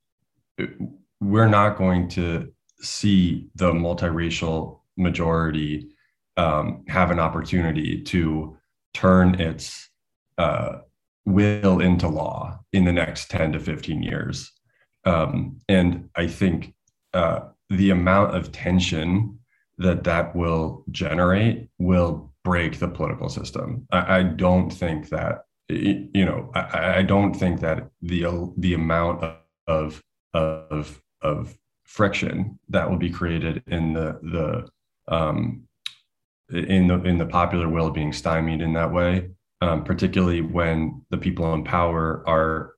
we're 1.20 1.48
not 1.48 1.76
going 1.76 2.08
to 2.08 2.52
see 2.80 3.48
the 3.54 3.72
multiracial 3.72 4.80
majority 4.96 5.88
um, 6.36 6.84
have 6.88 7.10
an 7.10 7.18
opportunity 7.18 8.02
to 8.02 8.56
turn 8.94 9.40
its 9.40 9.90
uh, 10.38 10.78
will 11.26 11.80
into 11.80 12.08
law 12.08 12.60
in 12.72 12.84
the 12.84 12.92
next 12.92 13.30
10 13.30 13.52
to 13.52 13.60
15 13.60 14.02
years. 14.02 14.52
Um, 15.04 15.60
and 15.68 16.08
I 16.14 16.28
think 16.28 16.74
uh, 17.12 17.40
the 17.68 17.90
amount 17.90 18.34
of 18.34 18.52
tension 18.52 19.38
that 19.78 20.04
that 20.04 20.34
will 20.34 20.84
generate 20.90 21.68
will 21.78 22.32
break 22.44 22.78
the 22.78 22.88
political 22.88 23.28
system. 23.28 23.86
I, 23.90 24.18
I 24.18 24.22
don't 24.22 24.70
think 24.70 25.10
that, 25.10 25.42
you 25.68 26.24
know, 26.24 26.50
I, 26.54 26.98
I, 26.98 27.02
don't 27.02 27.34
think 27.34 27.60
that 27.60 27.90
the, 28.00 28.52
the 28.56 28.74
amount 28.74 29.24
of, 29.66 30.02
of, 30.32 31.02
of 31.22 31.56
friction 31.84 32.58
that 32.68 32.88
will 32.88 32.98
be 32.98 33.10
created 33.10 33.62
in 33.66 33.92
the, 33.92 34.18
the, 34.22 35.14
um, 35.14 35.66
in 36.50 36.86
the, 36.86 37.02
in 37.02 37.18
the 37.18 37.26
popular 37.26 37.68
will 37.68 37.90
being 37.90 38.12
stymied 38.12 38.60
in 38.60 38.72
that 38.74 38.92
way 38.92 39.30
um, 39.60 39.84
particularly 39.84 40.40
when 40.40 41.02
the 41.10 41.18
people 41.18 41.52
in 41.54 41.64
power 41.64 42.22
are 42.26 42.74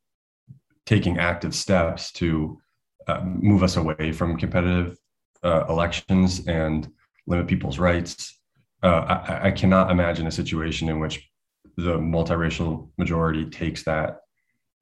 taking 0.87 1.18
active 1.18 1.55
steps 1.55 2.12
to 2.12 2.59
uh, 3.07 3.20
move 3.24 3.62
us 3.62 3.76
away 3.76 4.12
from 4.12 4.39
competitive 4.39 4.97
uh, 5.43 5.64
elections 5.68 6.47
and 6.47 6.91
limit 7.26 7.47
people's 7.47 7.79
rights. 7.79 8.39
Uh, 8.83 9.20
I, 9.26 9.49
I, 9.49 9.51
cannot 9.51 9.91
imagine 9.91 10.26
a 10.26 10.31
situation 10.31 10.89
in 10.89 11.01
which 11.01 11.29
the 11.76 11.99
multiracial 11.99 12.89
majority 12.97 13.45
takes 13.45 13.83
that 13.85 14.20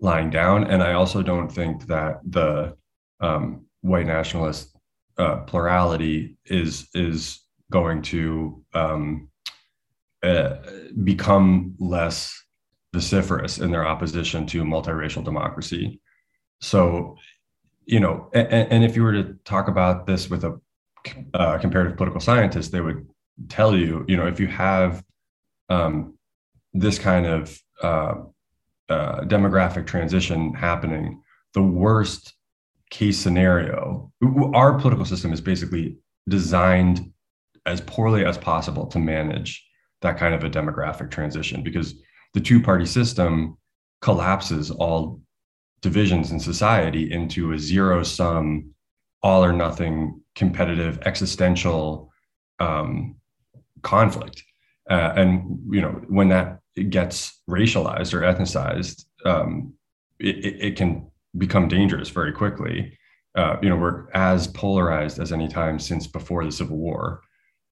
lying 0.01 0.31
down. 0.31 0.65
And 0.65 0.83
I 0.83 0.93
also 0.95 1.23
don't 1.23 1.49
think 1.49 1.87
that 1.87 2.21
the 2.29 2.77
um, 3.21 3.67
white 3.81 4.07
nationalist 4.07 4.77
uh, 5.19 5.37
plurality 5.39 6.37
is 6.45 6.89
is 6.95 7.41
going 7.71 8.03
to 8.03 8.63
um, 8.75 9.29
uh, 10.27 10.57
become 11.05 11.75
less 11.79 12.35
vociferous 12.93 13.59
in 13.59 13.71
their 13.71 13.87
opposition 13.87 14.47
to 14.47 14.65
multiracial 14.65 15.25
democracy. 15.25 16.01
So, 16.61 17.17
you 17.85 18.01
know, 18.01 18.29
and, 18.35 18.73
and 18.73 18.85
if 18.85 18.97
you 18.97 19.03
were 19.03 19.13
to 19.13 19.35
talk 19.45 19.69
about 19.69 20.07
this 20.07 20.29
with 20.29 20.45
a 20.45 20.59
uh, 21.35 21.59
comparative 21.59 21.97
political 21.97 22.21
scientist, 22.21 22.73
they 22.73 22.81
would 22.81 23.07
tell 23.49 23.77
you, 23.77 24.05
you 24.09 24.17
know, 24.17 24.27
if 24.27 24.41
you 24.41 24.49
have 24.49 25.05
um, 25.69 26.19
this 26.73 26.99
kind 26.99 27.27
of 27.27 27.61
uh, 27.83 28.15
uh, 28.89 29.21
demographic 29.21 29.87
transition 29.87 30.55
happening, 30.55 31.23
the 31.55 31.63
worst 31.63 32.35
case 32.91 33.19
scenario, 33.19 34.11
our 34.55 34.79
political 34.79 35.05
system 35.05 35.33
is 35.33 35.41
basically 35.41 35.99
designed 36.29 37.13
as 37.67 37.81
poorly 37.83 38.25
as 38.25 38.39
possible 38.39 38.87
to 38.87 38.99
manage 38.99 39.66
that 40.07 40.19
kind 40.19 40.35
of 40.35 40.45
a 40.45 40.51
demographic 40.51 41.11
transition 41.11 41.63
because 41.63 41.95
the 42.33 42.41
two 42.41 42.63
party 42.63 42.87
system 42.87 43.57
collapses 44.01 44.71
all 44.71 45.21
divisions 45.83 46.33
in 46.33 46.41
society 46.41 47.13
into 47.13 47.53
a 47.53 47.59
zero 47.59 48.03
sum, 48.03 48.71
all 49.23 49.45
or 49.45 49.53
nothing 49.53 50.21
competitive 50.35 50.99
existential 51.05 52.13
um, 52.61 53.17
conflict. 53.83 54.43
Uh, 54.89 55.13
and 55.17 55.59
you 55.71 55.81
know 55.81 56.01
when 56.09 56.29
that 56.29 56.61
gets 56.91 57.41
racialized 57.51 58.15
or 58.15 58.21
ethnicized, 58.21 59.05
um, 59.25 59.73
it, 60.21 60.37
it, 60.67 60.77
can 60.77 61.11
become 61.37 61.67
dangerous 61.67 62.09
very 62.09 62.33
quickly. 62.33 62.97
Uh, 63.35 63.57
you 63.63 63.69
know 63.69 63.77
we're 63.77 64.09
as 64.13 64.47
polarized 64.47 65.19
as 65.19 65.33
any 65.33 65.49
time 65.49 65.79
since 65.79 66.07
before 66.07 66.45
the 66.45 66.53
Civil 66.53 66.77
War, 66.77 67.23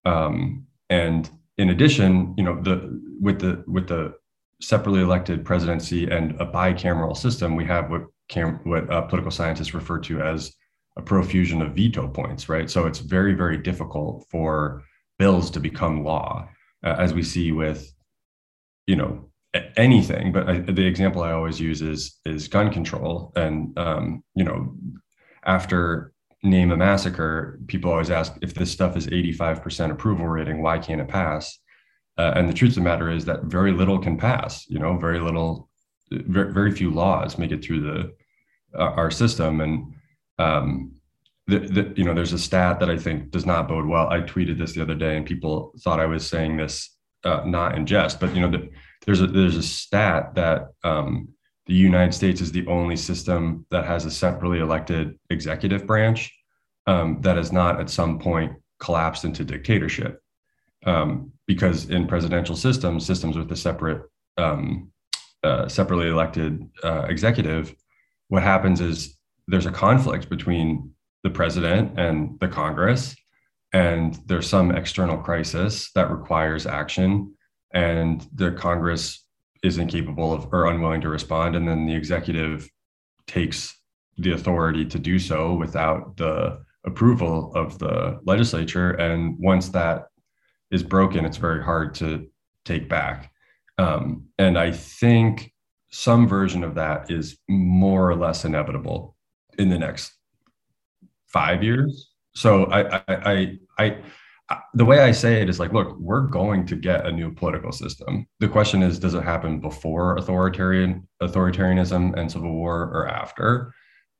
um, 0.03 0.65
and 0.89 1.29
in 1.57 1.69
addition, 1.69 2.33
you 2.37 2.43
know, 2.43 2.61
the 2.61 3.01
with 3.21 3.39
the 3.39 3.63
with 3.67 3.87
the 3.87 4.13
separately 4.61 5.01
elected 5.01 5.45
presidency 5.45 6.09
and 6.09 6.39
a 6.41 6.45
bicameral 6.45 7.15
system, 7.15 7.55
we 7.55 7.65
have 7.65 7.89
what 7.89 8.03
cam- 8.29 8.59
what 8.63 8.89
uh, 8.89 9.01
political 9.01 9.31
scientists 9.31 9.73
refer 9.73 9.99
to 9.99 10.21
as 10.21 10.53
a 10.97 11.01
profusion 11.01 11.61
of 11.61 11.75
veto 11.75 12.07
points, 12.07 12.49
right? 12.49 12.69
So 12.69 12.87
it's 12.87 12.99
very 12.99 13.33
very 13.33 13.57
difficult 13.57 14.25
for 14.29 14.83
bills 15.17 15.49
to 15.51 15.59
become 15.59 16.03
law, 16.03 16.49
uh, 16.83 16.95
as 16.97 17.13
we 17.13 17.23
see 17.23 17.51
with, 17.51 17.89
you 18.87 18.95
know, 18.97 19.29
anything. 19.77 20.33
But 20.33 20.49
I, 20.49 20.59
the 20.59 20.85
example 20.85 21.23
I 21.23 21.31
always 21.31 21.59
use 21.59 21.81
is 21.81 22.19
is 22.25 22.47
gun 22.47 22.71
control, 22.71 23.31
and 23.35 23.77
um, 23.77 24.23
you 24.35 24.43
know, 24.43 24.75
after 25.45 26.13
name 26.45 26.71
a 26.71 26.77
massacre, 26.77 27.59
people 27.67 27.91
always 27.91 28.09
ask 28.09 28.37
if 28.41 28.53
this 28.53 28.71
stuff 28.71 28.95
is 28.95 29.07
85% 29.07 29.91
approval 29.91 30.27
rating, 30.27 30.61
why 30.61 30.77
can't 30.79 31.01
it 31.01 31.07
pass? 31.07 31.59
Uh, 32.17 32.33
and 32.35 32.47
the 32.47 32.53
truth 32.53 32.71
of 32.71 32.75
the 32.75 32.81
matter 32.81 33.09
is 33.09 33.25
that 33.25 33.43
very 33.43 33.71
little 33.71 33.99
can 33.99 34.17
pass. 34.17 34.67
You 34.69 34.79
know, 34.79 34.97
very 34.97 35.19
little, 35.19 35.69
very, 36.11 36.53
very 36.53 36.71
few 36.71 36.91
laws 36.91 37.37
make 37.37 37.51
it 37.51 37.63
through 37.63 37.81
the 37.81 38.13
uh, 38.77 38.91
our 38.91 39.11
system, 39.11 39.61
and 39.61 39.93
um, 40.39 40.93
the, 41.47 41.59
the, 41.59 41.93
you 41.95 42.03
know, 42.03 42.13
there's 42.13 42.33
a 42.33 42.39
stat 42.39 42.79
that 42.79 42.89
I 42.89 42.97
think 42.97 43.31
does 43.31 43.45
not 43.45 43.67
bode 43.67 43.85
well. 43.85 44.07
I 44.07 44.21
tweeted 44.21 44.57
this 44.57 44.73
the 44.73 44.81
other 44.81 44.95
day, 44.95 45.17
and 45.17 45.25
people 45.25 45.73
thought 45.81 45.99
I 45.99 46.05
was 46.05 46.27
saying 46.27 46.57
this 46.57 46.95
uh, 47.23 47.43
not 47.45 47.75
in 47.75 47.85
jest, 47.85 48.19
but 48.19 48.33
you 48.33 48.41
know, 48.41 48.51
the, 48.51 48.69
there's 49.05 49.21
a 49.21 49.27
there's 49.27 49.57
a 49.57 49.63
stat 49.63 50.35
that 50.35 50.69
um, 50.83 51.29
the 51.67 51.73
United 51.73 52.13
States 52.13 52.41
is 52.41 52.51
the 52.51 52.65
only 52.67 52.95
system 52.95 53.65
that 53.71 53.85
has 53.85 54.05
a 54.05 54.11
separately 54.11 54.59
elected 54.59 55.17
executive 55.29 55.85
branch 55.85 56.34
um, 56.87 57.21
that 57.21 57.37
has 57.37 57.51
not 57.51 57.79
at 57.79 57.89
some 57.89 58.19
point 58.19 58.53
collapsed 58.79 59.25
into 59.25 59.43
dictatorship. 59.43 60.21
Um, 60.85 61.31
because 61.47 61.89
in 61.89 62.07
presidential 62.07 62.55
systems, 62.55 63.05
systems 63.05 63.37
with 63.37 63.51
a 63.51 63.55
separate, 63.55 64.03
um, 64.37 64.91
uh, 65.43 65.67
separately 65.67 66.07
elected 66.07 66.67
uh, 66.83 67.05
executive, 67.09 67.75
what 68.27 68.43
happens 68.43 68.81
is 68.81 69.17
there's 69.47 69.65
a 69.65 69.71
conflict 69.71 70.29
between 70.29 70.91
the 71.23 71.29
president 71.29 71.99
and 71.99 72.39
the 72.39 72.47
Congress, 72.47 73.15
and 73.73 74.19
there's 74.25 74.47
some 74.47 74.71
external 74.71 75.17
crisis 75.17 75.91
that 75.93 76.11
requires 76.11 76.65
action, 76.65 77.33
and 77.73 78.27
the 78.33 78.51
Congress 78.51 79.25
is 79.63 79.77
incapable 79.77 80.33
of 80.33 80.47
or 80.51 80.67
unwilling 80.67 81.01
to 81.01 81.09
respond, 81.09 81.55
and 81.55 81.67
then 81.67 81.85
the 81.85 81.95
executive 81.95 82.69
takes 83.27 83.75
the 84.17 84.31
authority 84.31 84.85
to 84.85 84.99
do 84.99 85.19
so 85.19 85.53
without 85.53 86.15
the 86.17 86.63
approval 86.85 87.51
of 87.55 87.79
the 87.79 88.19
legislature. 88.25 88.91
And 88.91 89.37
once 89.39 89.69
that 89.69 90.07
is 90.71 90.83
broken, 90.83 91.25
it's 91.25 91.37
very 91.37 91.63
hard 91.63 91.95
to 91.95 92.27
take 92.63 92.89
back. 92.89 93.31
Um, 93.77 94.25
and 94.37 94.57
I 94.57 94.71
think 94.71 95.51
some 95.91 96.27
version 96.27 96.63
of 96.63 96.75
that 96.75 97.11
is 97.11 97.37
more 97.47 98.09
or 98.09 98.15
less 98.15 98.45
inevitable 98.45 99.15
in 99.57 99.69
the 99.69 99.79
next 99.79 100.13
five 101.27 101.63
years. 101.63 102.11
So 102.33 102.65
I, 102.65 102.97
I, 102.97 103.03
I, 103.07 103.57
I, 103.79 103.97
the 104.73 104.85
way 104.85 104.99
I 104.99 105.11
say 105.11 105.41
it 105.41 105.49
is 105.49 105.59
like, 105.59 105.73
look, 105.73 105.97
we're 105.99 106.27
going 106.27 106.65
to 106.67 106.75
get 106.75 107.05
a 107.05 107.11
new 107.11 107.33
political 107.33 107.71
system. 107.71 108.27
The 108.39 108.47
question 108.47 108.83
is, 108.83 108.99
does 108.99 109.13
it 109.13 109.23
happen 109.23 109.59
before 109.59 110.17
authoritarian 110.17 111.07
authoritarianism 111.21 112.17
and 112.17 112.31
civil 112.31 112.53
war 112.53 112.91
or 112.93 113.07
after? 113.07 113.73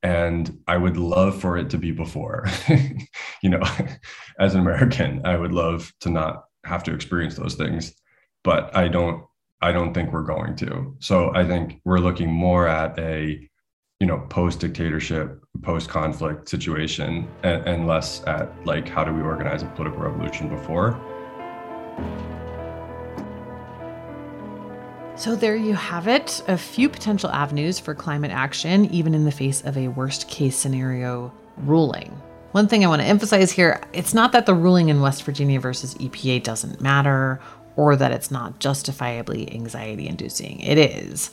And 0.05 0.59
I 0.67 0.77
would 0.77 0.97
love 0.97 1.41
for 1.41 1.57
it 1.57 1.71
to 1.71 1.79
be 1.79 1.89
before. 1.89 2.45
you 3.41 3.49
know, 3.49 3.63
as 4.39 4.53
an 4.53 4.61
American, 4.61 5.25
I 5.25 5.35
would 5.35 5.51
love 5.51 5.91
to 6.01 6.11
not 6.11 6.43
have 6.63 6.83
to 6.83 6.93
experience 6.93 7.37
those 7.37 7.55
things, 7.55 7.91
but 8.43 8.75
I 8.77 8.87
don't. 8.87 9.25
I 9.61 9.71
don't 9.71 9.95
think 9.95 10.11
we're 10.11 10.21
going 10.21 10.57
to. 10.57 10.95
So 10.99 11.33
I 11.33 11.43
think 11.43 11.81
we're 11.85 11.97
looking 11.97 12.31
more 12.31 12.67
at 12.67 12.99
a 12.99 13.49
you 13.99 14.05
know 14.05 14.19
post 14.29 14.59
dictatorship 14.59 15.43
post 15.63 15.89
conflict 15.89 16.49
situation 16.49 17.27
and, 17.41 17.65
and, 17.65 17.87
less 17.87 18.21
at 18.27 18.51
like 18.63 18.87
how 18.87 19.03
do 19.03 19.11
we 19.11 19.21
organize 19.21 19.63
a 19.63 19.67
political 19.67 20.01
revolution 20.01 20.49
before 20.49 20.91
so 25.15 25.35
there 25.35 25.55
you 25.55 25.73
have 25.73 26.07
it. 26.07 26.43
A 26.47 26.57
few 26.57 26.89
potential 26.89 27.29
avenues 27.29 27.79
for 27.79 27.95
climate 27.95 28.31
action 28.31 28.85
even 28.93 29.15
in 29.15 29.23
the 29.23 29.31
face 29.31 29.61
of 29.63 29.77
a 29.77 29.87
worst 29.87 30.27
case 30.27 30.57
scenario 30.57 31.33
ruling. 31.57 32.09
One 32.51 32.67
thing 32.67 32.85
i 32.85 32.87
want 32.87 33.01
to 33.01 33.07
emphasize 33.07 33.51
here 33.51 33.81
it's 33.93 34.13
not 34.13 34.31
that 34.31 34.45
the 34.45 34.53
ruling 34.53 34.89
in 34.89 35.01
west 35.01 35.23
virginia 35.23 35.59
versus 35.59 35.93
epa 35.95 36.41
doesn't 36.41 36.79
matter 36.79 37.41
or 37.75 37.95
that 37.95 38.11
it's 38.11 38.31
not 38.31 38.59
justifiably 38.59 39.53
anxiety 39.53 40.07
inducing 40.07 40.59
it 40.61 40.77
is. 40.77 41.31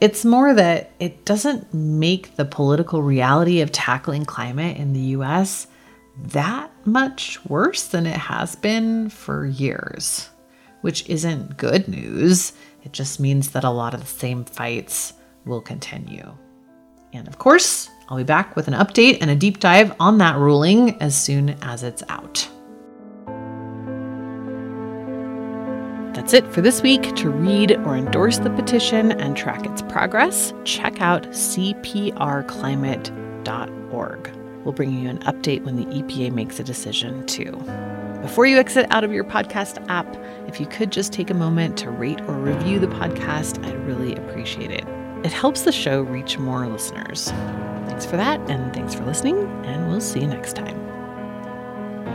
It's 0.00 0.24
more 0.24 0.52
that 0.54 0.90
it 0.98 1.24
doesn't 1.24 1.72
make 1.72 2.36
the 2.36 2.44
political 2.44 3.02
reality 3.02 3.60
of 3.60 3.72
tackling 3.72 4.24
climate 4.24 4.76
in 4.76 4.92
the 4.92 5.00
US 5.18 5.66
that 6.26 6.70
much 6.84 7.44
worse 7.46 7.84
than 7.84 8.06
it 8.06 8.16
has 8.16 8.56
been 8.56 9.08
for 9.08 9.46
years, 9.46 10.28
which 10.80 11.08
isn't 11.08 11.56
good 11.56 11.88
news. 11.88 12.52
It 12.84 12.92
just 12.92 13.18
means 13.18 13.50
that 13.50 13.64
a 13.64 13.70
lot 13.70 13.94
of 13.94 14.00
the 14.00 14.06
same 14.06 14.44
fights 14.44 15.14
will 15.44 15.60
continue. 15.60 16.32
And 17.12 17.26
of 17.26 17.38
course, 17.38 17.90
I'll 18.08 18.18
be 18.18 18.24
back 18.24 18.56
with 18.56 18.68
an 18.68 18.74
update 18.74 19.18
and 19.20 19.30
a 19.30 19.36
deep 19.36 19.60
dive 19.60 19.94
on 19.98 20.18
that 20.18 20.36
ruling 20.36 21.00
as 21.00 21.20
soon 21.20 21.50
as 21.62 21.82
it's 21.82 22.02
out. 22.08 22.48
That's 26.14 26.32
it 26.32 26.46
for 26.52 26.60
this 26.60 26.82
week. 26.82 27.16
To 27.16 27.30
read 27.30 27.72
or 27.72 27.96
endorse 27.96 28.38
the 28.38 28.50
petition 28.50 29.10
and 29.12 29.36
track 29.36 29.66
its 29.66 29.82
progress, 29.82 30.52
check 30.64 31.00
out 31.00 31.24
cprclimate.org. 31.30 34.30
We'll 34.64 34.72
bring 34.72 34.92
you 34.92 35.10
an 35.10 35.18
update 35.20 35.62
when 35.64 35.76
the 35.76 35.86
EPA 35.86 36.32
makes 36.32 36.60
a 36.60 36.64
decision, 36.64 37.26
too. 37.26 37.52
Before 38.24 38.46
you 38.46 38.56
exit 38.56 38.86
out 38.88 39.04
of 39.04 39.12
your 39.12 39.22
podcast 39.22 39.84
app, 39.90 40.06
if 40.48 40.58
you 40.58 40.64
could 40.64 40.90
just 40.90 41.12
take 41.12 41.28
a 41.28 41.34
moment 41.34 41.76
to 41.76 41.90
rate 41.90 42.22
or 42.22 42.38
review 42.38 42.78
the 42.78 42.86
podcast, 42.86 43.62
I'd 43.66 43.86
really 43.86 44.16
appreciate 44.16 44.70
it. 44.70 44.82
It 45.22 45.30
helps 45.30 45.64
the 45.64 45.70
show 45.70 46.00
reach 46.00 46.38
more 46.38 46.66
listeners. 46.66 47.28
Thanks 47.86 48.06
for 48.06 48.16
that, 48.16 48.40
and 48.50 48.72
thanks 48.72 48.94
for 48.94 49.04
listening, 49.04 49.36
and 49.66 49.90
we'll 49.90 50.00
see 50.00 50.20
you 50.20 50.26
next 50.26 50.56
time. 50.56 50.74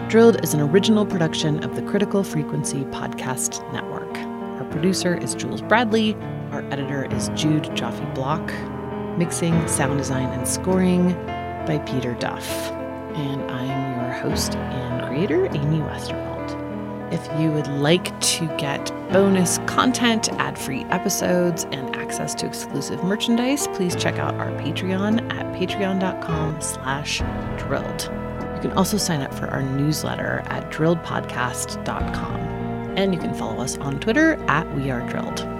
Drilled 0.09 0.43
is 0.43 0.55
an 0.55 0.61
original 0.61 1.05
production 1.05 1.63
of 1.63 1.75
the 1.75 1.83
Critical 1.83 2.23
Frequency 2.23 2.85
Podcast 2.85 3.61
Network. 3.71 4.17
Our 4.59 4.67
producer 4.71 5.15
is 5.15 5.35
Jules 5.35 5.61
Bradley. 5.61 6.15
Our 6.49 6.63
editor 6.71 7.05
is 7.15 7.29
Jude 7.35 7.65
Joffe 7.75 8.15
Block. 8.15 8.51
Mixing, 9.19 9.67
sound 9.67 9.99
design, 9.99 10.29
and 10.29 10.47
scoring 10.47 11.13
by 11.67 11.77
Peter 11.85 12.15
Duff. 12.15 12.71
And 13.13 13.51
I'm 13.51 14.01
your 14.01 14.11
host 14.11 14.55
creator, 15.19 15.47
Amy 15.47 15.79
Westervelt. 15.79 17.11
If 17.11 17.27
you 17.41 17.51
would 17.51 17.67
like 17.67 18.17
to 18.21 18.47
get 18.57 18.89
bonus 19.11 19.57
content, 19.65 20.29
ad-free 20.33 20.85
episodes, 20.85 21.65
and 21.71 21.93
access 21.95 22.33
to 22.35 22.45
exclusive 22.45 23.03
merchandise, 23.03 23.67
please 23.69 23.95
check 23.97 24.17
out 24.17 24.35
our 24.35 24.51
Patreon 24.51 25.29
at 25.33 25.45
patreon.com 25.55 26.61
slash 26.61 27.19
drilled. 27.57 28.09
You 28.55 28.61
can 28.61 28.71
also 28.73 28.97
sign 28.97 29.21
up 29.21 29.33
for 29.33 29.47
our 29.47 29.61
newsletter 29.61 30.41
at 30.45 30.71
drilledpodcast.com. 30.71 32.35
And 32.97 33.13
you 33.13 33.19
can 33.19 33.33
follow 33.33 33.61
us 33.61 33.77
on 33.79 33.99
Twitter 33.99 34.35
at 34.47 34.73
We 34.73 34.89
Are 34.89 35.05
Drilled. 35.09 35.58